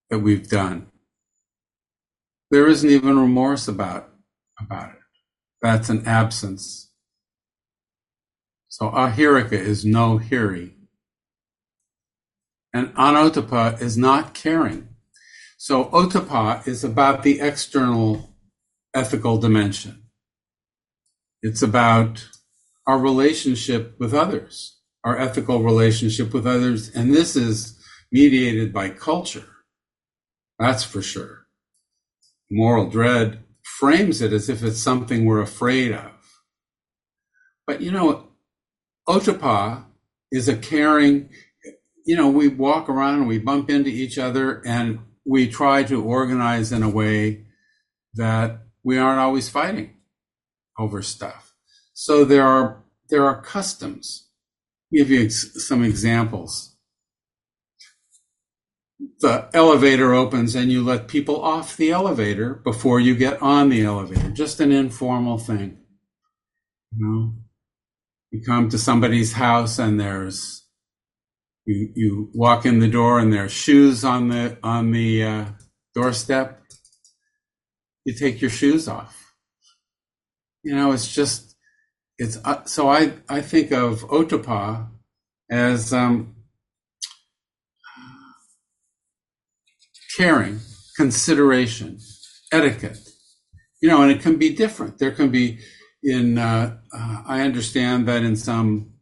[0.09, 0.87] that we've done.
[2.51, 4.09] There isn't even remorse about,
[4.61, 5.03] about it.
[5.61, 6.92] That's an absence.
[8.68, 10.72] So ahirika is no hiri.
[12.72, 14.88] And anotapa is not caring.
[15.57, 18.36] So otapa is about the external
[18.94, 20.05] ethical dimension.
[21.42, 22.28] It's about
[22.86, 26.90] our relationship with others, our ethical relationship with others.
[26.94, 27.82] And this is
[28.12, 29.49] mediated by culture.
[30.59, 31.45] That's for sure.
[32.51, 33.40] Moral dread
[33.78, 36.12] frames it as if it's something we're afraid of.
[37.66, 38.28] But you know,
[39.09, 39.84] otapa
[40.30, 41.30] is a caring,
[42.05, 46.03] you know, we walk around and we bump into each other and we try to
[46.03, 47.47] organize in a way
[48.14, 49.97] that we aren't always fighting
[50.78, 51.55] over stuff.
[51.92, 54.28] So there are there are customs.
[54.92, 56.76] Give you some examples.
[58.99, 63.82] The elevator opens and you let people off the elevator before you get on the
[63.84, 64.30] elevator.
[64.30, 65.78] Just an informal thing.
[66.92, 67.34] You know,
[68.30, 70.66] you come to somebody's house and there's
[71.66, 75.44] you you walk in the door and there's shoes on the on the uh,
[75.94, 76.62] doorstep.
[78.05, 79.34] You take your shoes off.
[80.62, 81.57] You know, it's just
[82.18, 84.88] it's uh, so I I think of otapa
[85.51, 86.36] as um,
[90.16, 90.60] caring,
[90.96, 91.98] consideration,
[92.50, 92.98] etiquette.
[93.82, 94.98] You know, and it can be different.
[94.98, 95.58] There can be
[96.02, 98.94] in uh, uh, I understand that in some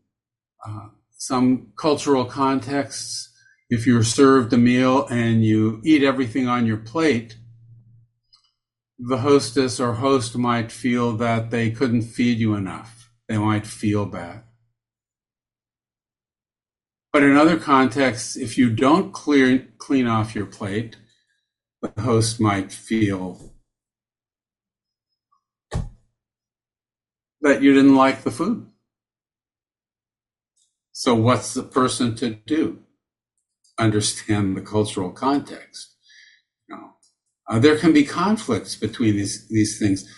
[0.67, 3.33] uh, some cultural contexts,
[3.71, 7.37] if you're served a meal and you eat everything on your plate,
[8.99, 13.11] the hostess or host might feel that they couldn't feed you enough.
[13.29, 14.43] They might feel bad.
[17.13, 20.97] But in other contexts, if you don't clear, clean off your plate,
[21.85, 23.53] the host might feel
[27.43, 28.67] that you didn't like the food.
[30.93, 32.81] So what's the person to do?
[33.79, 35.97] Understand the cultural context.
[36.69, 36.91] You know,
[37.49, 40.09] uh, there can be conflicts between these these things.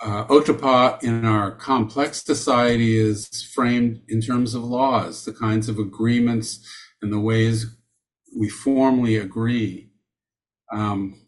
[0.00, 5.78] Uh, Otapa in our complex society is framed in terms of laws, the kinds of
[5.80, 6.64] agreements
[7.02, 7.66] and the ways
[8.38, 9.87] we formally agree.
[10.72, 11.26] Um,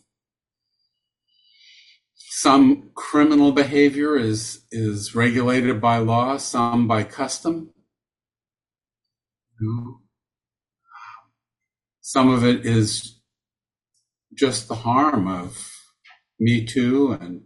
[2.14, 7.72] some criminal behavior is is regulated by law, some by custom.
[12.00, 13.20] Some of it is
[14.34, 15.70] just the harm of
[16.38, 17.42] Me Too and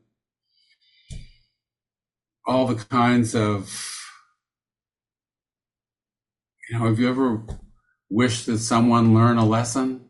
[2.47, 3.75] all the kinds of,
[6.71, 7.45] you know, have you ever
[8.11, 10.04] wished that someone learn a lesson?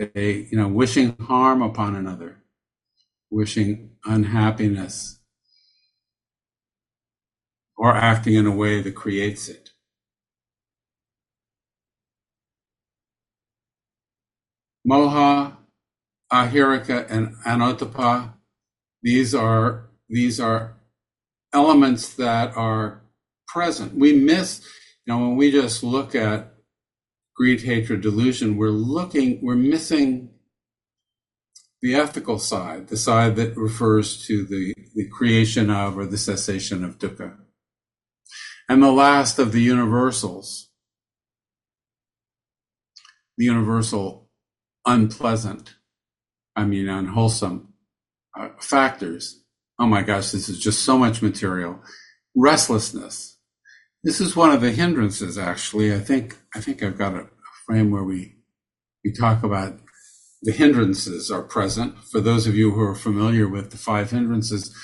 [0.00, 2.38] They, you know, wishing harm upon another,
[3.30, 5.20] wishing unhappiness,
[7.76, 9.70] or acting in a way that creates it.
[14.88, 15.56] Moha,
[16.32, 18.34] Ahirika, and Anotapa,
[19.02, 20.76] these are these are
[21.54, 23.02] elements that are
[23.48, 23.94] present.
[23.96, 24.62] We miss,
[25.06, 26.54] you know, when we just look at
[27.40, 30.28] greed, hatred, delusion, we're looking, we're missing
[31.80, 36.84] the ethical side, the side that refers to the, the creation of or the cessation
[36.84, 37.34] of dukkha.
[38.68, 40.68] And the last of the universals,
[43.38, 44.28] the universal
[44.84, 45.76] unpleasant,
[46.54, 47.72] I mean, unwholesome
[48.38, 49.42] uh, factors.
[49.78, 51.80] Oh my gosh, this is just so much material.
[52.36, 53.29] Restlessness.
[54.02, 55.94] This is one of the hindrances, actually.
[55.94, 57.28] I think, I think I've got a
[57.66, 58.36] frame where we,
[59.04, 59.78] we talk about
[60.42, 61.98] the hindrances are present.
[62.04, 64.74] For those of you who are familiar with the five hindrances,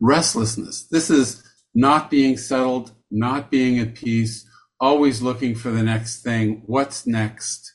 [0.00, 0.84] restlessness.
[0.84, 1.42] This is
[1.74, 4.48] not being settled, not being at peace,
[4.80, 6.62] always looking for the next thing.
[6.66, 7.74] What's next?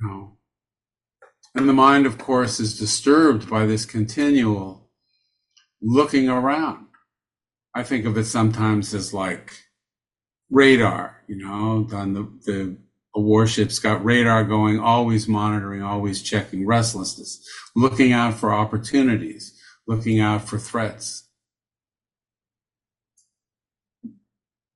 [0.00, 0.38] No.
[1.54, 4.88] And the mind, of course, is disturbed by this continual
[5.80, 6.83] looking around.
[7.74, 9.52] I think of it sometimes as like
[10.50, 12.76] radar, you know, on the, the
[13.14, 20.48] warship's got radar going, always monitoring, always checking restlessness, looking out for opportunities, looking out
[20.48, 21.28] for threats.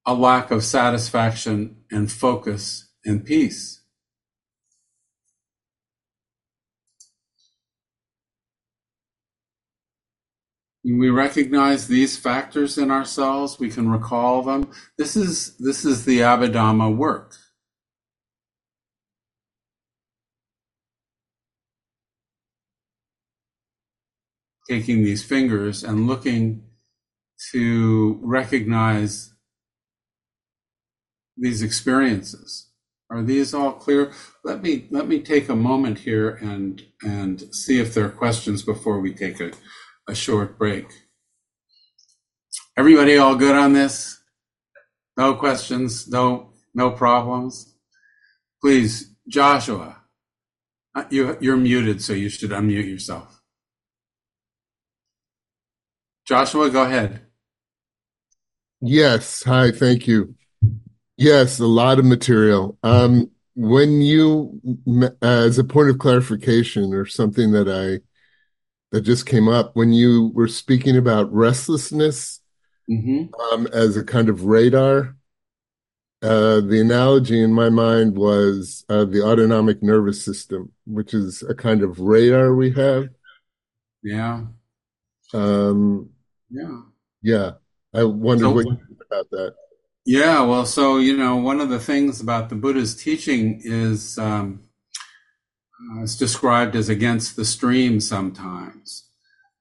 [0.05, 3.78] A lack of satisfaction and focus and peace.
[10.89, 14.71] When we recognize these factors in ourselves, we can recall them.
[14.97, 17.35] This is this is the Abhidhamma work.
[24.67, 26.63] Taking these fingers and looking
[27.53, 29.35] to recognize
[31.37, 32.71] these experiences.
[33.11, 34.13] Are these all clear?
[34.43, 38.63] Let me let me take a moment here and and see if there are questions
[38.63, 39.53] before we take a
[40.09, 40.87] a short break.
[42.77, 44.21] Everybody all good on this?
[45.17, 47.75] No questions, no no problems.
[48.63, 49.97] Please, Joshua,
[50.95, 53.43] uh, you you're muted, so you should unmute yourself.
[56.27, 57.23] Joshua, go ahead.
[58.81, 59.43] Yes.
[59.45, 59.73] Hi.
[59.73, 60.35] Thank you.
[61.17, 62.79] Yes, a lot of material.
[62.83, 64.61] Um, when you,
[65.21, 68.07] as a point of clarification or something that I
[68.91, 72.41] that just came up when you were speaking about restlessness
[72.89, 75.17] hmm um, as a kind of radar.
[76.21, 81.55] Uh, the analogy in my mind was uh, the autonomic nervous system, which is a
[81.55, 83.09] kind of radar we have.
[84.03, 84.47] Yeah,
[85.33, 86.11] Um,
[86.51, 86.81] yeah.
[87.23, 87.53] yeah,
[87.95, 89.55] I wonder So what you think about that.
[90.05, 94.63] Yeah, well, so you know, one of the things about the Buddha's teaching is um,
[95.81, 99.05] uh, it's described as against the stream sometimes.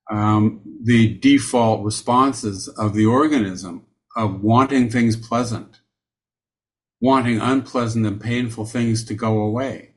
[0.09, 3.85] Um, the default responses of the organism
[4.15, 5.81] of wanting things pleasant,
[7.01, 9.91] wanting unpleasant and painful things to go away.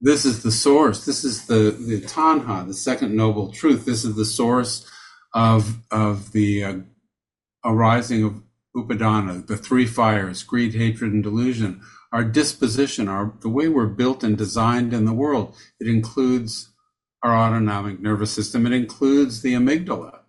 [0.00, 1.04] This is the source.
[1.04, 3.84] This is the the tanha, the second noble truth.
[3.84, 4.90] This is the source
[5.34, 6.76] of of the uh,
[7.64, 8.42] arising of
[8.74, 14.24] upadana, the three fires, greed, hatred, and delusion, our disposition, our the way we're built
[14.24, 15.54] and designed in the world.
[15.78, 16.72] It includes
[17.22, 18.66] our autonomic nervous system.
[18.66, 20.20] It includes the amygdala.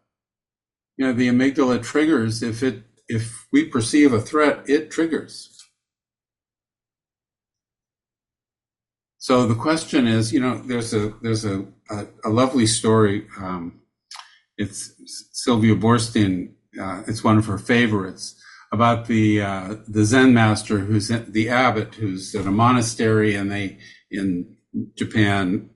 [0.98, 5.48] You know, the amygdala triggers if it if we perceive a threat, it triggers.
[9.18, 13.28] So the question is, you know, there's a there's a a, a lovely story.
[13.38, 13.82] Um,
[14.58, 14.94] it's
[15.32, 16.54] Sylvia Boorstein.
[16.80, 18.41] Uh, it's one of her favorites
[18.72, 23.78] about the uh, the Zen master who's the abbot who's at a monastery and they
[24.10, 24.56] in
[24.96, 25.70] Japan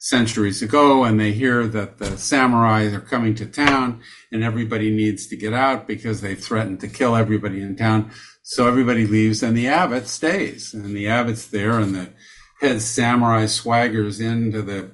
[0.00, 4.00] centuries ago and they hear that the samurai are coming to town
[4.30, 8.10] and everybody needs to get out because they've threatened to kill everybody in town.
[8.42, 12.12] So everybody leaves and the abbot stays and the abbot's there and the
[12.60, 14.90] head samurai swaggers into the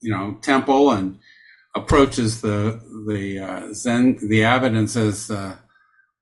[0.00, 1.18] you know temple and
[1.74, 5.56] approaches the the uh, Zen the abbot and says, uh,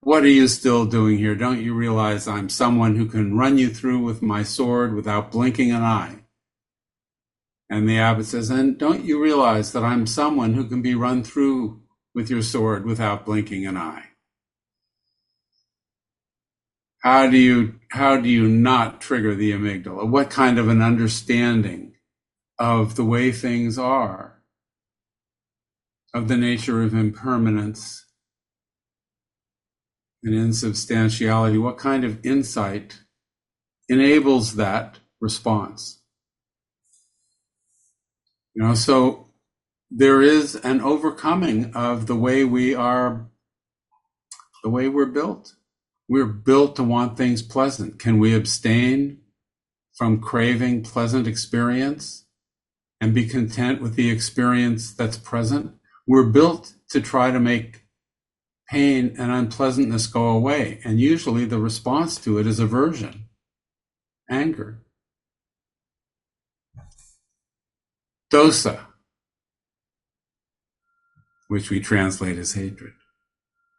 [0.01, 1.35] "What are you still doing here?
[1.35, 5.73] Don't you realize I'm someone who can run you through with my sword without blinking
[5.73, 6.25] an eye?"
[7.71, 11.25] And the abbot says, "And don't you realize that I'm someone who can be run
[11.25, 11.83] through
[12.15, 14.07] with your sword without blinking an eye?"
[17.03, 20.09] How do you how do you not trigger the amygdala?
[20.09, 21.95] What kind of an understanding
[22.59, 24.35] of the way things are?
[26.15, 28.07] of the nature of impermanence
[30.23, 33.01] and insubstantiality, what kind of insight
[33.89, 36.01] enables that response?
[38.55, 39.29] You know, so
[39.91, 43.29] there is an overcoming of the way we are,
[44.63, 45.55] the way we're built.
[46.09, 47.99] We're built to want things pleasant.
[47.99, 49.21] Can we abstain
[49.95, 52.27] from craving pleasant experience
[53.01, 55.75] and be content with the experience that's present?
[56.07, 57.85] We're built to try to make
[58.69, 60.81] pain and unpleasantness go away.
[60.85, 63.25] And usually the response to it is aversion,
[64.31, 64.83] anger,
[68.31, 68.81] dosa,
[71.49, 72.93] which we translate as hatred.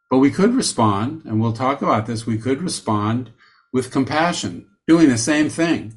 [0.09, 3.31] But we could respond, and we'll talk about this, we could respond
[3.71, 5.93] with compassion, doing the same thing,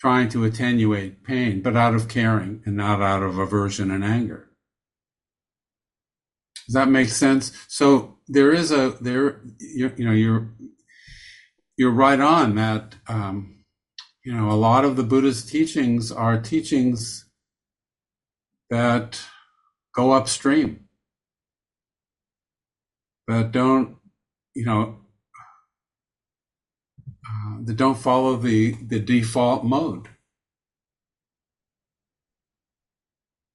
[0.00, 4.49] trying to attenuate pain, but out of caring and not out of aversion and anger.
[6.70, 7.52] Does that make sense?
[7.68, 10.48] So there is a there you, you know you're
[11.76, 13.60] you're right on that um,
[14.24, 17.24] you know, a lot of the Buddha's teachings are teachings
[18.68, 19.20] that
[19.94, 20.88] go upstream,
[23.26, 23.96] that don't,
[24.54, 24.98] you know,
[27.26, 30.08] uh, that don't follow the, the default mode.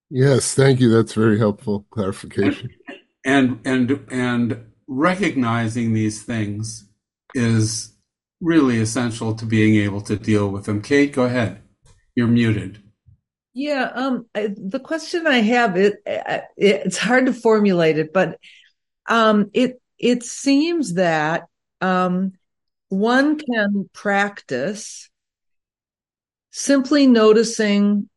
[0.10, 0.90] Yes, thank you.
[0.90, 2.72] That's very helpful clarification.
[3.26, 6.88] And and and recognizing these things
[7.34, 7.94] is
[8.40, 10.82] really essential to being able to deal with them.
[10.82, 11.62] Kate, go ahead.
[12.14, 12.82] You're muted.
[13.54, 15.96] Yeah, um, the question I have it,
[16.58, 18.38] it's hard to formulate it, but
[19.08, 21.48] um, it it seems that
[21.82, 22.34] um,
[22.90, 25.10] one can practice
[26.52, 28.10] simply noticing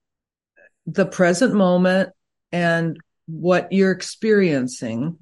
[0.86, 2.10] the present moment
[2.52, 2.96] and
[3.28, 5.18] what you're experiencing.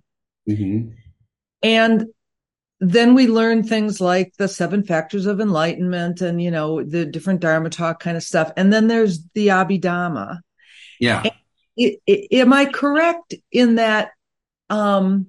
[0.49, 0.93] Mm-hmm.
[1.63, 2.07] And
[2.79, 7.41] then we learn things like the seven factors of enlightenment and, you know, the different
[7.41, 8.53] Dharma talk kind of stuff.
[8.57, 10.41] And then there's the Abhidhamma.
[11.01, 11.25] Yeah.
[11.77, 14.11] It, it, am I correct in that
[14.71, 15.29] um,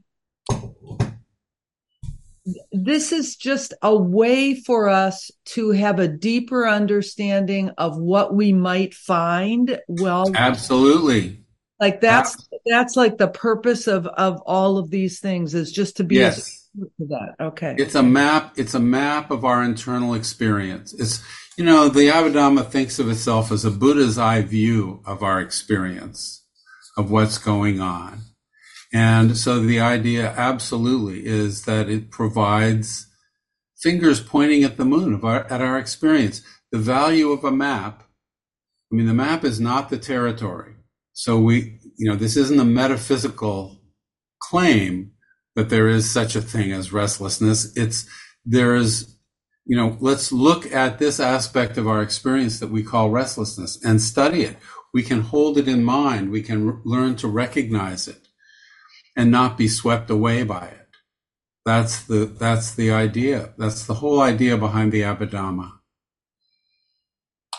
[2.72, 8.54] this is just a way for us to have a deeper understanding of what we
[8.54, 11.44] might find well absolutely
[11.80, 16.04] like that's that's like the purpose of of all of these things is just to
[16.04, 16.68] be yes.
[16.76, 21.24] to that okay it's a map it's a map of our internal experience it's
[21.58, 26.46] you know the abhidhamma thinks of itself as a buddha's eye view of our experience
[26.98, 28.22] of what's going on
[28.94, 33.08] and so the idea absolutely is that it provides
[33.78, 36.42] fingers pointing at the moon of our, at our experience.
[36.72, 38.04] The value of a map,
[38.92, 40.76] I mean, the map is not the territory.
[41.20, 43.82] So we, you know, this isn't a metaphysical
[44.40, 45.14] claim
[45.56, 47.76] that there is such a thing as restlessness.
[47.76, 48.08] It's,
[48.46, 49.18] there is,
[49.66, 54.00] you know, let's look at this aspect of our experience that we call restlessness and
[54.00, 54.58] study it.
[54.94, 56.30] We can hold it in mind.
[56.30, 58.28] We can r- learn to recognize it
[59.16, 60.88] and not be swept away by it.
[61.66, 63.56] That's the, that's the idea.
[63.58, 65.80] That's the whole idea behind the Abhidhamma.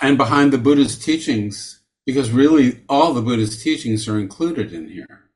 [0.00, 1.77] And behind the Buddha's teachings,
[2.08, 5.28] because really all the Buddha's teachings are included in here.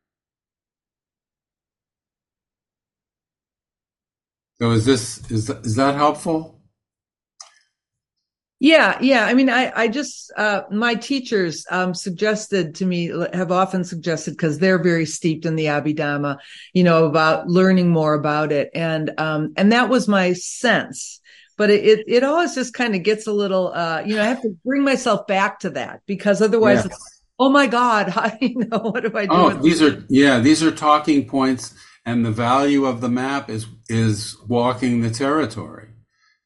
[4.59, 6.63] So is this, is is that helpful?
[8.59, 9.27] Yeah, yeah.
[9.27, 14.31] I mean, I, I just, uh, my teachers, um, suggested to me, have often suggested,
[14.31, 16.39] because they're very steeped in the Abhidhamma,
[16.73, 18.71] you know, about learning more about it.
[18.73, 21.21] And, um, and that was my sense.
[21.57, 24.43] But it, it, always just kind of gets a little, uh, you know, I have
[24.43, 26.99] to bring myself back to that because otherwise, yes.
[27.39, 29.33] oh my God, how, you know, what do I do?
[29.33, 31.75] Oh, these are, yeah, these are talking points.
[32.05, 35.93] And the value of the map is, is walking the territory.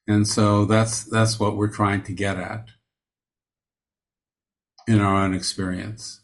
[0.07, 2.69] And so that's that's what we're trying to get at
[4.87, 6.23] in our own experience.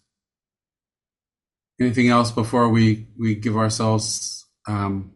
[1.80, 5.14] Anything else before we we give ourselves um,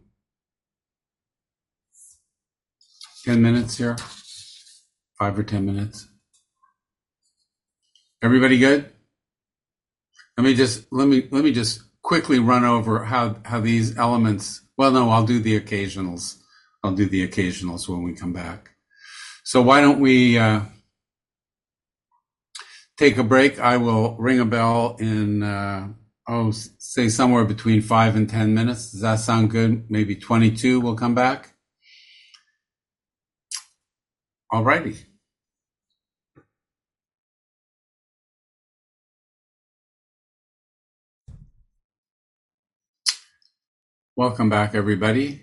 [3.26, 3.96] ten minutes here?
[5.18, 6.08] Five or ten minutes.
[8.22, 8.90] Everybody good?
[10.38, 14.62] Let me just let me let me just quickly run over how how these elements.
[14.78, 16.38] Well, no, I'll do the occasionals
[16.86, 18.70] I'll do the occasionals when we come back.
[19.42, 20.60] So why don't we uh,
[22.96, 23.58] take a break?
[23.58, 25.88] I will ring a bell in, uh,
[26.28, 28.92] oh, say somewhere between five and 10 minutes.
[28.92, 29.90] Does that sound good?
[29.90, 31.55] Maybe 22 we'll come back?
[34.50, 34.96] All righty.
[44.16, 45.42] Welcome back, everybody.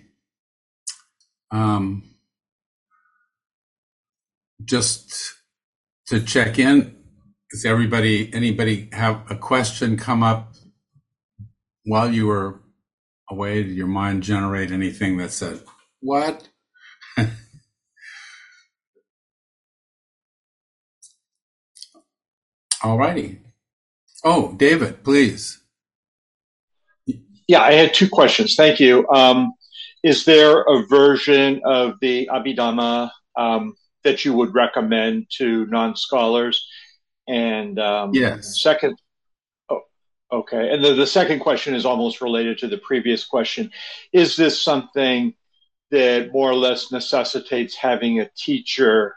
[1.50, 2.04] Um,
[4.64, 5.34] just
[6.08, 6.96] to check in,
[7.50, 10.54] does everybody, anybody have a question come up
[11.84, 12.60] while you were
[13.30, 13.62] away?
[13.64, 15.60] Did your mind generate anything that said,
[16.00, 16.48] what?
[22.84, 23.40] All righty.
[24.24, 25.58] Oh, David, please.
[27.48, 28.56] Yeah, I had two questions.
[28.56, 29.08] Thank you.
[29.08, 29.54] Um,
[30.02, 36.68] is there a version of the Abhidhamma um, that you would recommend to non-scholars?
[37.26, 38.60] And um, yes.
[38.60, 38.98] second,
[39.70, 39.80] oh,
[40.30, 40.70] okay.
[40.70, 43.70] And the, the second question is almost related to the previous question.
[44.12, 45.32] Is this something
[45.90, 49.14] that more or less necessitates having a teacher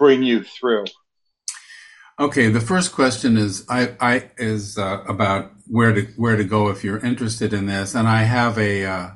[0.00, 0.86] bring you through?
[2.18, 6.68] Okay, the first question is I, I is uh, about where to where to go
[6.68, 9.10] if you're interested in this, and I have a uh,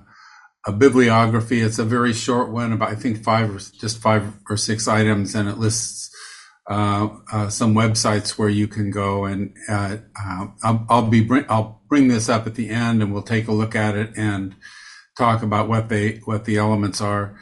[0.67, 1.63] a bibliography.
[1.63, 5.35] It's a very short one, about I think five or just five or six items,
[5.35, 6.11] and it lists
[6.69, 11.45] uh, uh, some websites where you can go and uh, uh, I'll, I'll, be bring,
[11.49, 14.55] I'll bring this up at the end and we'll take a look at it and
[15.19, 17.37] talk about what they what the elements are.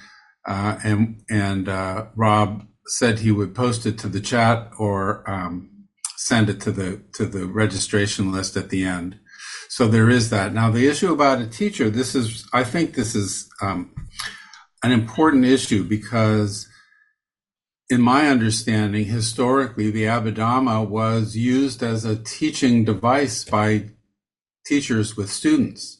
[0.46, 5.70] Uh, and and uh, Rob said he would post it to the chat or um,
[6.16, 9.18] send it to the to the registration list at the end.
[9.68, 10.54] So there is that.
[10.54, 13.94] Now the issue about a teacher, this is I think this is um,
[14.82, 16.68] an important issue because
[17.90, 23.90] in my understanding, historically, the Abhidhamma was used as a teaching device by
[24.66, 25.97] teachers with students.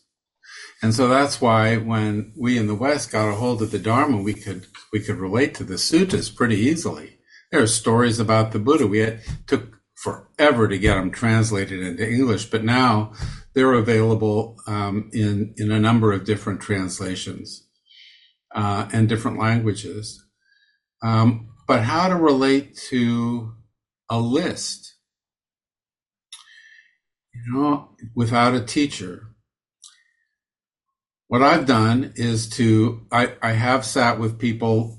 [0.82, 4.22] And so that's why when we in the West got a hold of the Dharma,
[4.22, 7.18] we could we could relate to the suttas pretty easily.
[7.50, 8.86] There are stories about the Buddha.
[8.86, 13.12] We had took forever to get them translated into English, but now
[13.54, 17.66] they're available um, in in a number of different translations
[18.54, 20.24] uh, and different languages.
[21.02, 23.52] Um, but how to relate to
[24.08, 24.94] a list,
[27.34, 29.27] you know, without a teacher.
[31.28, 34.98] What I've done is to, I, I have sat with people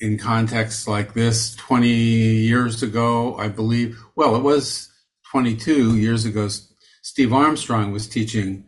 [0.00, 4.02] in contexts like this 20 years ago, I believe.
[4.16, 4.90] Well, it was
[5.30, 6.48] 22 years ago.
[7.02, 8.64] Steve Armstrong was teaching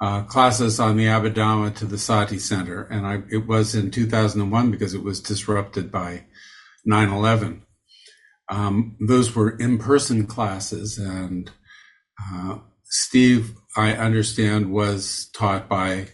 [0.00, 4.72] uh, classes on the Abhidhamma to the Sati Center, and I, it was in 2001
[4.72, 6.24] because it was disrupted by
[6.84, 7.62] 9 11.
[8.50, 11.52] Um, those were in person classes, and
[12.20, 16.08] uh, Steve, I understand, was taught by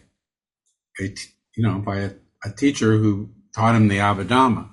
[1.01, 1.15] a
[1.57, 2.11] you know by a,
[2.45, 4.69] a teacher who taught him the Abhidhamma.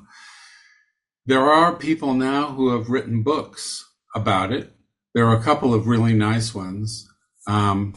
[1.26, 3.84] There are people now who have written books
[4.16, 4.72] about it.
[5.14, 7.08] There are a couple of really nice ones.
[7.48, 7.96] Um,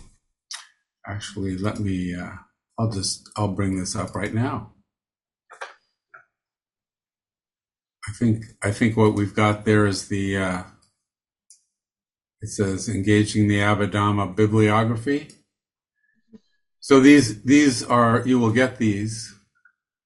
[1.06, 2.14] actually, let me.
[2.14, 2.32] Uh,
[2.78, 4.72] I'll just I'll bring this up right now.
[8.08, 10.62] I think I think what we've got there is the uh,
[12.40, 15.28] it says engaging the Abhidhamma bibliography.
[16.80, 19.34] So these these are you will get these.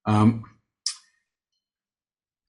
[0.06, 0.44] Um,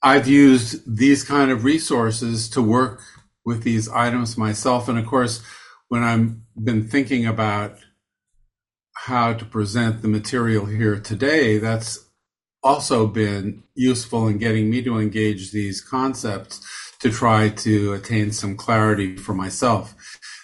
[0.01, 3.01] I've used these kind of resources to work
[3.45, 5.41] with these items myself, and of course,
[5.87, 7.77] when I've been thinking about
[8.95, 11.99] how to present the material here today, that's
[12.63, 16.65] also been useful in getting me to engage these concepts
[16.99, 19.93] to try to attain some clarity for myself.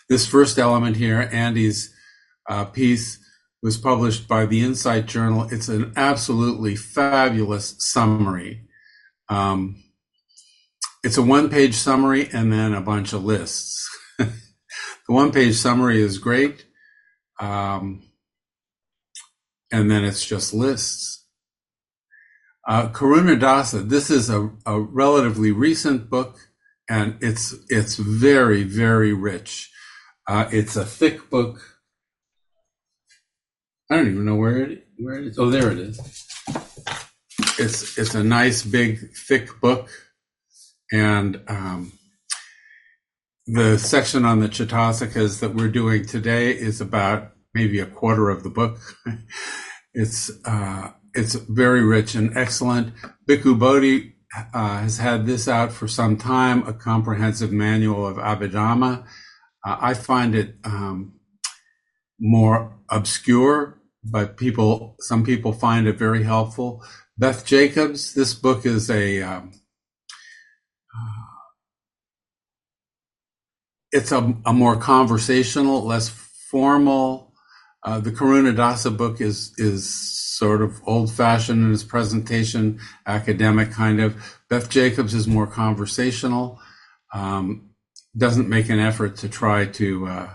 [0.07, 1.91] This first element here, Andy's
[2.47, 3.17] uh, piece,
[3.61, 5.47] was published by the Insight Journal.
[5.51, 8.67] It's an absolutely fabulous summary.
[9.29, 9.83] Um,
[11.03, 13.87] it's a one page summary and then a bunch of lists.
[14.17, 14.31] the
[15.07, 16.65] one page summary is great.
[17.39, 18.03] Um,
[19.71, 21.25] and then it's just lists.
[22.67, 26.37] Uh, Karunadasa, this is a, a relatively recent book,
[26.89, 29.71] and it's it's very very rich.
[30.27, 31.59] Uh, it's a thick book.
[33.91, 35.37] I don't even know where it where it is.
[35.37, 35.99] Oh, there it is.
[37.59, 39.89] It's it's a nice big thick book,
[40.93, 41.91] and um,
[43.47, 48.43] the section on the Chaitasikas that we're doing today is about maybe a quarter of
[48.43, 48.79] the book.
[49.93, 52.93] it's uh, it's very rich and excellent.
[53.27, 54.15] Bhikkhu Bodhi
[54.53, 59.05] uh, has had this out for some time, a comprehensive manual of Abhidhamma.
[59.67, 61.19] Uh, I find it um,
[62.21, 66.83] more obscure, but people, some people find it very helpful.
[67.17, 69.51] Beth Jacobs, this book is a, um,
[70.95, 71.21] uh,
[73.91, 77.33] it's a, a more conversational, less formal.
[77.83, 79.89] Uh, the Karunadasa book is is
[80.41, 84.15] sort of old fashioned in its presentation, academic kind of.
[84.49, 86.59] Beth Jacobs is more conversational,
[87.13, 87.71] um,
[88.15, 90.29] doesn't make an effort to try to uh,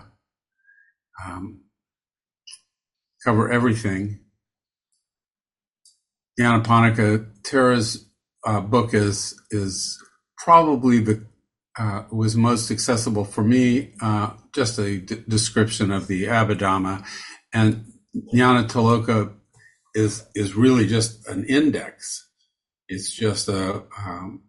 [1.25, 1.61] um,
[3.23, 4.19] cover everything.
[6.39, 8.05] Nyanaponika Thera's
[8.45, 9.97] uh, book is is
[10.37, 11.25] probably the
[11.79, 13.93] uh, was most accessible for me.
[14.01, 17.05] Uh, just a d- description of the Abhidhamma,
[17.53, 17.85] and
[18.33, 19.33] Nyanatiloka
[19.95, 22.29] is is really just an index.
[22.87, 24.43] It's just a um,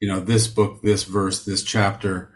[0.00, 2.32] you know this book, this verse, this chapter,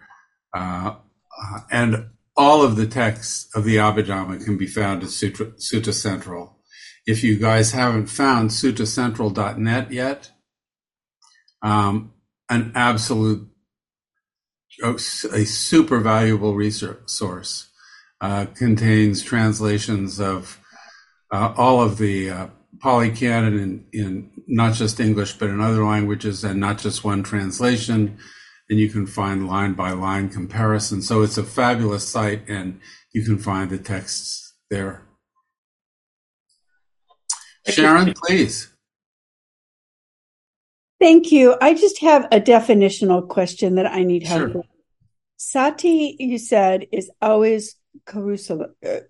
[0.57, 5.47] uh, uh, and all of the texts of the Abhidhamma can be found at Sutra,
[5.53, 6.59] Sutta Central.
[7.07, 10.31] If you guys haven't found suttacentral.net yet,
[11.63, 12.13] um,
[12.51, 13.49] an absolute
[14.83, 17.71] a super valuable resource
[18.21, 20.59] uh, contains translations of
[21.33, 22.47] uh, all of the uh,
[22.81, 27.23] Pali Canon in, in not just English, but in other languages, and not just one
[27.23, 28.19] translation.
[28.75, 31.01] And you can find line by line comparison.
[31.01, 32.81] So it's a fabulous site, and
[33.13, 35.03] you can find the texts there.
[37.69, 38.75] Sharon, please.
[41.01, 41.57] Thank you.
[41.63, 44.49] I just have a definitional question that I need help Sure.
[44.49, 44.67] with.
[45.37, 47.77] Sati, you said, is always
[48.09, 49.03] carusala, uh,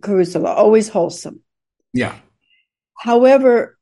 [0.00, 1.44] carusala, always wholesome.
[1.92, 2.16] Yeah.
[2.98, 3.78] However,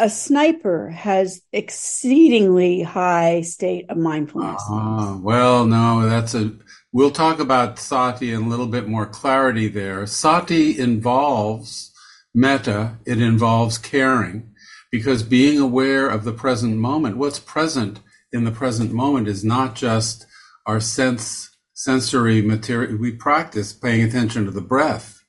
[0.00, 4.62] a sniper has exceedingly high state of mindfulness.
[4.68, 6.52] Ah, well, no, that's a.
[6.92, 10.06] We'll talk about sati in a little bit more clarity there.
[10.06, 11.92] Sati involves
[12.34, 14.52] metta, it involves caring,
[14.90, 18.00] because being aware of the present moment, what's present
[18.32, 20.26] in the present moment is not just
[20.66, 22.96] our sense, sensory material.
[22.96, 25.19] We practice paying attention to the breath,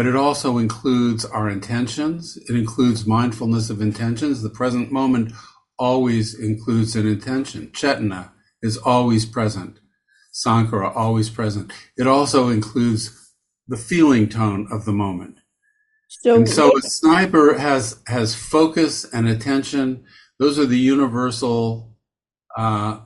[0.00, 2.38] but it also includes our intentions.
[2.48, 4.40] It includes mindfulness of intentions.
[4.40, 5.34] The present moment
[5.78, 7.66] always includes an intention.
[7.74, 8.30] Chetana
[8.62, 9.78] is always present.
[10.32, 11.70] Sankhara always present.
[11.98, 13.34] It also includes
[13.68, 15.40] the feeling tone of the moment.
[16.08, 20.04] So, And so a sniper has has focus and attention.
[20.38, 21.94] Those are the universal
[22.56, 23.00] uh,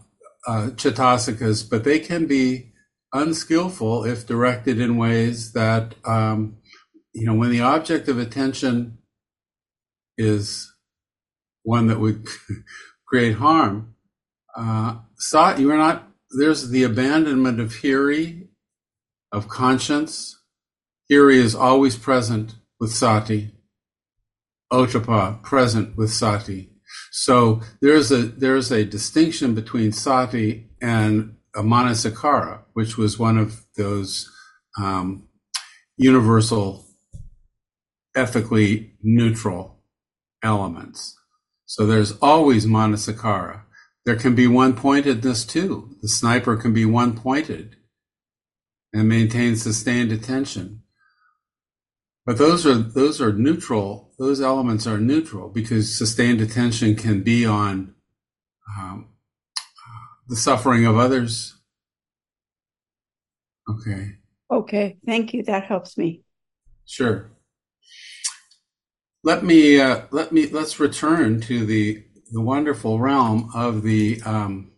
[0.46, 2.70] uh, chetasikas, but they can be
[3.12, 6.58] unskillful if directed in ways that um,
[7.14, 8.98] you know when the object of attention
[10.18, 10.72] is
[11.62, 12.26] one that would
[13.06, 13.94] create harm.
[14.56, 14.98] Uh,
[15.58, 16.08] you are not.
[16.36, 18.48] There's the abandonment of hiri,
[19.32, 20.40] of conscience.
[21.10, 23.52] Hiri is always present with sati.
[24.72, 26.70] Otapa present with sati.
[27.10, 33.64] So there's a there's a distinction between sati and a manasikara, which was one of
[33.76, 34.30] those
[34.78, 35.28] um,
[35.96, 36.83] universal,
[38.14, 39.82] ethically neutral
[40.42, 41.16] elements.
[41.66, 43.62] So there's always manasikara.
[44.04, 45.96] There can be one pointedness too.
[46.02, 47.76] The sniper can be one pointed
[48.92, 50.82] and maintain sustained attention.
[52.26, 54.12] But those are those are neutral.
[54.18, 57.94] Those elements are neutral because sustained attention can be on
[58.78, 59.08] um,
[60.28, 61.54] the suffering of others.
[63.68, 64.16] Okay,
[64.50, 65.42] okay, thank you.
[65.42, 66.22] That helps me.
[66.86, 67.30] sure.
[69.24, 74.72] Let me uh, let me let's return to the the wonderful realm of the um,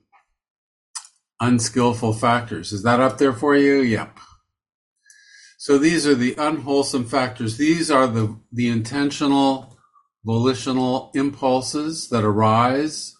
[1.40, 2.72] unskillful factors.
[2.72, 3.80] Is that up there for you?
[3.80, 4.18] Yep.
[5.58, 7.56] So these are the unwholesome factors.
[7.56, 9.76] These are the, the intentional,
[10.24, 13.16] volitional impulses that arise.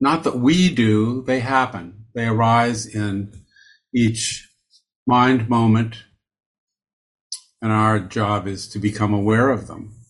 [0.00, 2.06] Not that we do, they happen.
[2.14, 3.34] They arise in
[3.94, 4.48] each
[5.06, 6.04] mind moment.
[7.60, 10.03] And our job is to become aware of them.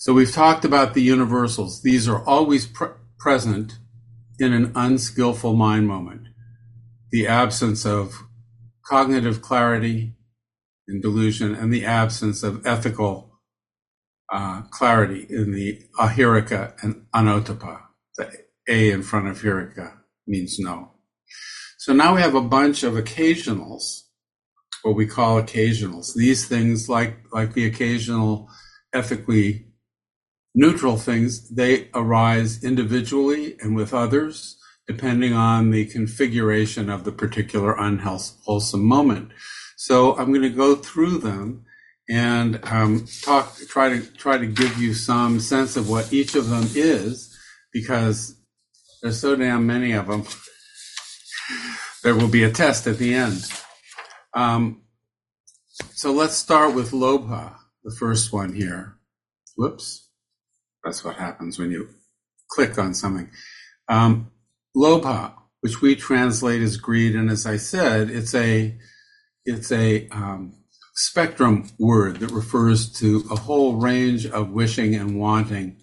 [0.00, 1.82] So we've talked about the universals.
[1.82, 3.78] These are always pre- present
[4.38, 6.28] in an unskillful mind moment.
[7.10, 8.14] The absence of
[8.82, 10.14] cognitive clarity,
[10.88, 13.40] in delusion and the absence of ethical
[14.32, 17.82] uh, clarity in the ahirika and anotapa.
[18.16, 18.32] The
[18.70, 20.92] A in front of hirika means no.
[21.76, 24.04] So now we have a bunch of occasionals,
[24.80, 26.14] what we call occasionals.
[26.14, 28.48] These things, like like the occasional
[28.94, 29.69] ethically
[30.54, 34.56] neutral things, they arise individually and with others,
[34.86, 39.30] depending on the configuration of the particular unwholesome moment.
[39.76, 41.64] So I'm going to go through them
[42.08, 46.48] and um, talk, try to try to give you some sense of what each of
[46.48, 47.38] them is,
[47.72, 48.34] because
[49.00, 50.24] there's so damn many of them.
[52.02, 53.50] there will be a test at the end.
[54.34, 54.82] Um,
[55.92, 57.54] so let's start with Lobha,
[57.84, 58.96] the first one here.
[59.56, 60.09] Whoops,
[60.84, 61.88] that's what happens when you
[62.50, 63.30] click on something.
[63.88, 64.30] Um,
[64.76, 68.78] Lobha, which we translate as greed, and as I said, it's a
[69.44, 70.54] it's a um,
[70.94, 75.76] spectrum word that refers to a whole range of wishing and wanting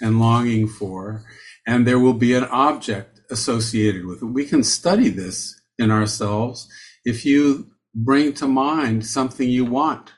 [0.00, 1.24] and longing for,
[1.66, 4.26] and there will be an object associated with it.
[4.26, 6.68] We can study this in ourselves
[7.04, 10.12] if you bring to mind something you want.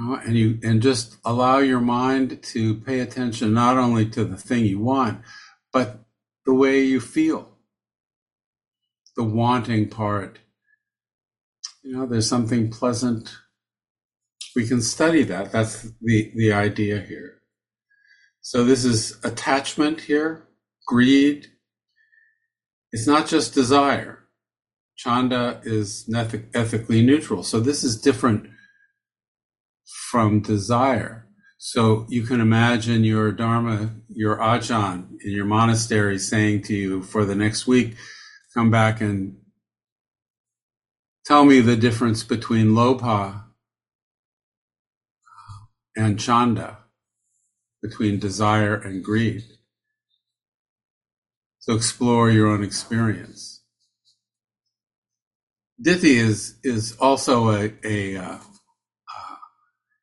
[0.00, 4.64] And you and just allow your mind to pay attention not only to the thing
[4.64, 5.22] you want,
[5.72, 6.04] but
[6.46, 7.58] the way you feel
[9.16, 10.38] the wanting part.
[11.82, 13.36] You know, there's something pleasant.
[14.54, 15.50] We can study that.
[15.50, 17.42] That's the, the idea here.
[18.40, 20.46] So this is attachment here,
[20.86, 21.48] greed.
[22.92, 24.20] It's not just desire.
[24.96, 26.08] Chanda is
[26.54, 27.42] ethically neutral.
[27.42, 28.48] So this is different
[29.88, 31.26] from desire.
[31.56, 37.24] So you can imagine your Dharma, your Ajahn in your monastery saying to you for
[37.24, 37.96] the next week,
[38.54, 39.38] come back and
[41.24, 43.44] tell me the difference between Lobha
[45.96, 46.78] and Chanda,
[47.82, 49.42] between desire and greed.
[51.58, 53.62] So explore your own experience.
[55.82, 58.38] Ditthi is is also a, a uh,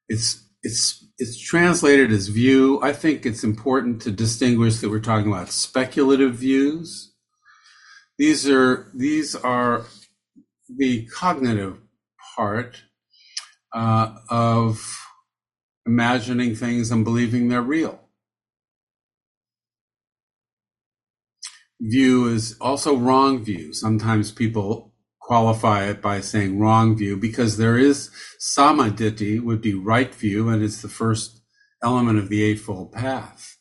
[0.07, 2.80] it's it's it's translated as view.
[2.82, 7.14] I think it's important to distinguish that we're talking about speculative views.
[8.18, 9.86] These are these are
[10.68, 11.77] the cognitive
[12.36, 12.82] part
[13.73, 14.98] uh, of
[15.86, 17.99] imagining things and believing they're real.
[21.80, 23.73] View is also wrong view.
[23.73, 24.95] Sometimes people
[25.26, 30.64] qualify it by saying wrong view because there is sammaditthi would be right view and
[30.64, 31.42] it's the first
[31.82, 33.58] element of the eightfold path.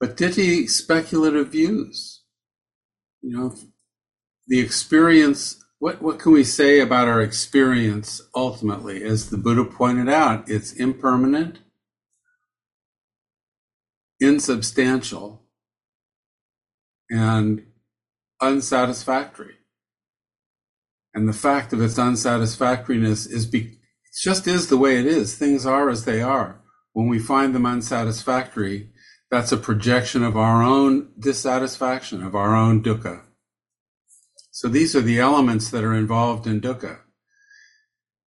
[0.00, 2.22] But ditthi speculative views,
[3.22, 3.54] you know,
[4.48, 9.04] the experience, what, what can we say about our experience ultimately?
[9.04, 11.58] As the Buddha pointed out, it's impermanent,
[14.18, 15.44] insubstantial,
[17.10, 17.69] and
[18.40, 19.56] unsatisfactory.
[21.14, 23.78] And the fact of its unsatisfactoriness is be,
[24.22, 25.36] just is the way it is.
[25.36, 26.60] Things are as they are.
[26.92, 28.90] When we find them unsatisfactory,
[29.30, 33.22] that's a projection of our own dissatisfaction, of our own dukkha.
[34.50, 36.98] So these are the elements that are involved in dukkha.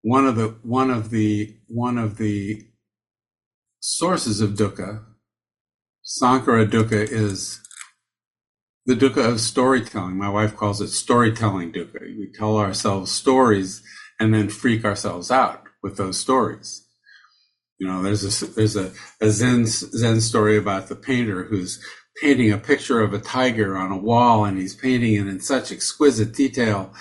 [0.02, 2.62] One of the one of the one of the
[3.80, 5.04] sources of dukkha,
[6.04, 7.60] sankhara dukkha, is
[8.86, 10.16] the dukkha of storytelling.
[10.16, 12.00] My wife calls it storytelling dukkha.
[12.00, 13.82] We tell ourselves stories
[14.20, 16.86] and then freak ourselves out with those stories.
[17.78, 21.84] You know, there's a there's a, a Zen Zen story about the painter who's
[22.22, 25.72] painting a picture of a tiger on a wall, and he's painting it in such
[25.72, 26.92] exquisite detail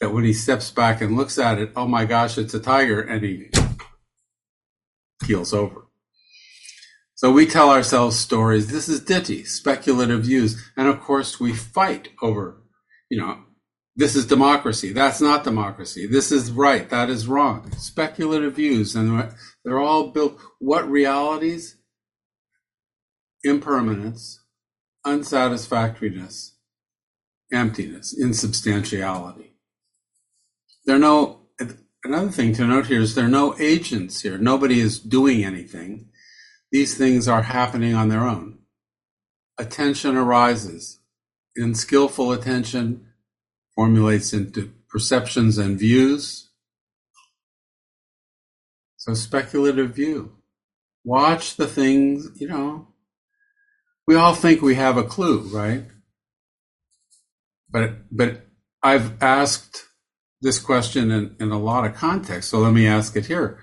[0.00, 3.00] that when he steps back and looks at it, oh my gosh, it's a tiger,
[3.00, 3.50] and he
[5.24, 5.86] keels over.
[7.22, 8.66] So we tell ourselves stories.
[8.66, 10.60] This is ditthi, speculative views.
[10.76, 12.60] And of course, we fight over,
[13.08, 13.44] you know,
[13.94, 14.92] this is democracy.
[14.92, 16.08] That's not democracy.
[16.08, 16.90] This is right.
[16.90, 17.70] That is wrong.
[17.76, 18.96] Speculative views.
[18.96, 19.32] And
[19.64, 20.36] they're all built.
[20.58, 21.76] What realities?
[23.44, 24.42] Impermanence,
[25.06, 26.56] unsatisfactoriness,
[27.52, 29.52] emptiness, insubstantiality.
[30.86, 31.42] There are no,
[32.02, 34.38] another thing to note here is there are no agents here.
[34.38, 36.08] Nobody is doing anything
[36.72, 38.58] these things are happening on their own.
[39.58, 41.00] Attention arises.
[41.54, 43.08] In skillful attention
[43.76, 46.48] formulates into perceptions and views.
[48.96, 50.32] So speculative view.
[51.04, 52.88] Watch the things, you know.
[54.06, 55.84] We all think we have a clue, right?
[57.70, 58.46] But but
[58.82, 59.84] I've asked
[60.40, 63.58] this question in, in a lot of contexts, so let me ask it here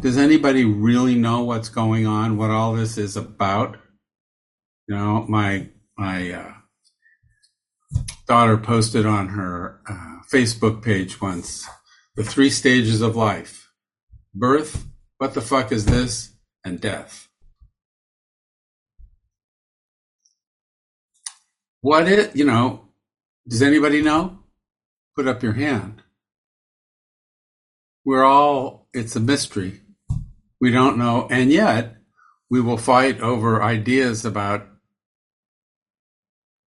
[0.00, 2.36] does anybody really know what's going on?
[2.36, 3.76] What all this is about?
[4.86, 6.52] You know, my my uh,
[8.26, 11.66] daughter posted on her uh, Facebook page once
[12.16, 13.70] the three stages of life:
[14.34, 14.86] birth,
[15.18, 16.32] what the fuck is this,
[16.64, 17.28] and death.
[21.80, 22.36] What it?
[22.36, 22.88] You know?
[23.46, 24.40] Does anybody know?
[25.16, 26.02] Put up your hand.
[28.08, 29.82] We're all it's a mystery.
[30.62, 31.28] We don't know.
[31.30, 31.96] And yet
[32.48, 34.66] we will fight over ideas about,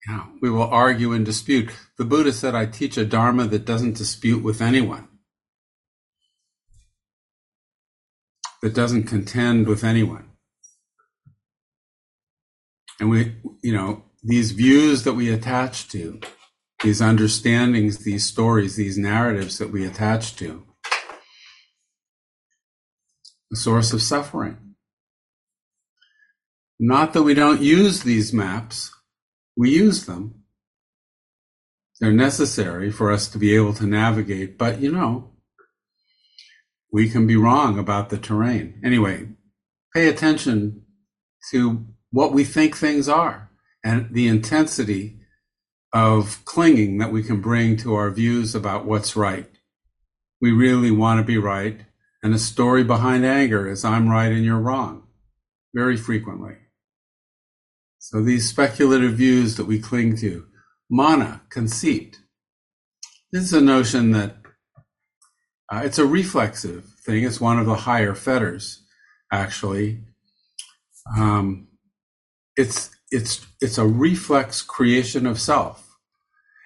[0.06, 1.70] you know, we will argue and dispute.
[1.98, 5.08] The Buddha said, I teach a Dharma that doesn't dispute with anyone,
[8.62, 10.32] that doesn't contend with anyone.
[13.00, 16.20] And we, you know, these views that we attach to,
[16.84, 20.66] these understandings, these stories, these narratives that we attach to,
[23.50, 24.58] the source of suffering.
[26.80, 28.92] Not that we don't use these maps,
[29.58, 30.44] we use them.
[32.00, 35.32] They're necessary for us to be able to navigate, but you know,
[36.92, 38.80] we can be wrong about the terrain.
[38.84, 39.28] Anyway,
[39.94, 40.84] pay attention
[41.52, 43.50] to what we think things are
[43.84, 45.20] and the intensity
[45.94, 49.50] of clinging that we can bring to our views about what's right.
[50.42, 51.82] We really want to be right.
[52.22, 55.08] And the story behind anger is I'm right and you're wrong,
[55.74, 56.56] very frequently.
[57.98, 60.48] So these speculative views that we cling to,
[60.90, 62.20] mana, conceit.
[63.32, 64.36] This is a notion that
[65.72, 67.24] Uh, it's a reflexive thing.
[67.24, 68.82] It's one of the higher fetters,
[69.32, 70.02] actually.
[71.16, 71.68] Um,
[72.56, 75.96] it's it's it's a reflex creation of self,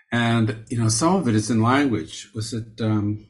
[0.09, 2.29] and you know some of it is in language.
[2.33, 3.27] Was it um,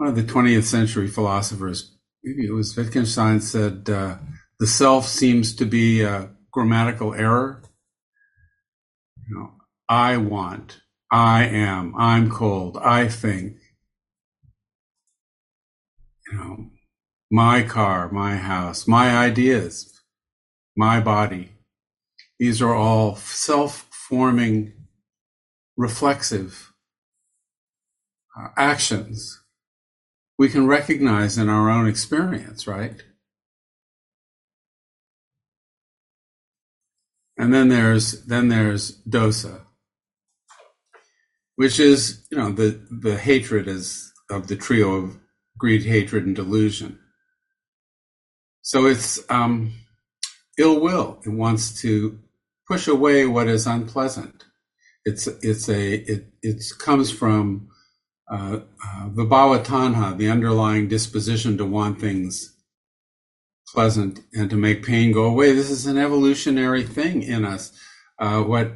[0.00, 1.94] one of the 20th century philosophers?
[2.24, 4.16] Maybe it was Wittgenstein said uh,
[4.58, 7.62] the self seems to be a grammatical error.
[9.28, 9.52] You know,
[9.90, 10.80] I want,
[11.12, 13.56] I am, I'm cold, I think.
[16.32, 16.70] You know,
[17.30, 20.00] my car, my house, my ideas,
[20.74, 21.50] my body.
[22.38, 24.72] These are all self forming,
[25.76, 26.72] reflexive
[28.34, 29.39] uh, actions
[30.40, 33.04] we can recognize in our own experience, right?
[37.36, 39.60] And then there's then there's dosa,
[41.56, 45.18] which is you know the the hatred is of the trio of
[45.58, 46.98] greed, hatred, and delusion.
[48.62, 49.74] So it's um,
[50.56, 51.20] ill will.
[51.26, 52.18] It wants to
[52.66, 54.46] push away what is unpleasant.
[55.04, 57.68] It's it's a it it comes from
[58.30, 62.54] uh, uh, vibhava tanha, the underlying disposition to want things
[63.68, 65.52] pleasant and to make pain go away.
[65.52, 67.72] This is an evolutionary thing in us.
[68.18, 68.72] Uh, what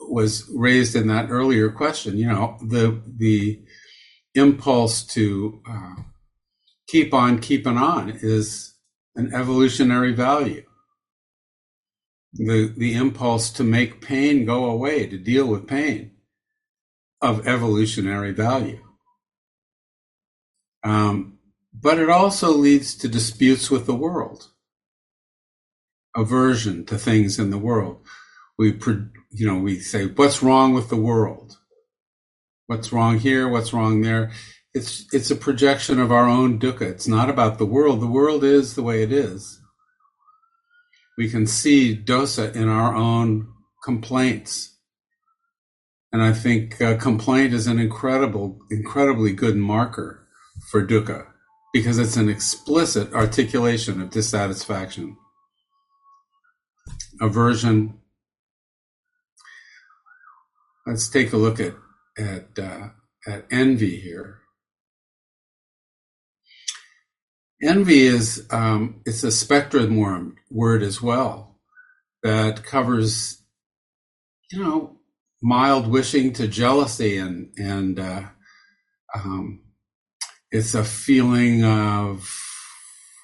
[0.00, 3.62] was raised in that earlier question, you know, the the
[4.34, 5.94] impulse to uh,
[6.88, 8.74] keep on keeping on is
[9.16, 10.64] an evolutionary value.
[12.34, 16.12] The the impulse to make pain go away, to deal with pain,
[17.20, 18.83] of evolutionary value.
[20.84, 21.38] Um,
[21.72, 24.50] but it also leads to disputes with the world,
[26.14, 28.04] aversion to things in the world.
[28.58, 28.78] We,
[29.30, 31.58] you know, we say, what's wrong with the world?
[32.66, 33.48] What's wrong here?
[33.48, 34.30] What's wrong there?
[34.72, 36.82] It's, it's a projection of our own dukkha.
[36.82, 38.00] It's not about the world.
[38.00, 39.60] The world is the way it is.
[41.16, 43.48] We can see dosa in our own
[43.82, 44.76] complaints.
[46.12, 50.23] And I think uh, complaint is an incredible, incredibly good marker
[50.74, 51.24] for dukkha
[51.72, 55.16] because it's an explicit articulation of dissatisfaction,
[57.20, 58.00] aversion.
[60.84, 61.74] Let's take a look at
[62.18, 62.88] at uh,
[63.24, 64.40] at envy here.
[67.62, 69.96] Envy is um, it's a spectrum
[70.50, 71.60] word as well
[72.24, 73.44] that covers,
[74.50, 74.96] you know,
[75.40, 78.24] mild wishing to jealousy and and uh,
[79.14, 79.63] um,
[80.54, 82.32] it's a feeling of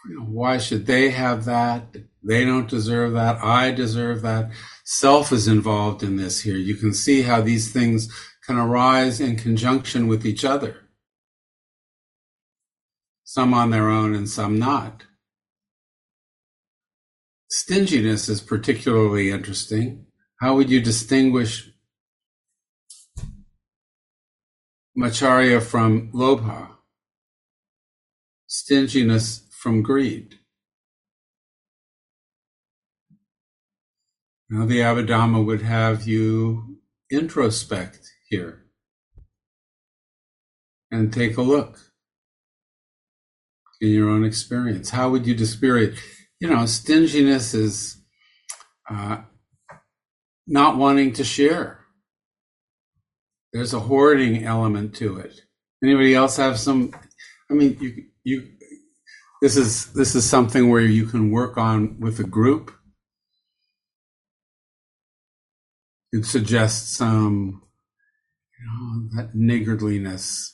[0.05, 1.95] you know, why should they have that?
[2.25, 3.39] They don't deserve that.
[3.39, 4.51] I deserve that.
[4.85, 6.57] Self is involved in this here.
[6.57, 8.13] You can see how these things
[8.45, 10.89] can arise in conjunction with each other.
[13.23, 15.05] Some on their own and some not.
[17.49, 20.07] Stinginess is particularly interesting.
[20.41, 21.71] How would you distinguish
[24.99, 26.80] Macchariya from Lobha?
[28.51, 30.35] Stinginess from greed.
[34.49, 36.81] Now, the Abhidhamma would have you
[37.13, 38.65] introspect here
[40.91, 41.79] and take a look
[43.81, 44.91] in your own experience.
[44.91, 45.97] How would you dispute?
[46.41, 48.03] You know, stinginess is
[48.91, 49.19] uh,
[50.49, 51.85] not wanting to share.
[53.53, 55.43] There's a hoarding element to it.
[55.85, 56.93] Anybody else have some?
[57.51, 58.49] I mean, you you
[59.43, 62.73] this is this is something where you can work on with a group.
[66.13, 67.63] It suggests some
[68.59, 70.53] you know, that niggardliness.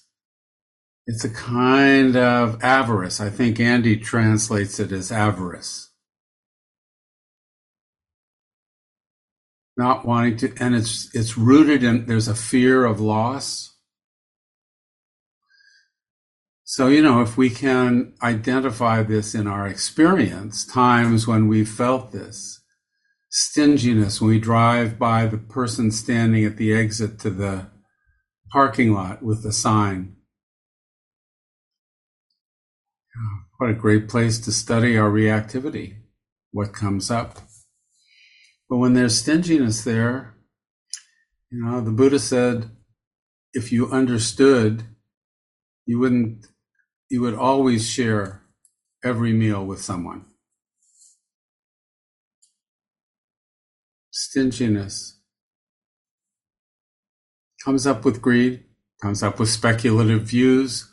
[1.07, 3.21] It's a kind of avarice.
[3.21, 5.91] I think Andy translates it as avarice.
[9.77, 13.76] Not wanting to, and it's it's rooted in there's a fear of loss
[16.69, 22.11] so, you know, if we can identify this in our experience, times when we felt
[22.11, 22.61] this
[23.31, 27.69] stinginess, when we drive by the person standing at the exit to the
[28.51, 30.17] parking lot with the sign.
[33.59, 35.99] What a great place to study our reactivity,
[36.51, 37.39] what comes up.
[38.69, 40.35] But when there's stinginess there,
[41.53, 42.71] you know, the Buddha said,
[43.53, 44.83] if you understood,
[45.87, 46.49] you wouldn't
[47.09, 48.43] you would always share
[49.05, 50.25] every meal with someone.
[54.11, 55.21] Stinginess
[57.65, 58.65] comes up with greed,
[59.03, 60.93] comes up with speculative views,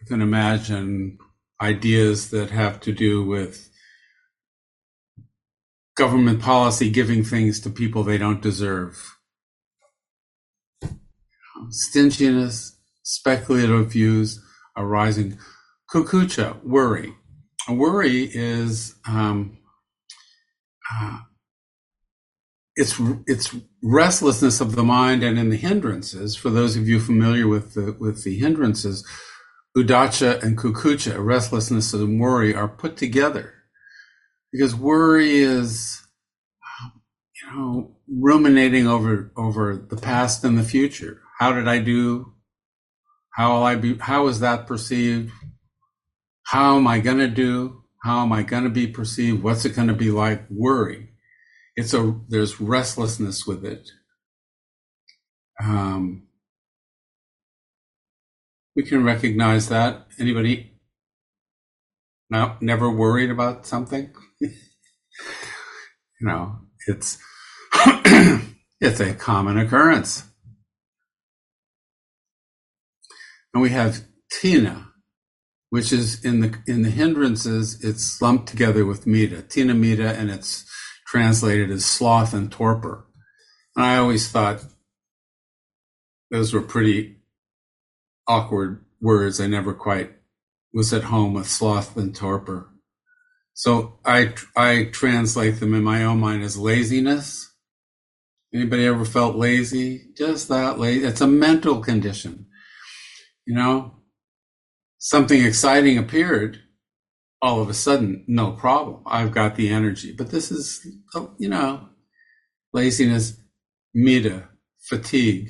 [0.00, 1.18] you can imagine
[1.60, 3.70] ideas that have to do with
[5.96, 9.16] government policy giving things to people they don't deserve.
[11.68, 14.40] Stinginess, speculative views
[14.80, 15.38] arising.
[15.92, 17.14] Kukkucca, worry.
[17.68, 19.58] Worry is um,
[20.92, 21.18] uh,
[22.76, 26.36] it's it's restlessness of the mind and in the hindrances.
[26.36, 29.06] For those of you familiar with the with the hindrances,
[29.76, 33.54] uddhacca and kukkucca, restlessness and worry, are put together
[34.52, 36.02] because worry is
[37.42, 41.20] you know ruminating over over the past and the future.
[41.38, 42.34] How did I do?
[43.40, 43.96] How will I be?
[43.96, 45.32] How is that perceived?
[46.42, 47.84] How am I going to do?
[48.02, 49.42] How am I going to be perceived?
[49.42, 50.44] What's it going to be like?
[50.50, 51.14] Worry.
[51.74, 53.88] It's a, there's restlessness with it.
[55.58, 56.24] Um,
[58.76, 60.06] we can recognize that.
[60.18, 60.72] Anybody
[62.28, 64.12] now never worried about something?
[64.40, 64.50] you
[66.20, 67.16] know, it's,
[68.82, 70.29] it's a common occurrence.
[73.52, 74.86] And we have Thina,
[75.70, 80.30] which is in the in the hindrances, it's lumped together with Middha, Thina Middha, and
[80.30, 80.64] it's
[81.06, 83.06] translated as sloth and torpor.
[83.76, 84.64] And I always thought
[86.30, 87.16] those were pretty
[88.28, 89.40] awkward words.
[89.40, 90.12] I never quite
[90.72, 92.68] was at home with sloth and torpor.
[93.54, 97.52] So I I translate them in my own mind as laziness.
[98.54, 100.08] Anybody ever felt lazy?
[100.16, 101.04] Just that lazy.
[101.04, 102.46] It's a mental condition.
[103.50, 103.94] You know,
[104.98, 106.60] something exciting appeared,
[107.42, 109.02] all of a sudden, no problem.
[109.04, 110.14] I've got the energy.
[110.16, 110.86] But this is,
[111.16, 111.88] oh, you know,
[112.72, 113.40] laziness,
[113.92, 114.46] middha,
[114.78, 115.48] fatigue,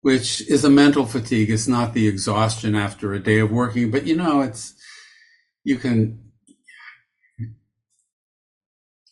[0.00, 1.50] which is a mental fatigue.
[1.50, 4.74] It's not the exhaustion after a day of working, but you know, it's,
[5.62, 6.32] you can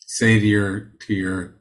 [0.07, 1.55] say to your, to your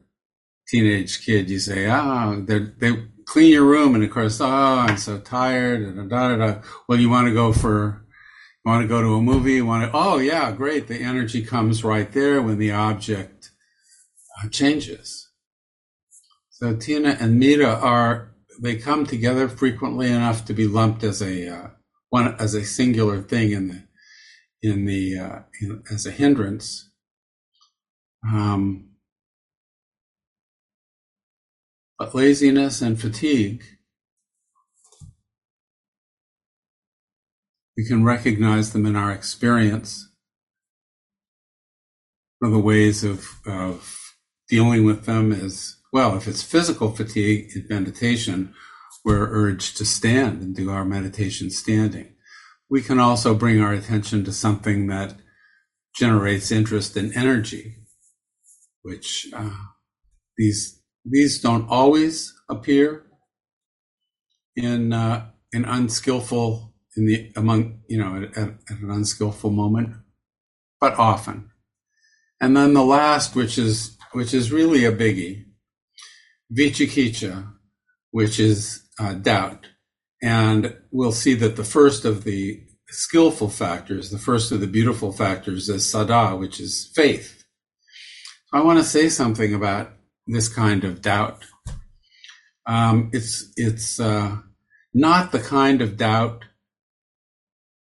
[0.67, 2.97] teenage kid, you say, ah, oh, they
[3.31, 3.95] clean your room.
[3.95, 5.81] And of course, oh, I'm so tired.
[5.83, 6.63] And da, da, da.
[6.89, 8.05] Well, you want to go for,
[8.65, 9.55] you want to go to a movie.
[9.55, 10.89] You want to, oh yeah, great.
[10.89, 13.53] The energy comes right there when the object
[14.43, 15.29] uh, changes.
[16.51, 21.49] So Thina and Middha are, they come together frequently enough to be lumped as a,
[21.49, 21.69] uh,
[22.09, 23.85] one, as a singular thing in the,
[24.61, 26.91] in the, uh, in, as a hindrance.
[28.25, 28.90] Um,
[32.01, 33.63] but laziness and fatigue,
[37.77, 40.09] we can recognize them in our experience.
[42.39, 43.99] One of the ways of, of
[44.49, 48.55] dealing with them is, well, if it's physical fatigue in meditation,
[49.05, 52.15] we're urged to stand and do our meditation standing.
[52.71, 55.17] We can also bring our attention to something that
[55.95, 57.77] generates interest and energy,
[58.81, 59.51] which uh,
[60.39, 63.07] these these don't always appear
[64.57, 69.95] in uh, in unskillful in the among you know at, at, an unskillful moment,
[70.81, 71.51] but often.
[72.41, 75.45] And then the last, which is which is really a biggie,
[76.53, 77.53] vicikiccha,
[78.11, 79.67] which is uh, doubt.
[80.23, 85.13] And we'll see that the first of the skillful factors, the first of the beautiful
[85.13, 87.45] factors is saddha, which is faith.
[88.53, 89.93] I want to say something about
[90.33, 91.45] this kind of doubt.
[92.67, 94.39] Um, it's it's uh,
[94.95, 96.45] not the kind of doubt.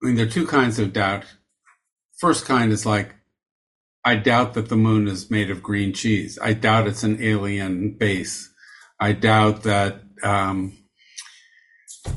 [0.03, 1.25] I mean, there are two kinds of doubt.
[2.19, 3.15] First kind is like,
[4.05, 6.39] I doubt that the moon is made of green cheese.
[6.41, 8.53] I doubt it's an alien base.
[9.01, 10.77] I doubt that um,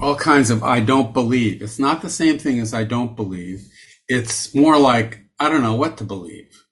[0.01, 1.61] all kinds of I don't believe.
[1.61, 3.65] It's not the same thing as I don't believe.
[4.07, 6.66] It's more like I don't know what to believe.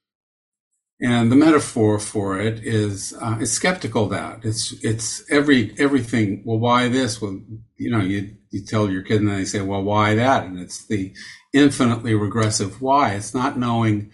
[1.02, 4.46] And the metaphor for it is uh, is skeptical doubt.
[4.46, 6.42] It's it's every everything.
[6.46, 7.22] Well, why this?
[7.22, 7.42] Well,
[7.76, 10.46] you know, you you tell your kid and they say, well, why that?
[10.46, 11.14] And it's the
[11.54, 13.14] infinitely regressive why.
[13.14, 14.12] It's not knowing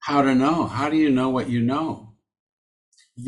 [0.00, 0.66] how to know.
[0.66, 2.14] How do you know what you know?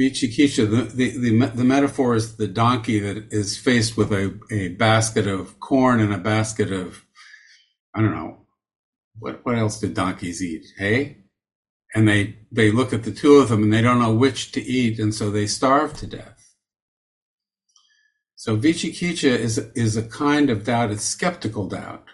[0.00, 4.68] Vicikiccha, the, the, the, the metaphor is the donkey that is faced with a, a
[4.68, 7.04] basket of corn and a basket of,
[7.94, 8.46] I don't know,
[9.18, 10.64] what, what else did donkeys eat?
[10.78, 11.21] Hay?
[11.94, 14.62] And they they look at the two of them and they don't know which to
[14.62, 16.54] eat, and so they starve to death.
[18.36, 20.90] So vicikiccha is is a kind of doubt.
[20.90, 22.04] It's skeptical doubt.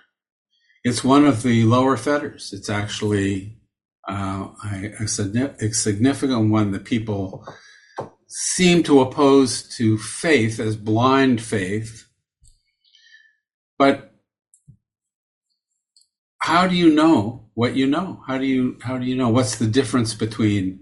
[0.84, 2.52] It's one of the lower fetters.
[2.52, 3.58] It's actually
[4.08, 7.46] uh, a, a, significant one that people
[8.26, 12.06] seem to oppose to faith as blind faith.
[13.78, 14.14] But
[16.40, 18.22] how do you know what you know?
[18.28, 20.78] How do you how do you know what's the difference between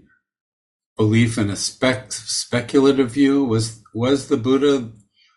[0.95, 3.43] belief in a spec, speculative view?
[3.43, 4.91] Was was the Buddha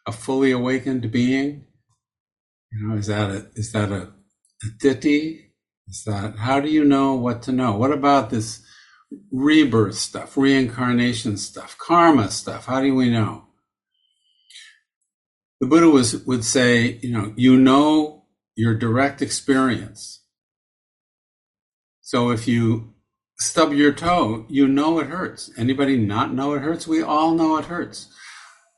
[0.07, 1.65] a fully awakened being?
[2.71, 4.12] You know, is that a is that a,
[4.65, 5.47] a ditthi?
[5.89, 7.75] Is that how do you know what to know?
[7.75, 8.62] What about this
[9.33, 12.67] rebirth stuff, reincarnation stuff, karma stuff?
[12.67, 13.47] How do we know?
[15.59, 18.27] The Buddha was would say, you know, you know
[18.57, 20.20] your direct experience.
[22.11, 22.93] So if you
[23.39, 25.49] stub your toe, you know it hurts.
[25.57, 26.89] Anybody not know it hurts?
[26.89, 28.12] We all know it hurts.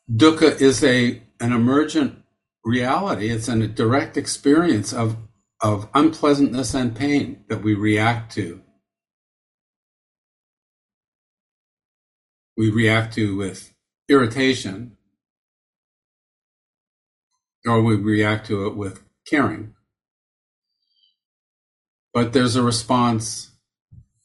[0.06, 2.24] Dukkha is a an emergent
[2.62, 3.30] reality.
[3.30, 5.16] It's a direct experience of
[5.62, 8.60] of unpleasantness and pain that we react to.
[12.58, 13.72] We react to with
[14.10, 14.98] irritation,
[17.66, 19.74] or we react to it with caring.
[22.14, 23.52] But there's a response,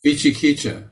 [0.06, 0.90] vicikiccha.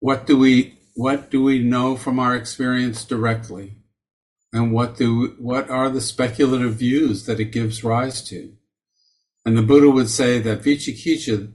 [0.00, 3.76] What do we what do we know from our experience directly?
[4.52, 8.54] And what do what are the speculative views that it gives rise to?
[9.44, 11.52] And the Buddha would say that vicikiccha,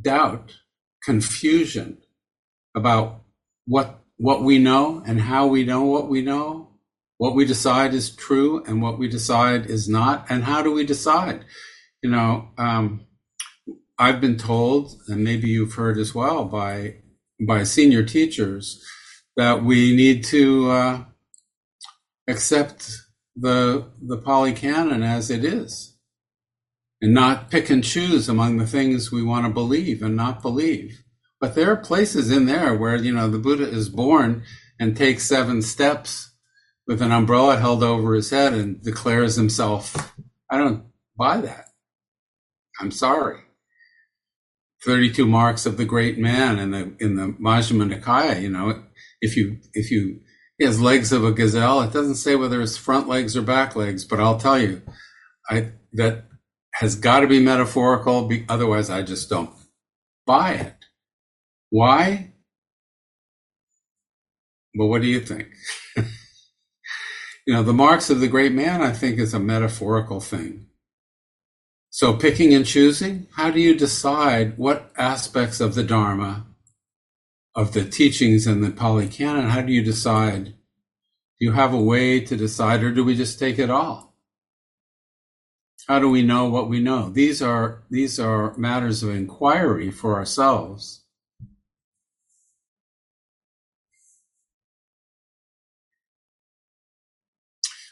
[0.00, 0.56] doubt,
[1.02, 1.98] confusion
[2.74, 3.22] about
[3.66, 6.67] what what we know and how we know what we know,
[7.18, 10.84] what we decide is true and what we decide is not, and how do we
[10.84, 11.44] decide?
[12.02, 13.06] You know, um,
[13.98, 16.96] I've been told, and maybe you've heard as well by
[17.46, 18.84] by senior teachers,
[19.36, 21.04] that we need to uh,
[22.28, 22.90] accept
[23.36, 25.96] the the Pali Canon as it is,
[27.02, 31.02] and not pick and choose among the things we want to believe and not believe.
[31.40, 34.42] But there are places in there where, you know, the Buddha is born
[34.78, 36.32] and takes seven steps
[36.88, 40.14] with an umbrella held over his head and declares himself.
[40.50, 40.86] I don't
[41.16, 41.66] buy that.
[42.80, 43.40] I'm sorry.
[44.84, 48.82] 32 marks of the great man in the, in the Majjhima Nikaya, you know,
[49.20, 50.20] if you, if you,
[50.56, 53.76] he has legs of a gazelle, it doesn't say whether it's front legs or back
[53.76, 54.80] legs, but I'll tell you,
[55.50, 56.24] I, that
[56.74, 58.30] has got to be metaphorical.
[58.48, 59.50] Otherwise I just don't
[60.26, 60.74] buy it.
[61.70, 62.32] Why?
[64.74, 65.48] Well, what do you think?
[67.48, 70.66] You know, the marks of the great man, I think, is a metaphorical thing.
[71.88, 76.44] So, picking and choosing, how do you decide what aspects of the Dharma,
[77.54, 80.44] of the teachings in the Pali Canon, how do you decide?
[80.44, 84.14] Do you have a way to decide, or do we just take it all?
[85.88, 87.08] How do we know what we know?
[87.08, 91.02] These are these are matters of inquiry for ourselves.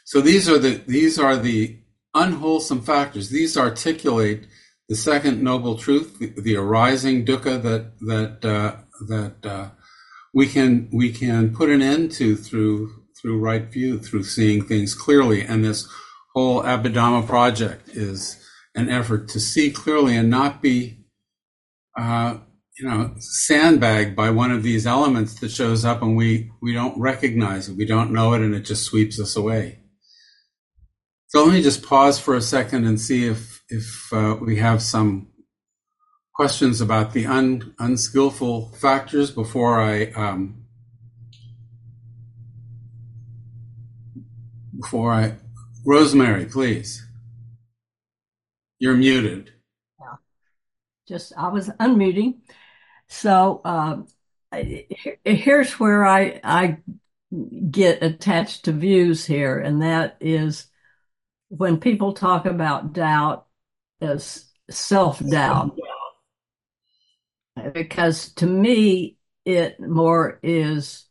[0.07, 1.79] So these are the these are the
[2.13, 3.29] unwholesome factors.
[3.29, 4.47] These articulate
[4.87, 8.75] the second noble truth, the, the arising dukkha that that uh,
[9.09, 9.69] that uh,
[10.33, 14.93] we can we can put an end to through through right view, through seeing things
[14.95, 15.41] clearly.
[15.41, 15.85] And this
[16.33, 18.41] whole Abhidhamma project is
[18.75, 20.99] an effort to see clearly and not be,
[21.99, 22.37] uh,
[22.79, 26.97] you know, sandbagged by one of these elements that shows up and we we don't
[26.97, 29.79] recognize it, we don't know it, and it just sweeps us away.
[31.29, 34.81] So let me just pause for a second and see if if uh, we have
[34.81, 35.27] some
[36.33, 40.63] questions about the un, unskillful factors before I um,
[44.79, 45.35] before I
[45.85, 47.05] Rosemary, please.
[48.79, 49.51] You're muted.
[49.99, 50.15] Yeah.
[51.09, 52.39] Just I was unmuting.
[53.09, 53.97] So uh,
[55.25, 56.77] here's where I I
[57.69, 60.67] get attached to views here, and that is
[61.49, 63.45] when people talk about doubt
[64.01, 65.77] as self doubt,
[67.73, 71.05] because to me, it more is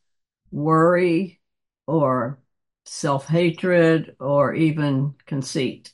[0.50, 1.40] worry
[1.86, 2.38] or
[2.84, 5.92] self hatred or even conceit.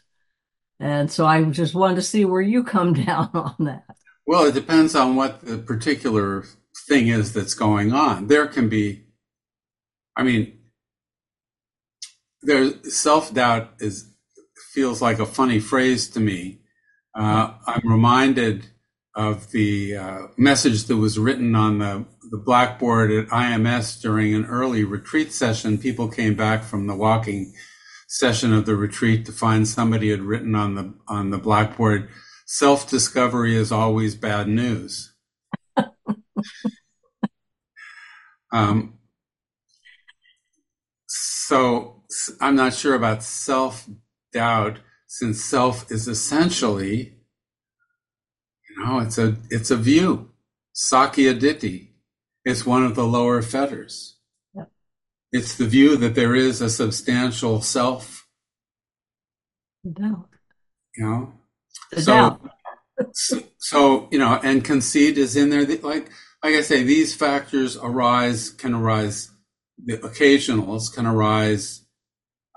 [0.81, 3.85] And so I just wanted to see where you come down on that.
[4.27, 6.44] Well, it depends on what the particular
[6.89, 8.27] thing is that's going on.
[8.28, 9.05] There can be,
[10.16, 10.59] I mean,
[12.43, 14.11] there self doubt is
[14.73, 16.61] feels like a funny phrase to me.
[17.15, 18.66] Uh, I'm reminded
[19.15, 24.47] of the uh, message that was written on the, the blackboard at IMS during an
[24.47, 25.77] early retreat session.
[25.77, 27.53] People came back from the walking
[28.09, 32.09] session of the retreat to find somebody had written on the on the blackboard,
[32.47, 35.15] "Self discovery is always bad news."
[38.53, 38.99] um,
[41.07, 42.03] so
[42.40, 43.86] I'm not sure about self
[44.32, 44.78] doubt.
[45.06, 47.14] since self is essentially,
[48.68, 50.30] you know, it's a it's a view.
[50.74, 51.88] Sakkaya Ditthi.
[52.44, 54.16] It's one of the lower fetters.
[54.54, 54.70] Yep.
[55.32, 58.26] It's the view that there is a substantial self,
[59.90, 60.28] doubt.
[60.96, 61.32] you know.
[61.90, 62.50] The So- doubt.
[63.14, 65.64] So, so, you know, and conceit is in there.
[65.66, 66.10] Like,
[66.44, 69.30] like I say, these factors arise, can arise,
[69.84, 71.84] the occasionals can arise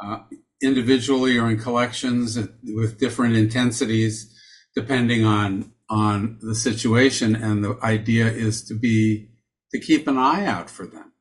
[0.03, 0.19] uh,
[0.61, 4.33] individually or in collections with different intensities,
[4.75, 7.35] depending on on the situation.
[7.35, 9.29] And the idea is to be
[9.71, 11.13] to keep an eye out for them,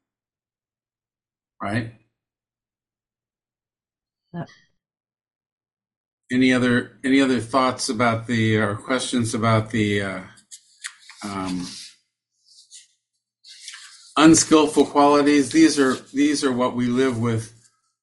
[1.62, 1.94] right?
[4.32, 4.44] Yeah.
[6.32, 10.20] Any other any other thoughts about the or questions about the uh,
[11.22, 11.66] um,
[14.16, 15.52] unskillful qualities?
[15.52, 17.53] These are these are what we live with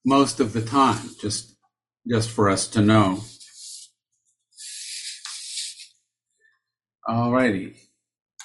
[0.06, 1.10] most of the time.
[1.20, 1.56] Just
[2.10, 3.22] just for us to know.
[7.08, 7.76] All righty.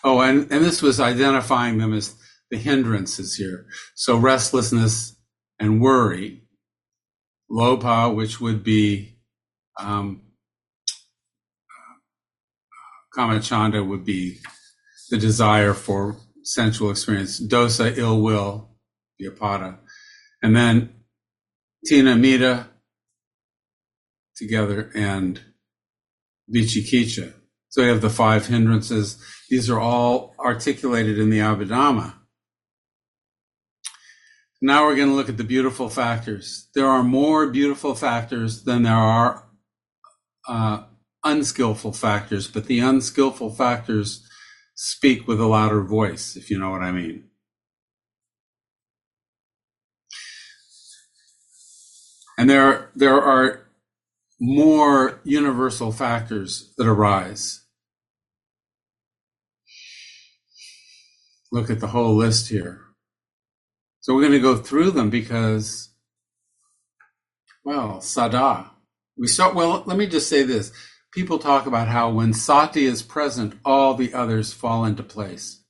[0.04, 2.14] Oh, and, and this was identifying them as
[2.50, 3.66] the hindrances here.
[3.94, 5.16] So restlessness
[5.58, 6.42] and worry,
[7.50, 9.18] lobha, which would be
[9.80, 10.22] um,
[13.16, 14.38] kamacchanda, would be
[15.10, 17.40] the desire for sensual experience.
[17.40, 18.70] Dosa, ill will,
[19.20, 19.78] vyapada,
[20.42, 20.95] and then
[21.90, 22.68] thina, middha,
[24.36, 25.40] together, and
[26.54, 27.32] vicikiccha.
[27.68, 29.22] So we have the five hindrances.
[29.50, 32.14] These are all articulated in the Abhidhamma.
[34.62, 36.68] Now we're going to look at the beautiful factors.
[36.74, 39.44] There are more beautiful factors than there are
[40.48, 40.84] uh,
[41.24, 44.26] unskillful factors, but the unskillful factors
[44.74, 47.25] speak with a louder voice, if you know what I mean.
[52.38, 53.66] And there, there are
[54.38, 57.64] more universal factors that arise.
[61.50, 62.82] Look at the whole list here.
[64.00, 65.88] So we're going to go through them because,
[67.64, 68.70] well, saddha.
[69.16, 70.70] We start, well, let me just say this.
[71.12, 75.62] People talk about how when sati is present, all the others fall into place.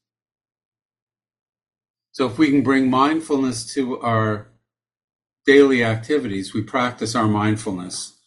[2.10, 4.48] So if we can bring mindfulness to our
[5.46, 8.18] daily activities, we practice our mindfulness,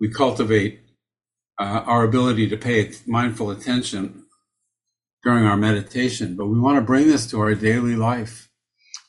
[0.00, 0.80] we cultivate
[1.58, 4.24] uh, our ability to pay mindful attention
[5.22, 8.48] during our meditation, but we want to bring this to our daily life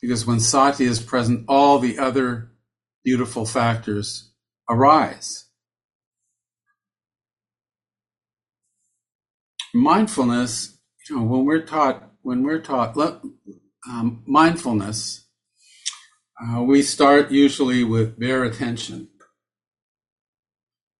[0.01, 2.51] because when sati is present, all the other
[3.03, 4.31] beautiful factors
[4.69, 5.45] arise.
[9.73, 10.77] Mindfulness,
[11.09, 12.95] you know, when we're taught, when we're taught
[13.89, 15.25] um, mindfulness,
[16.41, 19.10] uh, we start usually with bare attention.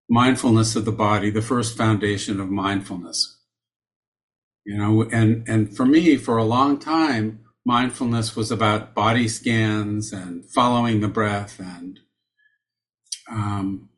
[0.08, 3.40] Mindfulness of the body, the first foundation of mindfulness.
[4.64, 10.12] You know, and, and for me, for a long time, mindfulness was about body scans
[10.12, 12.00] and following the breath and,
[13.30, 13.88] um,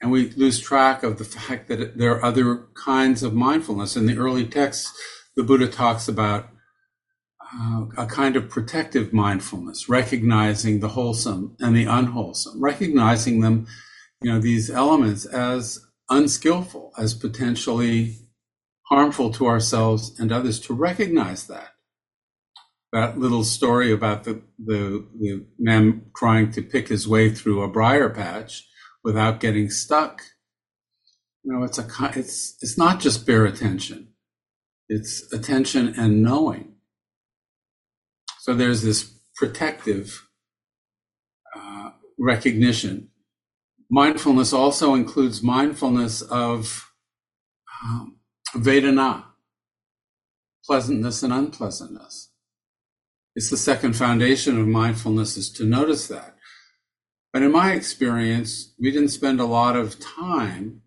[0.00, 3.96] and we lose track of the fact that there are other kinds of mindfulness.
[3.96, 4.92] In the early texts,
[5.36, 6.48] the Buddha talks about
[7.54, 13.66] uh, a kind of protective mindfulness, recognizing the wholesome and the unwholesome, recognizing them,
[14.22, 18.16] you know, these elements as unskillful, as potentially
[18.88, 21.68] harmful to ourselves and others, to recognize that.
[22.92, 27.68] That little story about the, the, the man trying to pick his way through a
[27.68, 28.68] briar patch
[29.02, 30.22] without getting stuck.
[31.42, 34.08] You know, it's a, it's, it's not just bare attention.
[34.88, 36.71] It's attention and knowing.
[38.42, 40.28] So there's this protective
[41.56, 43.10] uh, recognition.
[43.88, 46.92] Mindfulness also includes mindfulness of
[47.84, 48.16] um,
[48.56, 49.26] Vedana,
[50.66, 52.32] pleasantness and unpleasantness.
[53.36, 56.34] It's the second foundation of mindfulness is to notice that.
[57.32, 60.82] But in my experience, we didn't spend a lot of time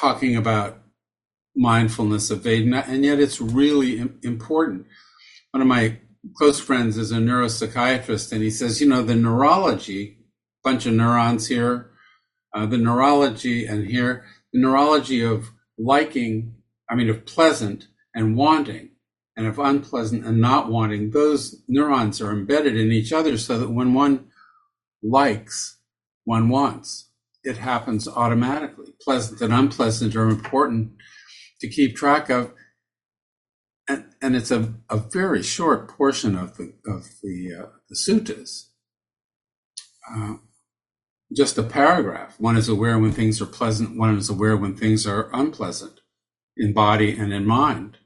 [0.00, 0.80] talking about
[1.56, 4.86] mindfulness of Vedana, and yet it's really important.
[5.56, 5.96] One of my
[6.34, 10.18] close friends is a neuropsychiatrist, and he says, you know, the neurology,
[10.62, 11.92] bunch of neurons here,
[12.54, 16.56] uh, the neurology and here, the neurology of liking,
[16.90, 18.90] I mean, of pleasant and wanting,
[19.34, 23.70] and of unpleasant and not wanting, those neurons are embedded in each other so that
[23.70, 24.26] when one
[25.02, 25.78] likes,
[26.26, 27.08] one wants.
[27.44, 28.92] It happens automatically.
[29.00, 30.92] Pleasant and unpleasant are important
[31.62, 32.52] to keep track of.
[33.88, 38.68] And, and it's a, a very short portion of the, of the, uh, the suttas.
[40.12, 40.34] Uh,
[41.32, 42.38] just a paragraph.
[42.38, 46.00] One is aware when things are pleasant, one is aware when things are unpleasant
[46.56, 47.98] in body and in mind.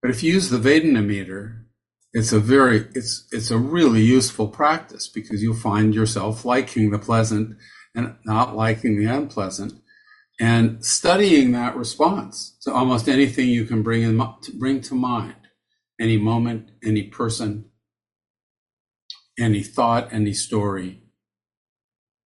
[0.00, 1.66] But if you use the Vedana meter,
[2.12, 6.98] it's a very it's it's a really useful practice because you'll find yourself liking the
[6.98, 7.56] pleasant
[7.94, 9.74] and not liking the unpleasant
[10.40, 14.20] and studying that response to almost anything you can bring in
[14.58, 15.34] bring to mind
[16.00, 17.64] any moment any person
[19.38, 21.02] any thought any story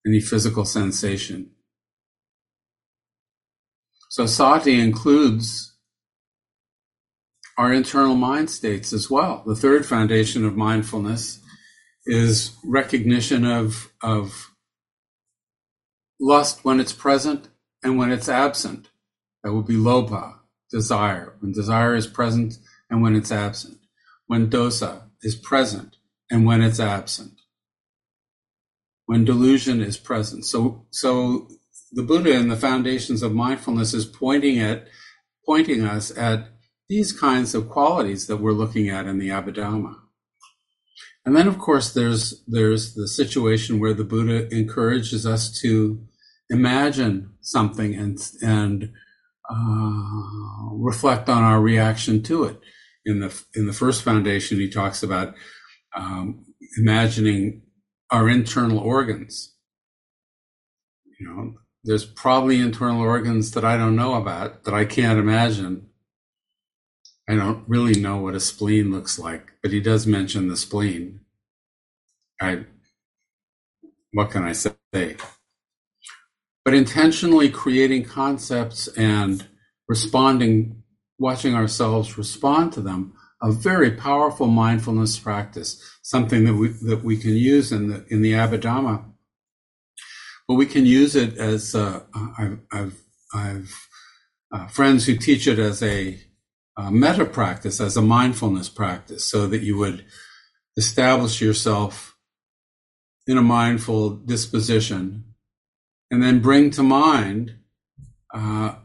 [0.07, 1.51] any physical sensation
[4.09, 5.77] so sati includes
[7.59, 9.43] our internal mind states as well.
[9.47, 11.41] The third foundation of mindfulness
[12.05, 14.51] is recognition of, of
[16.21, 17.49] lust when it's present
[17.83, 18.89] and when it's absent.
[19.43, 20.39] That would be lobha,
[20.71, 22.59] desire, when desire is present
[22.91, 23.79] and when it's absent.
[24.27, 25.97] When dosa is present
[26.31, 27.41] and when it's absent.
[29.07, 30.45] When delusion is present.
[30.45, 31.49] So, so
[31.93, 34.89] the Buddha in the foundations of mindfulness is pointing at,
[35.45, 36.49] pointing us at
[36.89, 39.97] these kinds of qualities that we're looking at in the Abhidhamma.
[41.25, 46.07] And then, of course, there's there's the situation where the Buddha encourages us to
[46.51, 48.93] imagine something and and
[49.51, 52.61] uh, reflect on our reaction to it.
[53.07, 55.35] In the in the first foundation, he talks about
[55.97, 56.47] um,
[56.79, 57.63] imagining
[58.11, 59.55] our internal organs.
[61.21, 61.55] You know,
[61.85, 65.87] there's probably internal organs that I don't know about that I can't imagine
[67.29, 71.21] I don't really know what a spleen looks like, but he does mention the spleen.
[72.41, 72.67] I,
[74.13, 74.73] what can I say?
[76.67, 79.47] But intentionally creating concepts and
[79.87, 80.83] responding,
[81.17, 87.19] watching ourselves respond to them, a very powerful mindfulness practice, something that we that we
[87.19, 89.05] can use in the in the Abhidhamma.
[90.49, 92.01] But we can use it as uh,
[92.37, 93.01] I've I've,
[93.33, 93.89] I've
[94.53, 96.19] uh, friends who teach it as a
[96.77, 100.05] uh, metta practice as a mindfulness practice so that you would
[100.77, 102.17] establish yourself
[103.29, 105.36] in a mindful disposition
[106.11, 107.57] and then bring to mind
[108.33, 108.77] uh,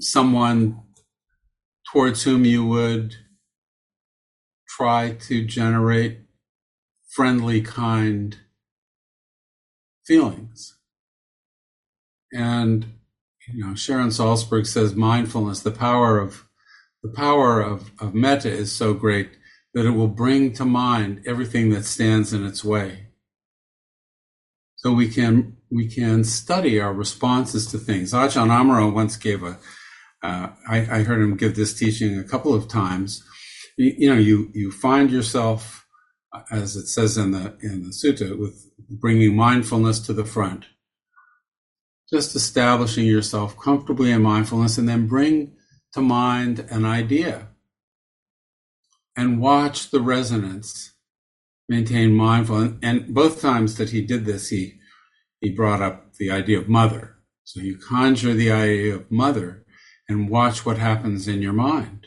[0.00, 0.80] someone
[1.92, 3.14] towards whom you would
[4.68, 6.20] try to generate
[7.08, 8.38] friendly, kind
[10.06, 10.76] feelings.
[12.32, 12.86] And,
[13.48, 16.44] you know, Sharon Salzberg says mindfulness, the power of
[17.02, 19.30] the power of, of metta is so great
[19.72, 23.06] that it will bring to mind everything that stands in its way.
[24.76, 28.12] So we can we can study our responses to things.
[28.12, 29.58] Ajahn Amaro once gave a.
[30.22, 33.22] Uh, I, I heard him give this teaching a couple of times.
[33.76, 35.86] You, you, know, you you find yourself,
[36.50, 40.66] as it says in the in the sutta, with bringing mindfulness to the front,
[42.10, 45.52] just establishing yourself comfortably in mindfulness, and then bring
[45.92, 47.48] to mind an idea
[49.16, 50.92] and watch the resonance
[51.68, 54.77] maintain mindful and both times that he did this he
[55.40, 59.64] he brought up the idea of mother so you conjure the idea of mother
[60.08, 62.06] and watch what happens in your mind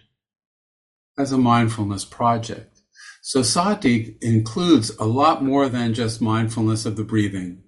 [1.18, 2.82] as a mindfulness project
[3.22, 7.64] so sati includes a lot more than just mindfulness of the breathing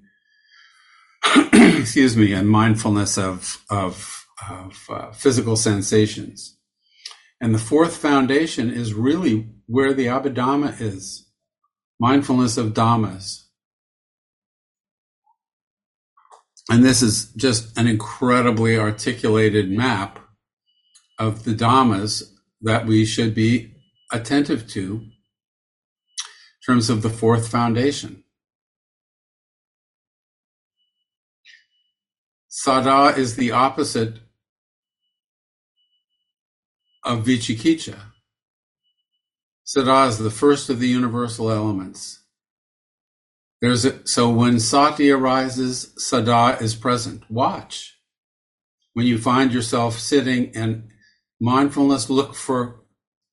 [1.53, 6.57] excuse me and mindfulness of of of uh, physical sensations.
[7.40, 11.30] And the fourth foundation is really where the Abhidhamma is
[11.99, 13.43] mindfulness of Dhammas.
[16.69, 20.19] And this is just an incredibly articulated map
[21.19, 22.23] of the Dhammas
[22.61, 23.76] that we should be
[24.11, 25.11] attentive to in
[26.65, 28.23] terms of the fourth foundation.
[32.49, 34.19] Saddha is the opposite
[37.03, 37.99] of Vicikiccha.
[39.65, 42.23] Saddha is the first of the universal elements.
[43.64, 47.23] So when sati arises, saddha is present.
[47.31, 47.98] Watch.
[48.94, 50.90] When you find yourself sitting in
[51.40, 52.81] mindfulness, look for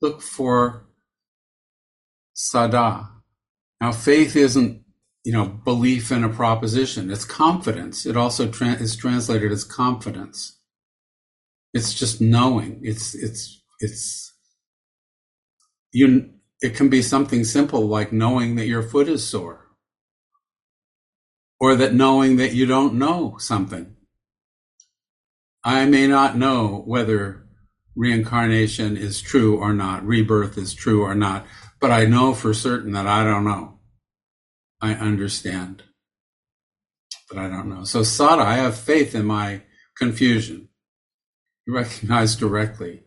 [0.00, 0.86] look for
[2.36, 3.08] saddha.
[3.80, 4.84] Now, faith isn't
[5.24, 8.06] you know belief in a proposition; it's confidence.
[8.06, 10.60] It also tra- is translated as confidence.
[11.74, 12.78] It's just knowing.
[12.84, 14.32] It's it's it's
[15.92, 16.30] you
[16.60, 19.69] it can be something simple like knowing that your foot is sore
[21.60, 23.94] or that knowing that you don't know something
[25.64, 27.46] i may not know whether
[27.94, 31.46] reincarnation is true or not rebirth is true or not
[31.80, 33.78] but i know for certain that i don't know
[34.80, 35.82] i understand
[37.30, 37.84] but I don't know.
[37.84, 39.62] So Saddha, I have faith in my
[39.96, 40.68] confusion.
[41.66, 43.04] You recognize directly.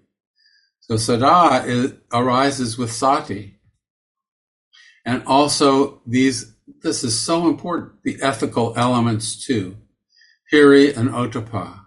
[0.80, 3.60] So Saddha is, arises with Sati.
[5.06, 6.53] And also these,
[6.84, 9.78] this is so important, the ethical elements too.
[10.52, 11.86] Hiri and Ottappa,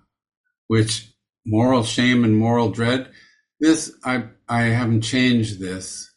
[0.66, 1.12] which
[1.44, 3.10] moral shame and moral dread.
[3.60, 6.12] This, I, I haven't changed this.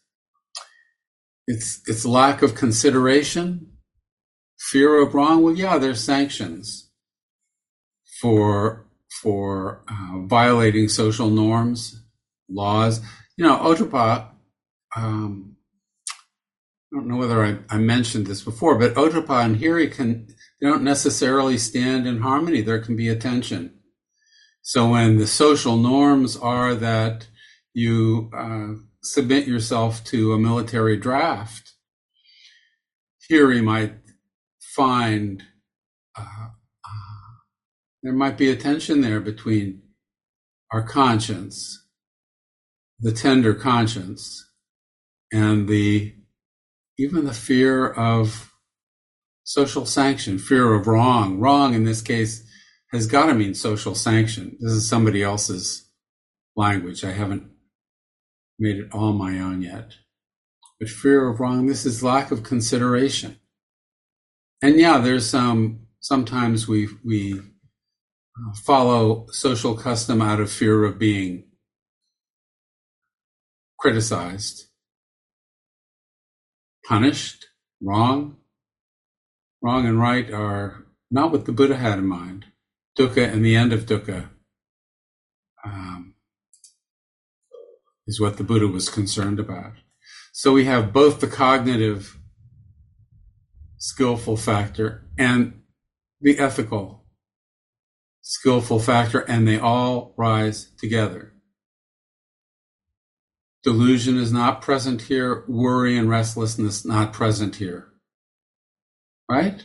[1.46, 3.72] It's, it's lack of consideration,
[4.58, 5.42] fear of wrong.
[5.42, 6.90] Well, yeah, there's sanctions
[8.20, 8.86] for,
[9.22, 12.02] for uh, violating social norms,
[12.48, 13.00] laws.
[13.36, 14.30] You know, Ottappa,
[14.96, 15.49] um,
[16.92, 20.26] I don't know whether I, I, mentioned this before, but Ottappa and Hiri can
[20.60, 22.62] they don't necessarily stand in harmony.
[22.62, 23.78] There can be a tension.
[24.62, 27.28] So when the social norms are that
[27.72, 31.72] you uh, submit yourself to a military draft,
[33.30, 33.94] Hiri might
[34.60, 35.44] find
[36.18, 36.48] uh,
[36.84, 37.30] uh,
[38.02, 39.82] there might be a tension there between
[40.72, 41.86] our conscience,
[42.98, 44.50] the tender conscience,
[45.32, 46.14] and the
[47.00, 48.52] even the fear of
[49.42, 51.40] social sanction, fear of wrong.
[51.40, 52.46] Wrong in this case
[52.92, 54.58] has got to mean social sanction.
[54.60, 55.88] This is somebody else's
[56.56, 57.02] language.
[57.02, 57.50] I haven't
[58.58, 59.94] made it all my own yet.
[60.78, 63.40] But fear of wrong, this is lack of consideration.
[64.60, 70.98] And yeah, there's some, sometimes we, we uh, follow social custom out of fear of
[70.98, 71.44] being
[73.78, 74.66] criticized,
[76.86, 77.46] punished,
[77.82, 78.36] wrong.
[79.62, 82.46] Wrong and right are not what the Buddha had in mind
[82.98, 84.28] dukkha and the end of dukkha
[85.64, 86.14] um,
[88.06, 89.74] is what the Buddha was concerned about.
[90.32, 92.18] So we have both the cognitive
[93.78, 95.62] skillful factor and
[96.20, 97.04] the ethical
[98.22, 101.32] skillful factor, and they all rise together.
[103.62, 107.88] Delusion is not present here, worry and restlessness not present here.
[109.28, 109.64] Right?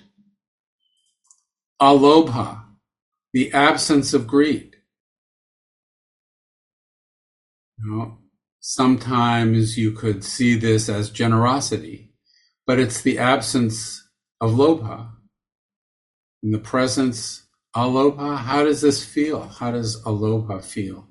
[1.82, 2.66] Alobha
[3.36, 4.78] the absence of greed.
[7.78, 8.18] You know,
[8.62, 12.14] sometimes you could see this as generosity,
[12.66, 14.08] but it's the absence
[14.40, 15.10] of lobha.
[16.44, 17.46] In the presence,
[17.76, 19.50] alobha, how does this feel?
[19.50, 21.10] How does alobha feel?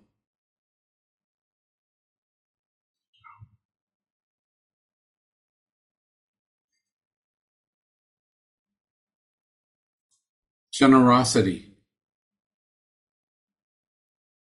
[10.75, 11.71] Generosity.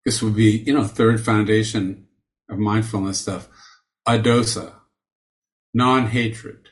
[0.04, 2.06] This would be, you know, third foundation
[2.50, 3.48] of mindfulness stuff.
[4.06, 4.74] Adosa,
[5.72, 6.68] non-hatred.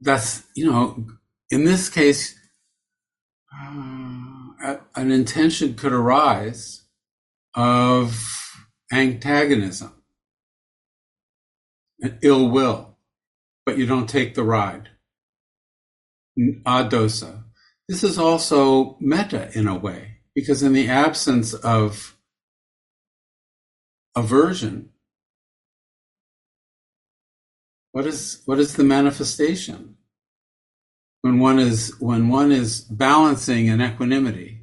[0.00, 1.06] That's, you know,
[1.50, 2.34] in this case,
[3.54, 6.84] uh, an intention could arise
[7.54, 8.18] of
[8.90, 9.92] antagonism,
[12.00, 12.91] and ill will,
[13.64, 14.90] but you don't take the ride.
[16.38, 17.44] Adosa.
[17.88, 22.16] This is also metta in a way, because in the absence of
[24.16, 24.90] aversion,
[27.92, 29.96] what is what is the manifestation?
[31.20, 34.62] When one is when one is balancing an equanimity,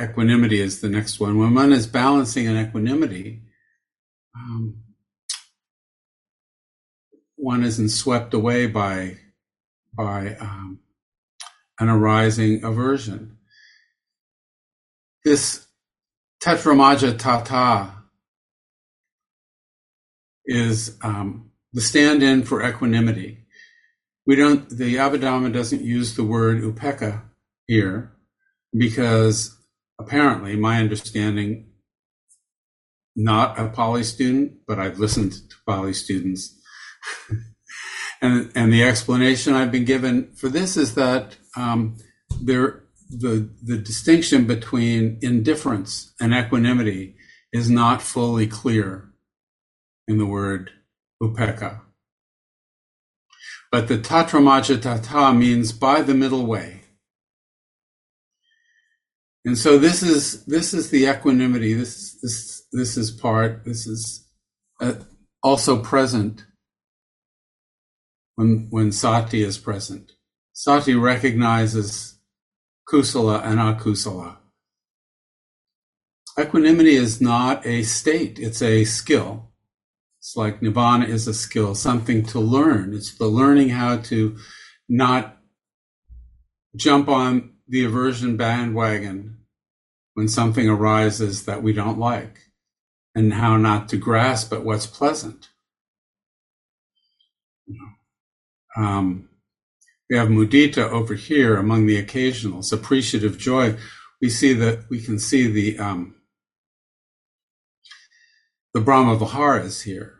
[0.00, 1.38] equanimity is the next one.
[1.38, 3.42] When one is balancing an equanimity,
[4.34, 4.81] um,
[7.42, 9.16] one isn't swept away by
[9.92, 10.78] by um,
[11.80, 13.36] an arising aversion.
[15.24, 15.66] This
[16.42, 17.94] tatramajjhattata
[20.46, 23.44] is um, the stand-in for equanimity.
[24.24, 24.68] We don't.
[24.70, 27.22] The Abhidhamma doesn't use the word upekkha
[27.66, 28.12] here
[28.72, 29.58] because
[29.98, 31.72] apparently, my understanding,
[33.16, 36.61] not a Pali student, but I've listened to Pali students.
[38.22, 41.96] And and the explanation I've been given for this is that um,
[42.40, 47.16] there the the distinction between indifference and equanimity
[47.52, 49.10] is not fully clear
[50.08, 50.70] in the word
[51.22, 51.82] upekkha.
[53.70, 56.82] But the tata means by the middle way.
[59.44, 61.74] And so this is this is the equanimity.
[61.74, 63.64] This this this is part.
[63.64, 64.28] This is
[64.80, 64.94] uh,
[65.42, 66.44] also present
[68.42, 70.12] when, when sati is present.
[70.52, 72.18] Sati recognizes
[72.88, 74.38] kusala and akusala.
[76.36, 79.52] Equanimity is not a state, it's a skill.
[80.18, 82.94] It's like nibbana is a skill, something to learn.
[82.94, 84.36] It's the learning how to
[84.88, 85.38] not
[86.74, 89.38] jump on the aversion bandwagon
[90.14, 92.38] when something arises that we don't like
[93.14, 95.48] and how not to grasp at what's pleasant.
[98.76, 99.28] Um,
[100.08, 103.76] we have mudita over here among the occasionals, appreciative joy.
[104.20, 106.14] We see that we can see the um,
[108.74, 110.18] the Brahma Viharas here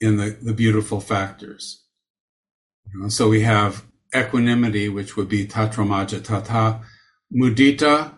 [0.00, 1.84] in the, the beautiful factors.
[2.92, 3.84] You know, so we have
[4.14, 6.82] equanimity, which would be tatramajjhattata,
[7.34, 8.14] mudita,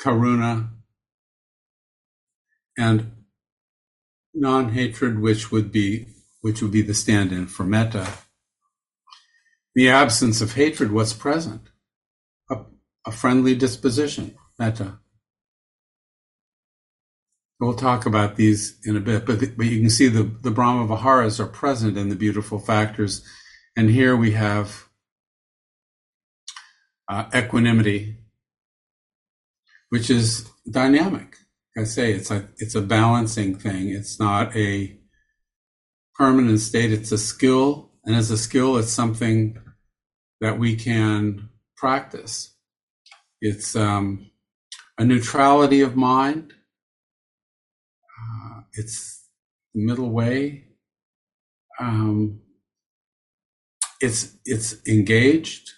[0.00, 0.68] karuna,
[2.76, 3.12] and
[4.34, 6.06] non-hatred, which would be
[6.40, 8.08] which would be the stand-in for metta.
[9.74, 11.62] The absence of hatred, what's present?
[12.50, 12.58] A,
[13.06, 14.98] a friendly disposition, metta.
[17.60, 20.50] We'll talk about these in a bit, but, the, but you can see the, the
[20.52, 23.24] Brahma Viharas are present in the beautiful factors.
[23.76, 24.88] And here we have
[27.08, 28.18] uh, equanimity,
[29.88, 31.36] which is dynamic.
[31.76, 33.88] I say it's a it's a balancing thing.
[33.88, 34.97] It's not a
[36.18, 36.92] permanent state.
[36.92, 39.58] It's a skill, and as a skill, it's something
[40.40, 42.54] that we can practice.
[43.40, 44.30] It's um,
[44.98, 46.52] a neutrality of mind.
[48.20, 49.28] Uh, it's
[49.74, 50.64] the middle way.
[51.78, 52.40] Um,
[54.00, 55.70] it's it's engaged.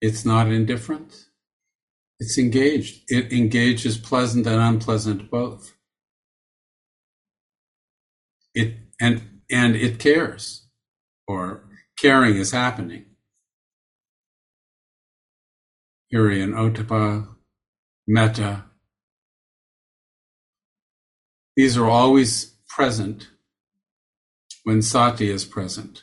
[0.00, 1.26] It's not indifferent.
[2.20, 3.04] It's engaged.
[3.08, 5.74] It engages pleasant and unpleasant both.
[8.54, 10.66] It and and it cares,
[11.26, 11.64] or
[11.98, 13.06] caring is happening.
[16.12, 17.28] Hiri and Ottappa,
[18.06, 18.64] Metta.
[21.56, 23.28] These are always present
[24.64, 26.02] when sati is present.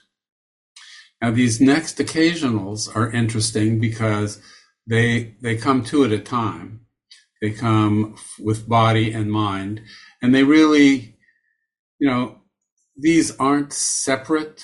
[1.21, 4.41] Now these next occasionals are interesting because
[4.87, 6.81] they they come two at a time.
[7.41, 9.81] They come with body and mind,
[10.21, 11.17] and they really,
[11.99, 12.40] you know,
[12.95, 14.63] these aren't separate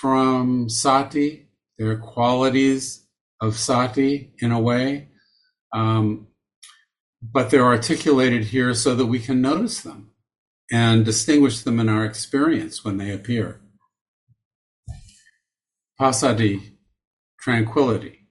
[0.00, 1.48] from sati.
[1.78, 3.06] They're qualities
[3.40, 5.08] of sati in a way,
[5.72, 6.28] um,
[7.22, 10.10] but they're articulated here so that we can notice them
[10.72, 13.60] and distinguish them in our experience when they appear.
[16.00, 16.72] Passaddhi,
[17.38, 18.28] tranquility.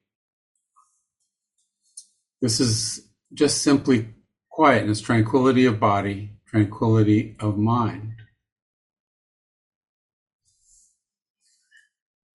[2.41, 4.09] This is just simply
[4.51, 8.14] quietness, tranquility of body, tranquility of mind.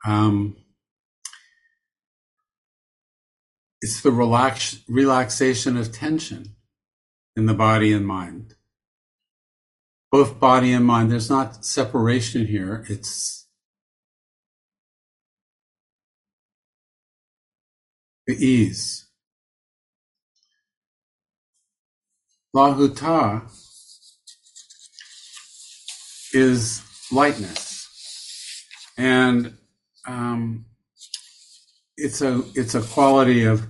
[0.07, 0.57] Um,
[3.83, 6.57] it's the relax, relaxation of tension
[7.37, 8.55] in the body and mind.
[10.11, 12.85] Both body and mind, there's not separation here.
[12.89, 13.47] It's
[18.27, 19.07] the ease.
[22.55, 23.49] Lahuta
[26.33, 26.83] is
[27.13, 27.87] lightness.
[28.99, 29.57] And
[30.11, 30.67] um,
[31.97, 33.63] it's a it's a quality of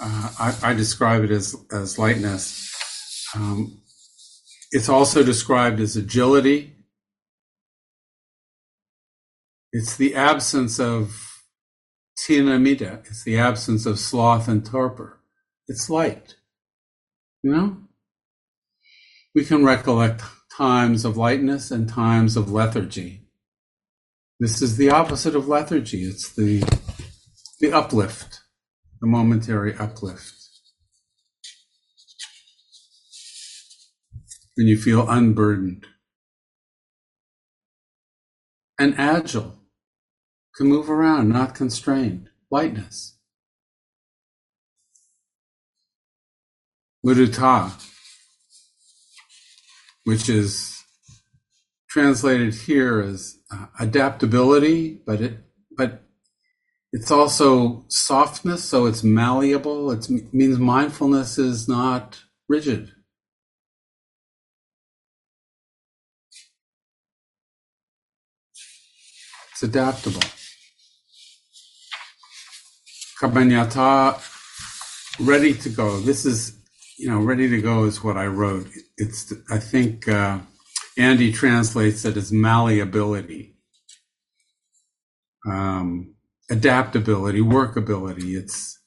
[0.00, 2.70] uh, I, I, describe it as as lightness.
[3.36, 3.80] Um,
[4.72, 6.74] it's also described as agility.
[9.72, 11.16] It's the absence of
[12.18, 13.06] thinamiddha.
[13.06, 15.20] It's the absence of sloth and torpor.
[15.68, 16.36] It's light.
[17.42, 17.76] You know,
[19.34, 20.22] we can recollect
[20.56, 23.23] times of lightness and times of lethargy.
[24.40, 26.02] This is the opposite of lethargy.
[26.02, 26.60] It's the
[27.60, 28.40] the uplift,
[29.00, 30.34] the momentary uplift.
[34.56, 35.86] When you feel unburdened
[38.78, 39.60] and agile,
[40.56, 42.28] can move around, not constrained.
[42.50, 43.18] Lightness.
[47.04, 47.72] Mudita,
[50.04, 50.83] which is
[51.94, 55.34] translated here as uh, adaptability, but it
[55.76, 56.02] but
[56.92, 59.92] it's also softness, so it's malleable.
[59.92, 62.90] It means mindfulness is not rigid.
[69.52, 70.28] It's adaptable.
[73.20, 74.20] Kammannata,
[75.20, 76.00] ready to go.
[76.00, 76.58] This is,
[76.98, 78.66] you know, ready to go is what I wrote.
[78.96, 80.40] It's, I think, uh,
[80.98, 83.56] Andy translates it as malleability,
[85.48, 86.14] um,
[86.50, 88.36] adaptability, workability.
[88.36, 88.78] It's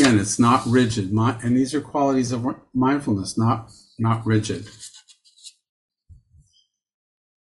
[0.00, 1.12] again, it's not rigid,
[1.44, 4.66] and these are qualities of mindfulness, not not rigid.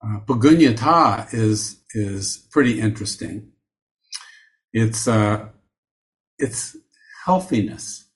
[0.05, 3.53] uh, Pagunnata is is pretty interesting.
[4.73, 5.49] It's uh,
[6.39, 6.77] it's
[7.27, 8.09] healthiness,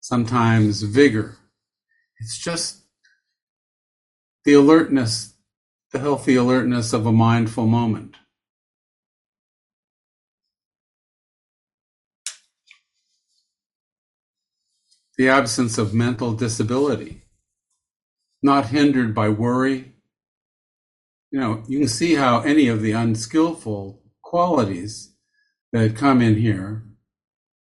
[0.00, 1.36] sometimes vigor.
[2.20, 2.83] It's just
[4.44, 5.34] the alertness,
[5.92, 8.16] the healthy alertness of a mindful moment.
[15.18, 17.22] The absence of mental disability,
[18.42, 19.94] not hindered by worry.
[21.30, 25.14] You know, you can see how any of the unskillful qualities
[25.72, 26.84] that come in here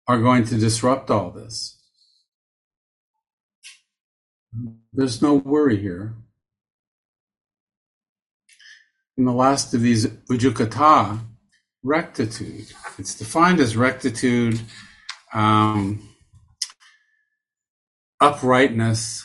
[0.08, 1.80] are going to disrupt all this.
[4.92, 6.16] There's no worry here.
[9.16, 11.20] And the last of these, ujukata,
[11.82, 12.72] rectitude.
[12.98, 14.60] It's defined as rectitude,
[15.32, 16.08] um,
[18.20, 19.24] uprightness.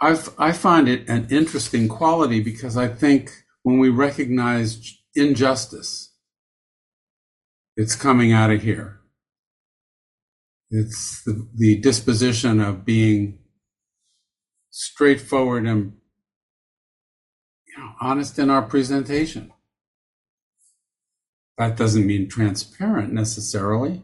[0.00, 3.30] I've, I find it an interesting quality because I think
[3.62, 6.14] when we recognize injustice,
[7.76, 9.00] it's coming out of here.
[10.70, 13.40] It's the, the disposition of being
[14.70, 15.94] straightforward and
[17.70, 19.52] you know, honest in our presentation.
[21.58, 24.02] That doesn't mean transparent necessarily.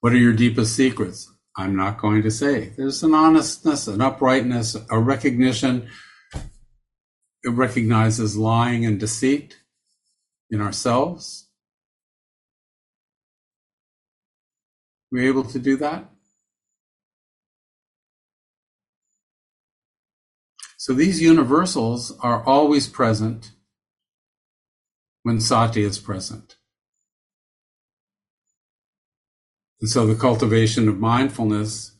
[0.00, 1.30] What are your deepest secrets?
[1.56, 2.72] I'm not going to say.
[2.76, 5.88] There's an honestness, an uprightness, a recognition.
[7.44, 9.58] It recognizes lying and deceit
[10.50, 11.48] in ourselves.
[15.10, 16.11] We able to do that?
[20.82, 23.52] So these universals are always present
[25.22, 26.56] when sati is present.
[29.80, 31.96] And so the cultivation of mindfulness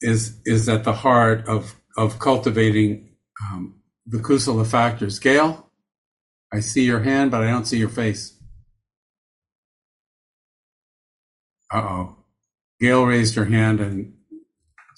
[0.00, 3.16] is is at the heart of of cultivating
[3.50, 5.18] um, the kusala factors.
[5.18, 5.68] Gail,
[6.52, 8.38] I see your hand, but I don't see your face.
[11.74, 12.16] Uh oh.
[12.78, 14.14] Gail raised her hand and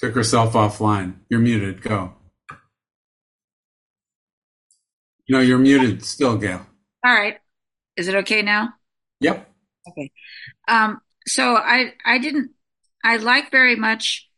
[0.00, 1.20] took herself offline.
[1.30, 1.80] You're muted.
[1.80, 2.17] Go.
[5.28, 6.64] No, you're muted still, Gail.
[7.04, 7.38] All right.
[7.96, 8.74] Is it okay now?
[9.20, 9.48] Yep.
[9.88, 10.10] Okay.
[10.68, 12.52] Um, so I I didn't
[13.04, 14.28] I like very much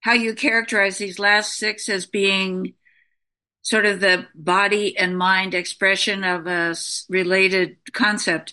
[0.00, 2.74] how you characterize these last six as being
[3.62, 6.74] sort of the body and mind expression of a
[7.08, 8.52] related concept.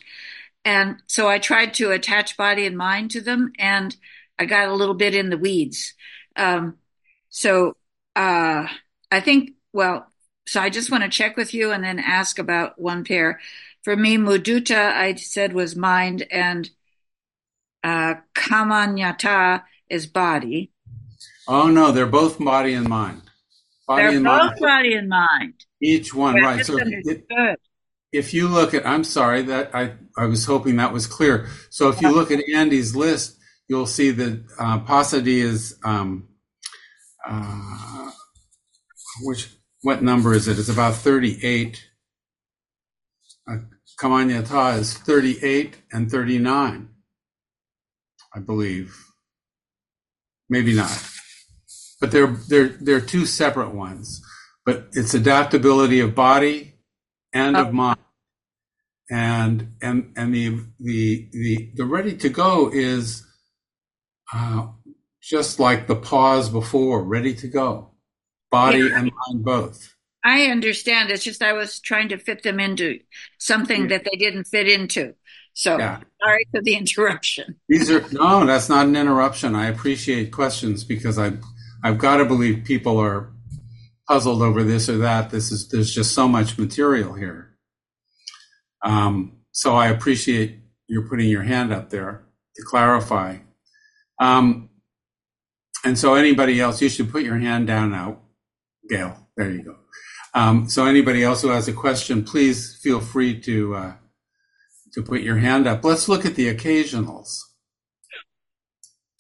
[0.64, 3.96] And so I tried to attach body and mind to them and
[4.40, 5.94] I got a little bit in the weeds.
[6.38, 6.78] Um,
[7.30, 7.76] so
[8.16, 8.68] uh,
[9.12, 10.08] I think, well,
[10.52, 13.40] so I just want to check with you and then ask about one pair.
[13.84, 16.70] For me, mudita, I said was mind, and
[17.86, 20.74] uh, kammannata is body.
[21.48, 23.22] Oh no, they're both body and mind.
[23.88, 24.60] Body they're and both mind.
[24.60, 25.54] body and mind.
[25.82, 26.66] Each one, right?
[26.66, 27.58] So it,
[28.12, 31.48] if you look at, I'm sorry that I I was hoping that was clear.
[31.70, 33.38] So if you look at Andy's list,
[33.70, 36.28] you'll see that uh, Passaddhi is um,
[37.26, 38.12] uh,
[39.22, 39.48] which
[39.82, 40.60] what number is it?
[40.60, 41.88] It's about 38.
[43.50, 43.58] Uh,
[44.00, 46.90] Kammannata is 38 and 39,
[48.36, 48.96] I believe.
[50.50, 51.08] Maybe not.
[52.00, 54.22] But they're, they're, they're two separate ones.
[54.66, 56.76] But it's adaptability of body
[57.34, 58.00] and of mind.
[59.10, 63.26] And, and, and the, the, the, the ready to go is,
[64.34, 64.68] uh,
[65.22, 67.91] just like the pause before, ready to go
[68.52, 69.00] body yeah.
[69.00, 69.96] and mind both.
[70.24, 71.10] I understand.
[71.10, 73.00] It's just I was trying to fit them into
[73.40, 73.88] something yeah.
[73.88, 75.16] that they didn't fit into.
[75.54, 76.00] So yeah.
[76.24, 77.60] sorry for the interruption.
[77.68, 79.56] These are no, that's not an interruption.
[79.56, 81.44] I appreciate questions because I I've,
[81.84, 83.32] I've got to believe people are
[84.08, 85.32] puzzled over this or that.
[85.32, 87.58] This is there's just so much material here.
[88.84, 92.24] Um, so I appreciate you putting your hand up there
[92.56, 93.38] to clarify.
[94.20, 94.70] Um,
[95.84, 98.20] and so anybody else, you should put your hand down now.
[98.90, 99.28] Gail.
[99.38, 99.76] There you go.
[100.34, 103.94] Um, so anybody else who has a question, please feel free to uh,
[104.94, 105.84] to put your hand up.
[105.84, 107.40] Let's look at the occasionals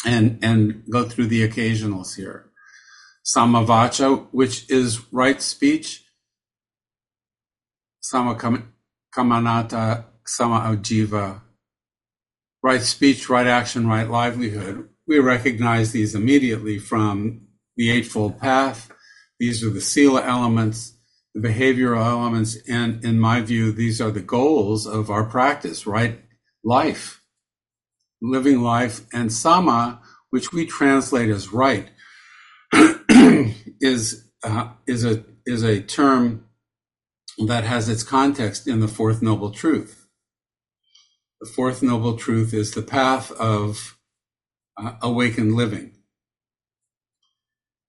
[0.05, 2.49] and and go through the occasionals here.
[3.25, 6.03] Sammavaca, which is right speech.
[8.03, 11.41] Sammakammanta, samma ajiva.
[12.63, 14.88] Right speech, right action, right livelihood.
[15.07, 18.91] We recognize these immediately from the Eightfold Path
[19.41, 20.93] these are the sila elements,
[21.34, 26.22] the behavioral elements, and in my view, these are the goals of our practice, right?
[26.63, 27.23] Life,
[28.22, 29.97] living life, and samma,
[30.30, 31.89] which we translate as right,
[33.81, 36.45] is uh, is a is a term
[37.47, 40.07] that has its context in the fourth noble truth.
[41.39, 43.97] The fourth noble truth is the path of
[44.77, 45.95] uh, awakened living.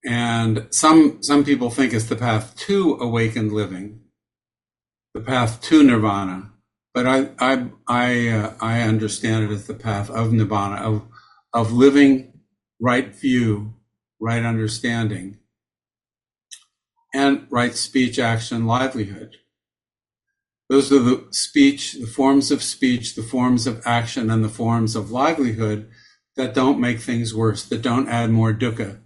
[0.04, 4.00] And some, some people think it's the path to awakened living,
[5.14, 6.50] the path to nirvana.
[6.92, 11.02] But I, I, I, uh, I understand it as the path of nirvana, of,
[11.54, 12.40] of living
[12.80, 13.74] right view,
[14.20, 15.38] right understanding,
[17.14, 19.36] and right speech, action, livelihood.
[20.68, 24.96] Those are the speech, the forms of speech, the forms of action, and the forms
[24.96, 25.88] of livelihood
[26.36, 29.01] that don't make things worse, that don't add more dukkha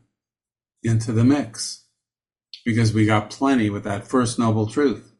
[0.87, 1.85] into the mix.
[2.65, 5.13] Because we got plenty with that first noble truth.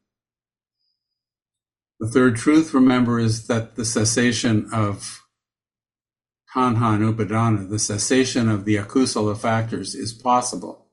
[2.01, 5.23] The third truth, remember, is that the cessation of
[6.55, 10.87] tanha and upadana, the cessation of the akusala factors, is possible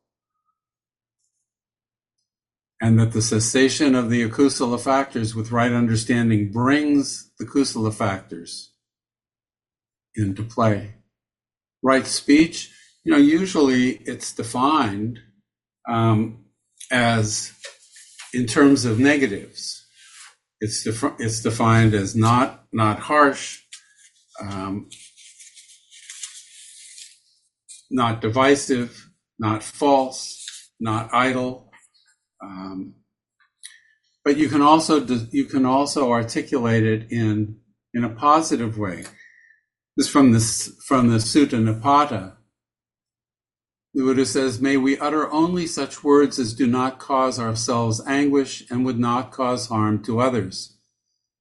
[2.83, 8.73] and that the cessation of the akusala factors with right understanding brings the kusala factors
[10.15, 10.95] into play.
[11.81, 15.19] Right speech, you know, usually it's defined
[15.89, 16.45] um,
[16.91, 17.51] as
[18.33, 19.85] in terms of negatives.
[20.61, 23.59] It's defi- it's defined as not not harsh,
[24.41, 24.89] um,
[27.91, 31.69] not divisive, not false, not idle,
[32.41, 32.95] um,
[34.23, 37.59] but you can also you can also articulate it in
[37.93, 39.03] in a positive way.
[39.97, 42.37] This from this from the Sutta Nipata.
[43.93, 48.63] The Buddha says, May we utter only such words as do not cause ourselves anguish
[48.71, 50.77] and would not cause harm to others.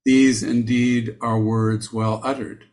[0.05, 2.65] These indeed are words well uttered.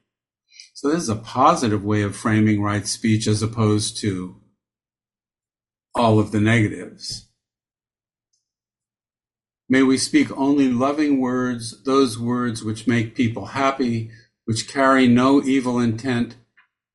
[0.73, 4.41] So this is a positive way of framing right speech as opposed to
[5.95, 7.27] all of the negatives.
[9.69, 14.09] May we speak only loving words, those words which make people happy,
[14.45, 16.35] which carry no evil intent,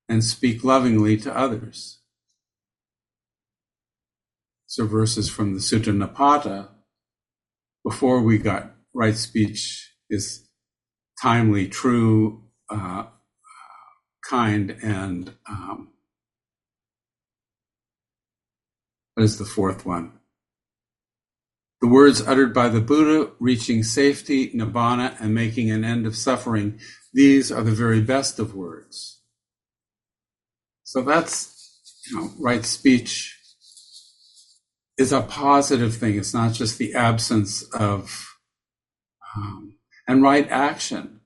[0.08, 2.00] and speak lovingly to others.
[4.74, 6.66] So verses from the Sutta Nipata,
[7.84, 10.48] before we got right speech is
[11.22, 13.04] timely, true, uh,
[14.28, 15.92] kind, and um,
[19.14, 20.18] what is the fourth one?
[21.80, 26.80] The words uttered by the Buddha, reaching safety, nibbana, and making an end of suffering,
[27.12, 29.20] these are the very best of words.
[30.82, 33.33] So that's, you know, right speech
[34.96, 36.16] is a positive thing.
[36.16, 38.36] It's not just the absence of,
[39.36, 41.20] um, and right action.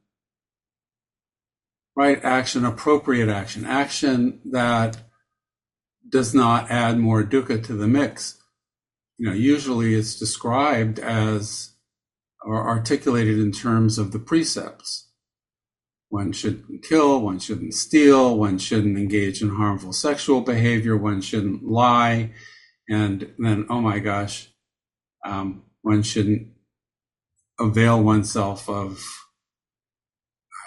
[1.97, 4.98] Right action, appropriate action, action that
[6.08, 8.38] does not add more dukkha to the mix
[9.18, 11.72] you know, usually it's described as
[12.44, 15.08] or articulated in terms of the precepts.
[16.08, 21.64] One shouldn't kill, one shouldn't steal, one shouldn't engage in harmful sexual behavior, one shouldn't
[21.64, 22.30] lie,
[22.89, 24.49] and then, oh my gosh,
[25.25, 26.49] um, one shouldn't
[27.60, 29.05] avail oneself of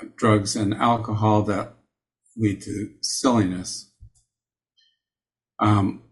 [0.01, 1.73] uh, drugs and alcohol that
[2.37, 3.91] lead to silliness.
[5.59, 6.03] Um,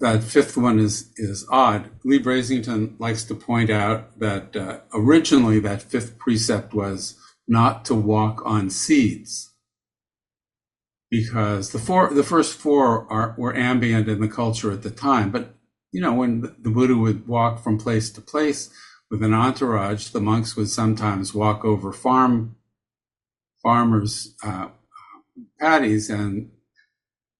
[0.00, 1.90] that fifth one is is odd.
[2.04, 7.94] Leigh Brasington likes to point out that uh, originally that fifth precept was not to
[7.94, 9.54] walk on seeds,
[11.10, 15.30] because the four the first four are were ambient in the culture at the time.
[15.30, 15.54] But
[15.92, 18.70] you know, when the Buddha would walk from place to place
[19.10, 22.56] with an entourage, the monks would sometimes walk over farm
[23.62, 24.68] farmers' uh,
[25.60, 26.50] paddies and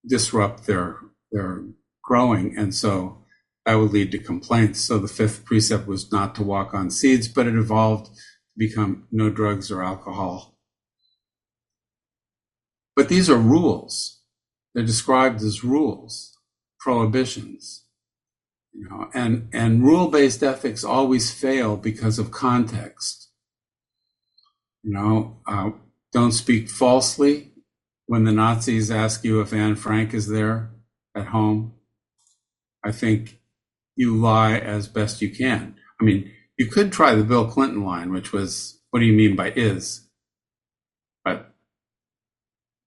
[0.07, 0.97] disrupt their
[1.31, 1.63] their
[2.03, 2.57] growing.
[2.57, 3.23] And so
[3.65, 4.79] that would lead to complaints.
[4.79, 8.11] So the fifth precept was not to walk on seeds, but it evolved to
[8.57, 10.56] become no drugs or alcohol.
[12.97, 14.21] But these are rules.
[14.73, 16.35] They're described as rules,
[16.79, 17.85] prohibitions.
[18.73, 23.29] You know, and, and rule-based ethics always fail because of context.
[24.81, 25.69] You know, uh,
[26.11, 27.53] don't speak falsely
[28.07, 30.71] when the Nazis ask you if Anne Frank is there
[31.15, 31.73] at home.
[32.83, 33.39] I think
[33.95, 35.75] you lie as best you can.
[36.01, 39.35] I mean, you could try the Bill Clinton line, which was, "What do you mean
[39.35, 40.06] by is?"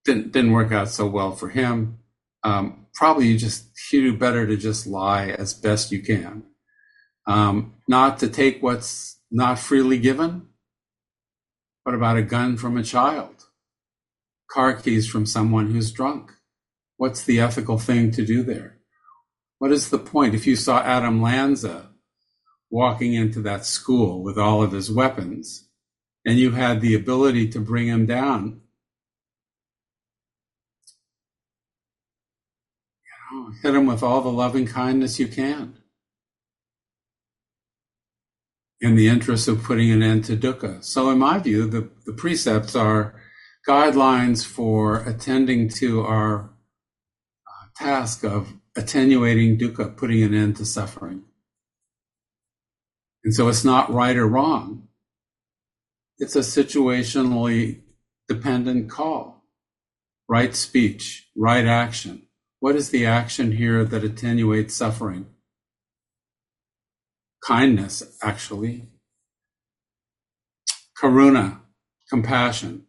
[0.05, 1.99] Didn't didn't work out so well for him.
[2.43, 6.43] Um, probably you just you do better to just lie as best you can,
[7.27, 10.47] um, not to take what's not freely given.
[11.83, 13.45] What about a gun from a child?
[14.49, 16.31] Car keys from someone who's drunk?
[16.97, 18.77] What's the ethical thing to do there?
[19.57, 20.35] What is the point?
[20.35, 21.89] If you saw Adam Lanza
[22.69, 25.67] walking into that school with all of his weapons
[26.25, 28.61] and you had the ability to bring him down,
[33.03, 33.20] you know,
[33.61, 35.77] hit them with all the loving kindness you can
[38.79, 40.83] in the interest of putting an end to dukkha.
[40.83, 43.15] So, in my view, the, the precepts are
[43.67, 46.49] guidelines for attending to our
[47.47, 51.23] uh, task of attenuating dukkha, putting an end to suffering.
[53.23, 54.87] And so it's not right or wrong.
[56.17, 57.81] It's a situationally
[58.27, 59.43] dependent call.
[60.27, 62.23] Right speech, right action.
[62.61, 65.25] What is the action here that attenuates suffering?
[67.43, 68.87] Kindness, actually.
[70.95, 71.61] Karuna,
[72.07, 72.83] compassion.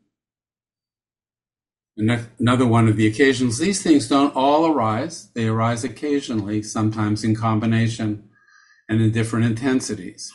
[1.96, 3.56] Another one of the occasions.
[3.56, 5.30] These things don't all arise.
[5.34, 8.28] They arise occasionally, sometimes in combination
[8.90, 10.30] and in different intensities.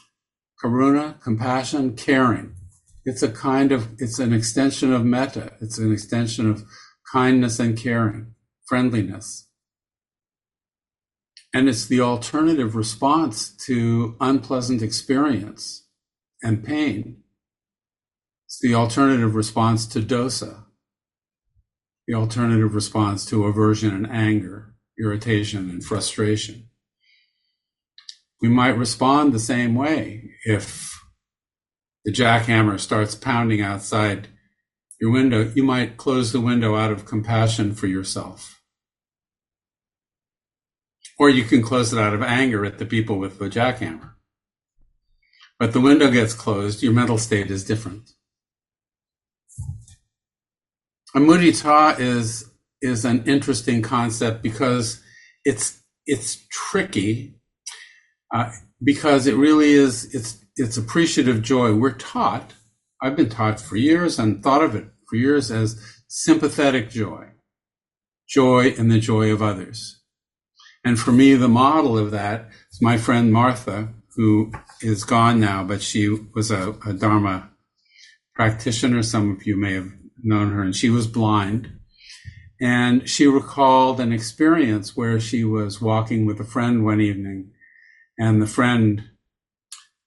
[0.64, 2.56] Karuna, compassion, caring.
[3.06, 5.54] It's a kind of, it's an extension of metta.
[5.62, 6.64] It's an extension of
[7.14, 8.34] kindness and caring,
[8.68, 9.48] friendliness.
[11.54, 15.88] And it's the alternative response to unpleasant experience
[16.44, 17.24] and pain.
[18.46, 20.66] It's the alternative response to dosa,
[22.08, 26.68] the alternative response to aversion and anger, irritation and frustration
[28.42, 30.94] we might respond the same way if
[32.06, 34.28] the jackhammer starts pounding outside
[35.00, 35.52] your window.
[35.56, 38.57] You might close the window out of compassion for yourself.
[41.20, 44.12] Or you can close it out of anger at the people with the jackhammer.
[45.60, 48.12] But the window gets closed, your mental state is different.
[51.16, 55.02] A mudita is is an interesting concept because
[55.44, 57.40] it's it's tricky
[58.34, 58.52] uh,
[58.84, 61.74] because it really is it's it's appreciative joy.
[61.74, 62.54] We're taught.
[63.02, 67.30] I've been taught for years and thought of it for years as sympathetic joy,
[68.28, 69.97] joy in the joy of others.
[70.88, 75.62] And for me, the model of that is my friend Martha, who is gone now,
[75.62, 77.50] but she was a, a Dharma
[78.34, 79.04] practitioner.
[79.04, 79.92] Some of you may have
[80.24, 81.74] known her, and she was blind.
[82.62, 87.52] And she recalled an experience where she was walking with a friend one evening
[88.18, 89.10] and the friend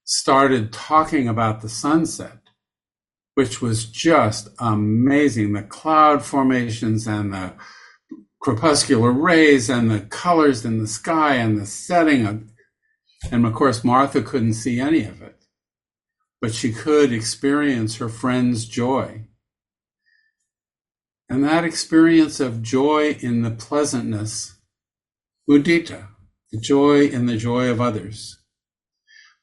[0.05, 2.39] started talking about the sunset,
[3.34, 5.52] which was just amazing.
[5.52, 7.52] The cloud formations and the
[8.41, 12.27] crepuscular rays and the colors in the sky and the setting.
[12.27, 12.43] Of,
[13.31, 15.44] and of course, Martha couldn't see any of it,
[16.41, 19.27] but she could experience her friend's joy.
[21.28, 24.57] And that experience of joy in the pleasantness,
[25.49, 26.09] mudita,
[26.51, 28.39] the joy in the joy of others.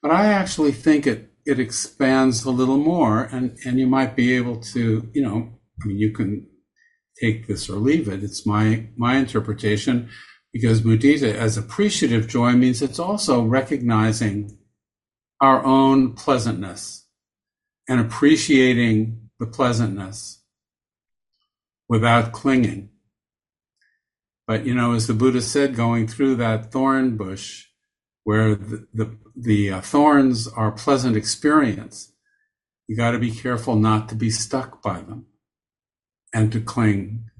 [0.01, 4.33] But I actually think it it expands a little more, and and you might be
[4.33, 5.49] able to, you know,
[5.81, 6.45] I mean, you can
[7.19, 8.23] take this or leave it.
[8.23, 10.09] It's my my interpretation
[10.53, 14.57] because mudita as appreciative joy means it's also recognizing
[15.39, 17.05] our own pleasantness
[17.87, 20.39] and appreciating the pleasantness
[21.87, 22.89] without clinging.
[24.45, 27.65] But you know, as the Buddha said, going through that thorn bush,
[28.23, 32.13] where the the, the uh, thorns are pleasant experience,
[32.87, 35.25] you got to be careful not to be stuck by them
[36.37, 37.31] and to cling.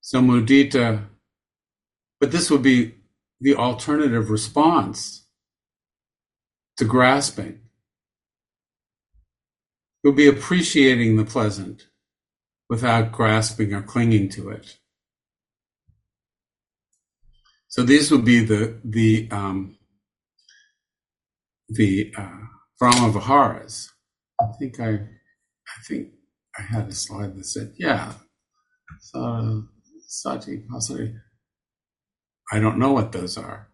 [0.00, 1.04] So mudita,
[2.18, 2.96] but this would be
[3.40, 5.24] the alternative response
[6.76, 7.60] to grasping.
[10.02, 11.86] It would be appreciating the pleasant
[12.68, 14.78] without grasping or clinging to it.
[17.68, 19.76] So these would be the the um,
[21.68, 22.40] the uh,
[22.80, 23.88] Brahma Viharas.
[24.40, 26.13] I think I I think
[26.58, 28.12] I had a slide that said yeah.
[29.00, 29.64] So
[30.06, 31.14] sati pasati.
[32.52, 33.68] I don't know what those are.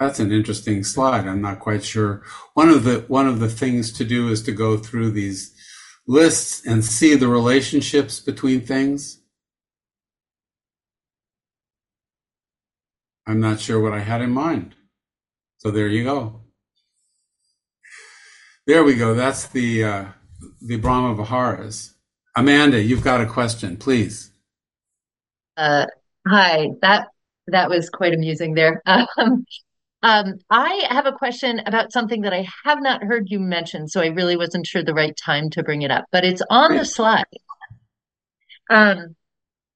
[0.00, 1.26] That's an interesting slide.
[1.26, 2.22] I'm not quite sure.
[2.54, 5.54] One of the one of the things to do is to go through these
[6.06, 9.20] lists and see the relationships between things.
[13.26, 14.74] I'm not sure what I had in mind.
[15.58, 16.42] So there you go.
[18.66, 19.14] There we go.
[19.14, 20.04] That's the uh,
[20.60, 21.93] the Brahma Viharas.
[22.36, 24.30] Amanda, you've got a question, please.
[25.56, 25.86] Uh,
[26.26, 26.68] hi.
[26.82, 27.08] That
[27.46, 28.82] that was quite amusing there.
[29.16, 29.46] Um,
[30.02, 34.02] um, I have a question about something that I have not heard you mention, so
[34.02, 36.04] I really wasn't sure the right time to bring it up.
[36.12, 37.24] But it's on the slide.
[38.68, 39.16] Um,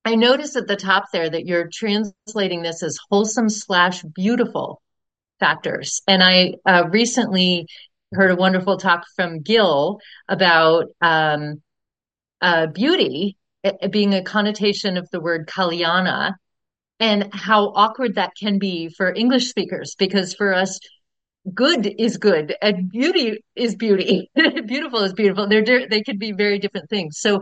[0.04, 4.82] I noticed at the top there that you're translating this as wholesome slash beautiful
[5.40, 6.02] factors.
[6.06, 7.66] And I uh, recently
[8.12, 11.62] heard a wonderful talk from Gil about um,
[12.40, 13.36] uh, beauty
[13.90, 16.34] being a connotation of the word kalyana
[17.00, 20.78] and how awkward that can be for English speakers because for us,
[21.54, 24.30] good is good and beauty is beauty.
[24.66, 25.48] beautiful is beautiful.
[25.48, 27.18] They're they could be very different things.
[27.18, 27.40] So,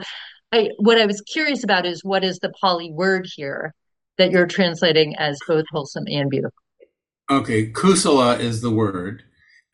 [0.52, 3.74] I what I was curious about is what is the Pali word here
[4.18, 6.56] that you're translating as both wholesome and beautiful.
[7.30, 9.24] Okay, kusala is the word,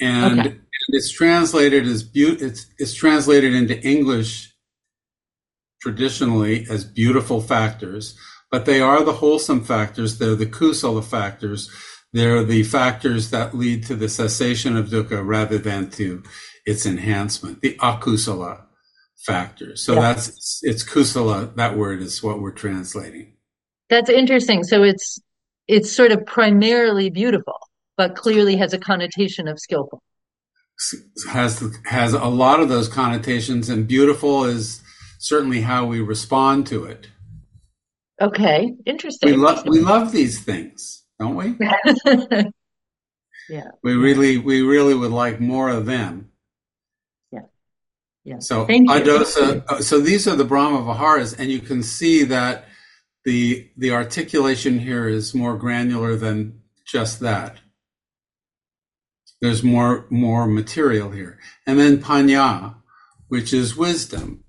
[0.00, 0.58] and okay.
[0.88, 4.51] it's translated as be- it's it's translated into English
[5.82, 8.16] traditionally as beautiful factors,
[8.50, 10.18] but they are the wholesome factors.
[10.18, 11.70] They're the kusala factors.
[12.12, 16.22] They're the factors that lead to the cessation of dukkha rather than to
[16.64, 17.62] its enhancement.
[17.62, 18.62] The akusala
[19.26, 19.82] factors.
[19.82, 20.00] So yeah.
[20.00, 21.54] that's it's kusala.
[21.56, 23.34] That word is what we're translating.
[23.90, 24.62] That's interesting.
[24.62, 25.18] So it's
[25.66, 27.58] it's sort of primarily beautiful,
[27.96, 30.00] but clearly has a connotation of skillful.
[31.28, 34.81] Has has a lot of those connotations, and beautiful is
[35.22, 37.08] certainly how we respond to it.
[38.20, 39.30] Okay, interesting.
[39.30, 41.56] We love we love these things, don't we?
[43.48, 43.68] yeah.
[43.82, 46.30] We really we really would like more of them.
[47.30, 47.40] Yeah.
[48.24, 48.38] Yeah.
[48.40, 52.66] So Adosa, uh, so these are the Brahma Viharas, and you can see that
[53.24, 57.58] the the articulation here is more granular than just that.
[59.40, 62.76] There's more more material here, and then panya,
[63.28, 64.41] which is wisdom,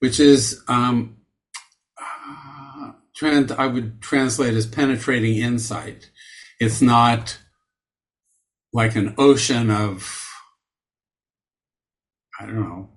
[0.00, 1.16] which is um,
[2.00, 3.52] uh, trans.
[3.52, 6.10] I would translate as penetrating insight.
[6.60, 7.38] It's not
[8.72, 10.24] like an ocean of
[12.40, 12.88] I don't know,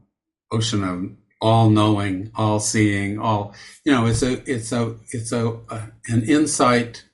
[0.52, 3.54] ocean of all knowing, all seeing, all
[3.86, 4.08] you know.
[4.08, 7.06] It's a it's a it's a, a an insight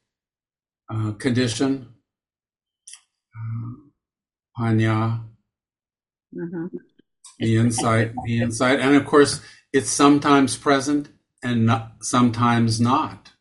[0.89, 1.89] uh, condition.
[3.35, 3.73] Uh,
[4.57, 5.21] panya,
[6.33, 6.67] mm-hmm.
[7.39, 9.41] the insight, the insight, and of course,
[9.73, 11.09] it's sometimes present
[11.43, 13.31] and not, sometimes not.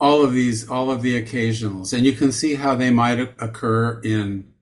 [0.00, 4.00] All of these, all of the occasionals, and you can see how they might occur
[4.00, 4.52] in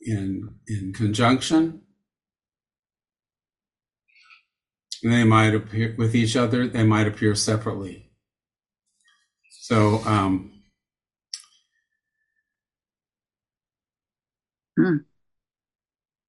[0.00, 1.82] in in conjunction
[5.02, 8.10] they might appear with each other, they might appear separately.
[9.50, 10.62] So, um,
[14.76, 14.96] hmm.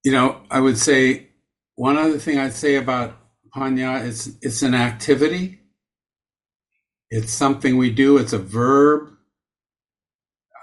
[0.04, 1.31] you know, I would say
[1.76, 3.18] one other thing I'd say about
[3.56, 5.60] Panya is it's an activity.
[7.10, 8.18] It's something we do.
[8.18, 9.10] It's a verb.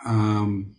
[0.06, 0.76] Um,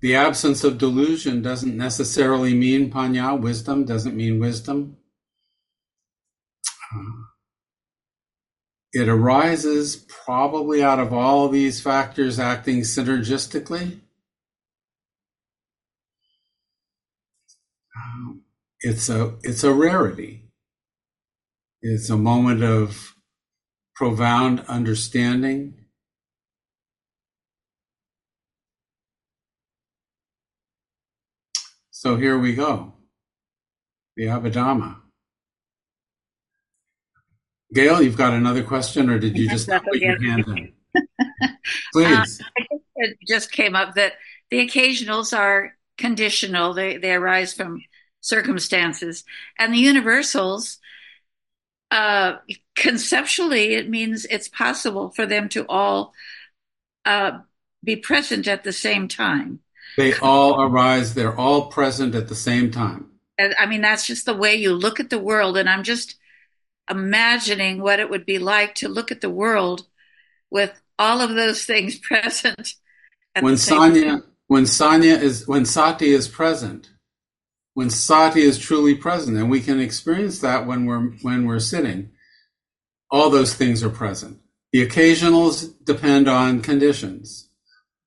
[0.00, 3.40] the absence of delusion doesn't necessarily mean Panya.
[3.40, 4.98] Wisdom doesn't mean wisdom.
[8.92, 14.00] It arises probably out of all these factors acting synergistically.
[18.80, 20.44] It's a it's a rarity.
[21.82, 23.14] It's a moment of
[23.94, 25.74] profound understanding.
[31.90, 32.94] So here we go.
[34.16, 34.96] The Abhidhamma.
[37.74, 40.72] Gail, you've got another question, or did you just put your hand in?
[41.92, 42.40] Please.
[42.40, 44.14] Uh, it just came up that
[44.50, 47.82] the occasionals are conditional; they they arise from
[48.28, 49.24] circumstances,
[49.58, 50.78] and the universals.
[51.90, 52.36] Uh,
[52.76, 56.12] conceptually, it means it's possible for them to all
[57.06, 57.38] uh,
[57.82, 59.60] be present at the same time.
[59.96, 61.14] They all arise.
[61.14, 63.06] They're all present at the same time.
[63.38, 66.16] And, I mean, that's just the way you look at the world, and I'm just
[66.90, 69.86] imagining what it would be like to look at the world
[70.50, 72.74] with all of those things present.
[73.40, 76.90] when Sanya, when Sanya is, when Sati is present,
[77.78, 82.10] when Sati is truly present, and we can experience that when we're when we're sitting,
[83.08, 84.40] all those things are present.
[84.72, 87.48] The occasionals depend on conditions,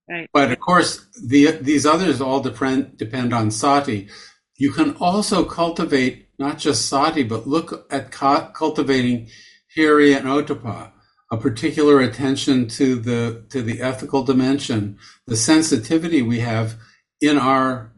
[0.09, 0.27] right.
[0.33, 4.09] but of course, the these others all depend depend on Sati.
[4.57, 9.29] You can also cultivate not just sati, but look at cultivating
[9.73, 10.91] hiri and ottappa,
[11.31, 16.75] a particular attention to the to the ethical dimension, the sensitivity we have
[17.21, 17.90] in our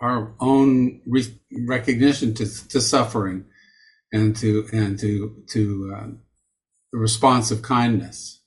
[0.00, 3.44] our own re- recognition to, to suffering
[4.12, 6.06] and to and to to uh,
[6.92, 8.42] the response of kindness.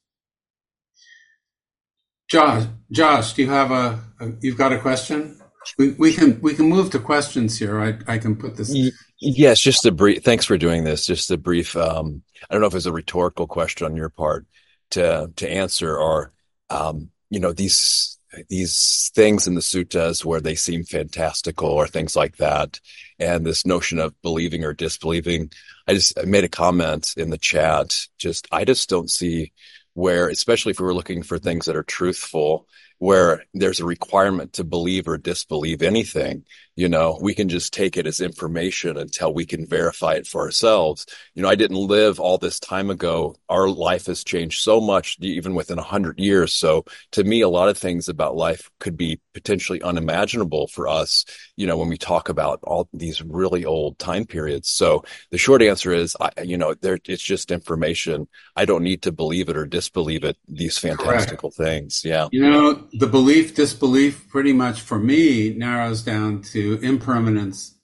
[2.29, 5.39] Josh, Josh, do you have a, a you've got a question?
[5.77, 7.79] We, we can we can move to questions here.
[7.81, 8.73] I, I can put this.
[9.19, 10.23] Yes, just a brief.
[10.23, 11.05] Thanks for doing this.
[11.05, 11.75] Just a brief.
[11.75, 14.45] Um, I don't know if it's a rhetorical question on your part
[14.91, 16.31] to to answer, or
[16.69, 18.18] um, you know these
[18.49, 22.79] these things in the suttas where they seem fantastical or things like that,
[23.17, 25.51] and this notion of believing or disbelieving.
[25.87, 27.95] I just I made a comment in the chat.
[28.17, 29.51] Just I just don't see
[29.93, 32.67] where, especially if we were looking for things that are truthful,
[32.99, 36.45] where there's a requirement to believe or disbelieve anything.
[36.79, 40.39] You know, we can just take it as information until we can verify it for
[40.39, 41.05] ourselves.
[41.35, 43.35] You know, I didn't live all this time ago.
[43.49, 46.53] Our life has changed so much, even within a hundred years.
[46.53, 51.25] So to me, a lot of things about life could be potentially unimaginable for us,
[51.57, 54.69] you know, when we talk about all these really old time periods.
[54.69, 58.29] So the short answer is, I, you know, there, it's just information.
[58.55, 61.57] I don't need to believe it or disbelieve it, these fantastical Correct.
[61.57, 62.05] things.
[62.05, 62.29] Yeah.
[62.31, 67.77] You know, the belief, disbelief pretty much for me narrows down to impermanence,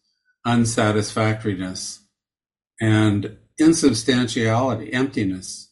[0.45, 2.01] unsatisfactoriness,
[2.81, 5.71] and insubstantiality, emptiness.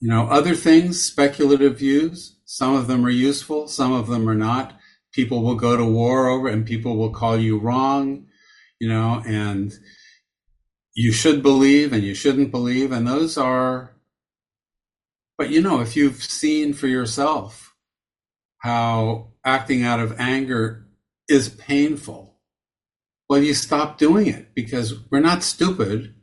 [0.00, 4.34] You know, other things, speculative views, some of them are useful, some of them are
[4.34, 4.78] not.
[5.12, 8.26] People will go to war over and people will call you wrong,
[8.80, 9.72] you know, and
[10.94, 12.92] you should believe and you shouldn't believe.
[12.92, 13.94] And those are,
[15.38, 17.74] but you know, if you've seen for yourself
[18.58, 20.83] how acting out of anger
[21.28, 22.34] is painful,
[23.28, 26.14] well, you stop doing it because we're not stupid.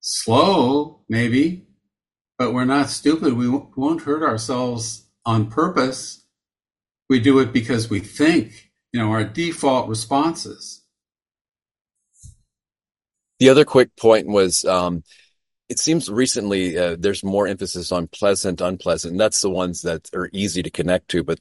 [0.00, 1.66] Slow, maybe,
[2.38, 3.34] but we're not stupid.
[3.34, 6.24] We won't hurt ourselves on purpose.
[7.08, 10.82] We do it because we think, you know, our default responses.
[13.38, 15.04] The other quick point was um,
[15.68, 19.12] it seems recently uh, there's more emphasis on pleasant, unpleasant.
[19.12, 21.38] And that's the ones that are easy to connect to, but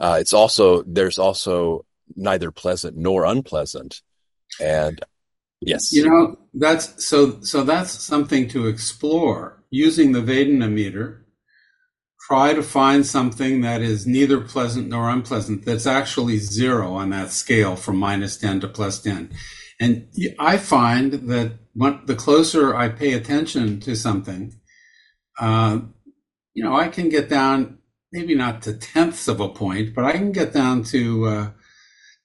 [0.00, 1.84] uh, it's also there's also
[2.16, 4.02] neither pleasant nor unpleasant.
[4.60, 5.00] And
[5.60, 11.24] yes, you know that's so so that's something to explore using the Vedana meter.
[12.28, 15.64] Try to find something that is neither pleasant nor unpleasant.
[15.64, 19.30] That's actually zero on that scale from minus ten to plus ten.
[19.80, 24.60] And I find that when, the closer I pay attention to something,
[25.38, 25.80] uh,
[26.52, 27.78] you know, I can get down
[28.12, 31.50] maybe not to tenths of a point, but I can get down to uh,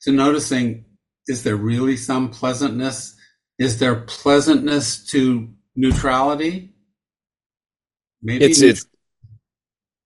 [0.03, 0.85] to noticing
[1.27, 3.15] is there really some pleasantness?
[3.57, 6.73] Is there pleasantness to neutrality?
[8.21, 8.85] Maybe it's, it's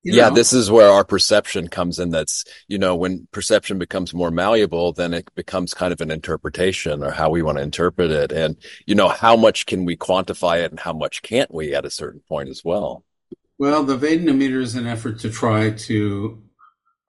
[0.04, 0.36] yeah, know.
[0.36, 2.12] this is where our perception comes in.
[2.12, 7.04] That's, you know, when perception becomes more malleable, then it becomes kind of an interpretation
[7.04, 8.32] or how we want to interpret it.
[8.32, 11.86] And, you know, how much can we quantify it and how much can't we at
[11.86, 13.04] a certain point as well?
[13.58, 16.44] Well, the Vedana meter is an effort to try to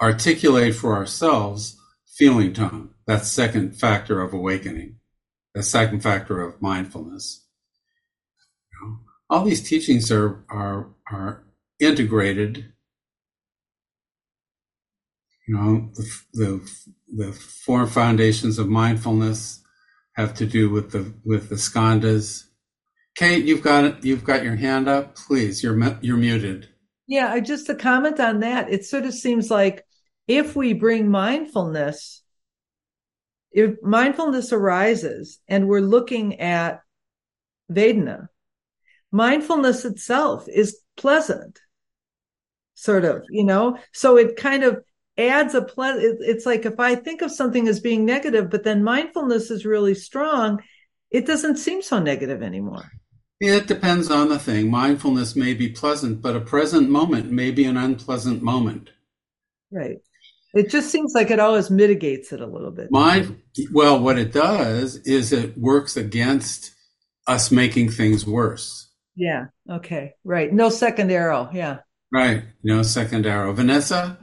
[0.00, 1.77] articulate for ourselves
[2.18, 2.90] feeling tone.
[3.06, 4.96] That's second factor of awakening.
[5.54, 7.46] The second factor of mindfulness.
[8.72, 8.96] You know,
[9.30, 11.44] all these teachings are are are
[11.78, 12.72] integrated.
[15.46, 16.70] You know, the, the
[17.16, 19.62] the four foundations of mindfulness
[20.16, 22.44] have to do with the with the skandhas.
[23.16, 24.04] Kate, you've got.
[24.04, 25.16] You've got your hand up.
[25.16, 26.68] Please, you're you're muted.
[27.06, 28.70] Yeah, I just a comment on that.
[28.70, 29.87] It sort of seems like
[30.28, 32.22] if we bring mindfulness,
[33.50, 36.82] if mindfulness arises and we're looking at
[37.72, 38.28] Vedana,
[39.10, 41.58] mindfulness itself is pleasant,
[42.74, 43.78] sort of, you know?
[43.94, 44.84] So it kind of
[45.16, 48.84] adds a pleasant, it's like if I think of something as being negative, but then
[48.84, 50.60] mindfulness is really strong,
[51.10, 52.84] it doesn't seem so negative anymore.
[53.40, 54.70] It depends on the thing.
[54.70, 58.90] Mindfulness may be pleasant, but a present moment may be an unpleasant moment.
[59.70, 59.98] Right.
[60.54, 62.90] It just seems like it always mitigates it a little bit.
[62.90, 63.26] My
[63.72, 66.72] well, what it does is it works against
[67.26, 68.90] us making things worse.
[69.14, 69.46] Yeah.
[69.68, 70.14] Okay.
[70.24, 70.52] Right.
[70.52, 71.50] No second arrow.
[71.52, 71.78] Yeah.
[72.10, 72.44] Right.
[72.62, 73.52] No second arrow.
[73.52, 74.18] Vanessa?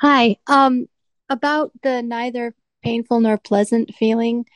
[0.00, 0.36] Hi.
[0.46, 0.88] Um,
[1.28, 4.46] about the neither painful nor pleasant feeling.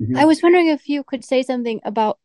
[0.00, 0.16] Mm-hmm.
[0.16, 2.18] I was wondering if you could say something about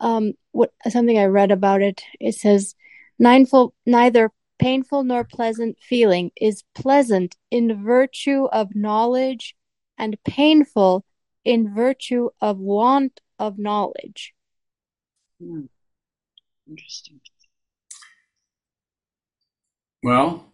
[0.00, 2.02] um what something I read about it.
[2.20, 2.74] It says
[3.18, 9.54] neither neither painful nor pleasant feeling is pleasant in virtue of knowledge
[9.98, 11.04] and painful
[11.44, 14.34] in virtue of want of knowledge.
[15.40, 15.66] Hmm.
[16.68, 17.20] Interesting.
[20.02, 20.52] Well,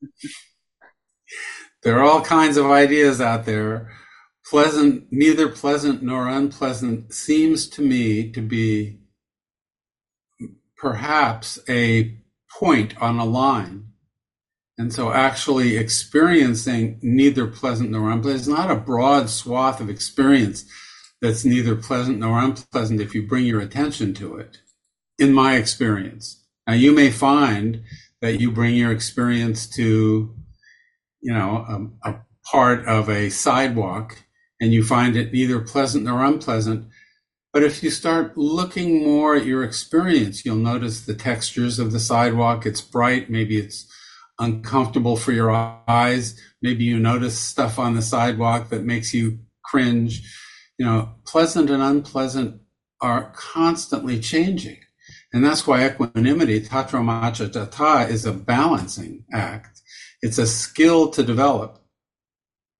[1.82, 3.92] there are all kinds of ideas out there.
[4.44, 8.98] Pleasant, neither pleasant nor unpleasant seems to me to be
[10.76, 12.21] perhaps a
[12.58, 13.88] point on a line.
[14.78, 20.64] And so actually experiencing neither pleasant nor unpleasant is not a broad swath of experience
[21.20, 24.58] that's neither pleasant nor unpleasant if you bring your attention to it,
[25.18, 26.42] in my experience.
[26.66, 27.82] Now you may find
[28.20, 30.34] that you bring your experience to,
[31.20, 34.24] you know, a, a part of a sidewalk
[34.60, 36.88] and you find it neither pleasant nor unpleasant.
[37.52, 42.00] But if you start looking more at your experience, you'll notice the textures of the
[42.00, 42.64] sidewalk.
[42.64, 43.28] It's bright.
[43.28, 43.86] Maybe it's
[44.38, 46.40] uncomfortable for your eyes.
[46.62, 50.22] Maybe you notice stuff on the sidewalk that makes you cringe.
[50.78, 52.62] You know, pleasant and unpleasant
[53.02, 54.78] are constantly changing.
[55.34, 59.82] And that's why equanimity, tatra tata, is a balancing act.
[60.22, 61.84] It's a skill to develop.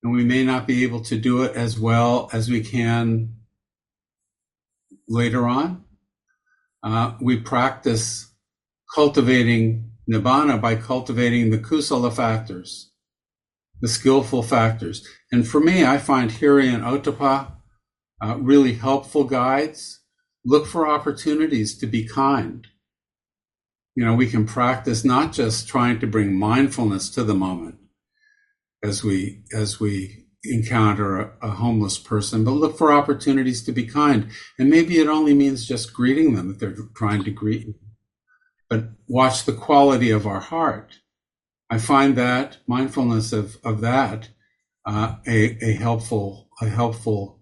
[0.02, 3.34] And we may not be able to do it as well as we can
[5.12, 5.84] later on.
[6.82, 8.32] Uh, we practice
[8.94, 12.90] cultivating nibbana by cultivating the kusala factors,
[13.80, 15.06] the skillful factors.
[15.30, 17.52] And for me, I find Hiri and Ottappa
[18.22, 20.00] uh, really helpful guides.
[20.44, 22.66] Look for opportunities to be kind.
[23.94, 27.76] You know, we can practice not just trying to bring mindfulness to the moment
[28.82, 33.86] as we as we encounter a, a homeless person, but look for opportunities to be
[33.86, 34.28] kind.
[34.58, 37.74] And maybe it only means just greeting them if they're trying to greet
[38.72, 41.00] but watch the quality of our heart.
[41.68, 44.30] I find that mindfulness of, of that
[44.86, 47.38] uh, a, a helpful a helpful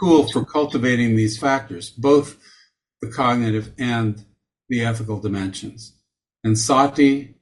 [0.00, 2.38] tool for cultivating these factors, both
[3.02, 4.24] the cognitive and
[4.70, 5.98] the ethical dimensions.
[6.42, 7.34] And sati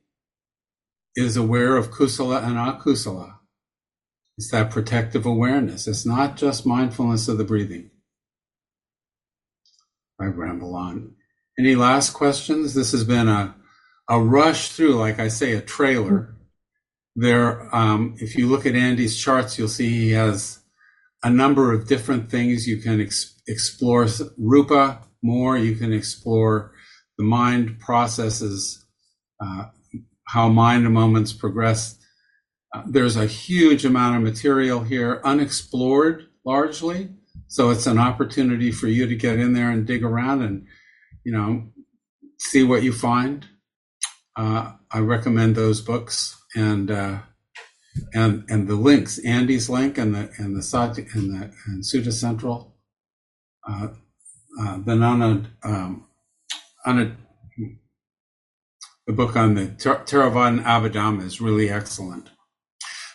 [1.15, 3.38] is aware of kusala and akusala.
[4.39, 5.89] It's that protective awareness.
[5.89, 7.91] It's not just mindfulness of the breathing.
[10.21, 11.17] I ramble on.
[11.59, 12.73] Any last questions?
[12.73, 13.57] This has been a
[14.09, 16.37] a rush through, like I say, a trailer.
[17.17, 20.61] There, um, if you look at Andy's charts, you'll see he has
[21.25, 24.07] a number of different things you can ex- explore.
[24.39, 26.73] Rupa more, you can explore
[27.19, 28.87] the mind processes,
[29.45, 29.65] uh,
[30.29, 31.98] how mind moments progress.
[32.87, 37.11] There's a huge amount of material here, unexplored largely.
[37.47, 40.67] So it's an opportunity for you to get in there and dig around and
[41.29, 41.63] you know,
[42.39, 43.47] see what you find.
[44.35, 47.19] Uh, I recommend those books and uh,
[48.15, 52.13] and and the links, Andy's link and the and the Sati and the and Sutta
[52.13, 52.77] Central,
[53.69, 53.89] uh,
[54.59, 56.07] uh, the Nana um,
[56.87, 57.13] a,
[59.07, 62.31] the book on the Theravada Abhidhamma is really excellent.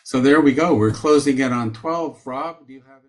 [0.04, 0.76] So there we go.
[0.76, 2.28] We're closing it on twelve.
[2.28, 3.03] Rob, do you have?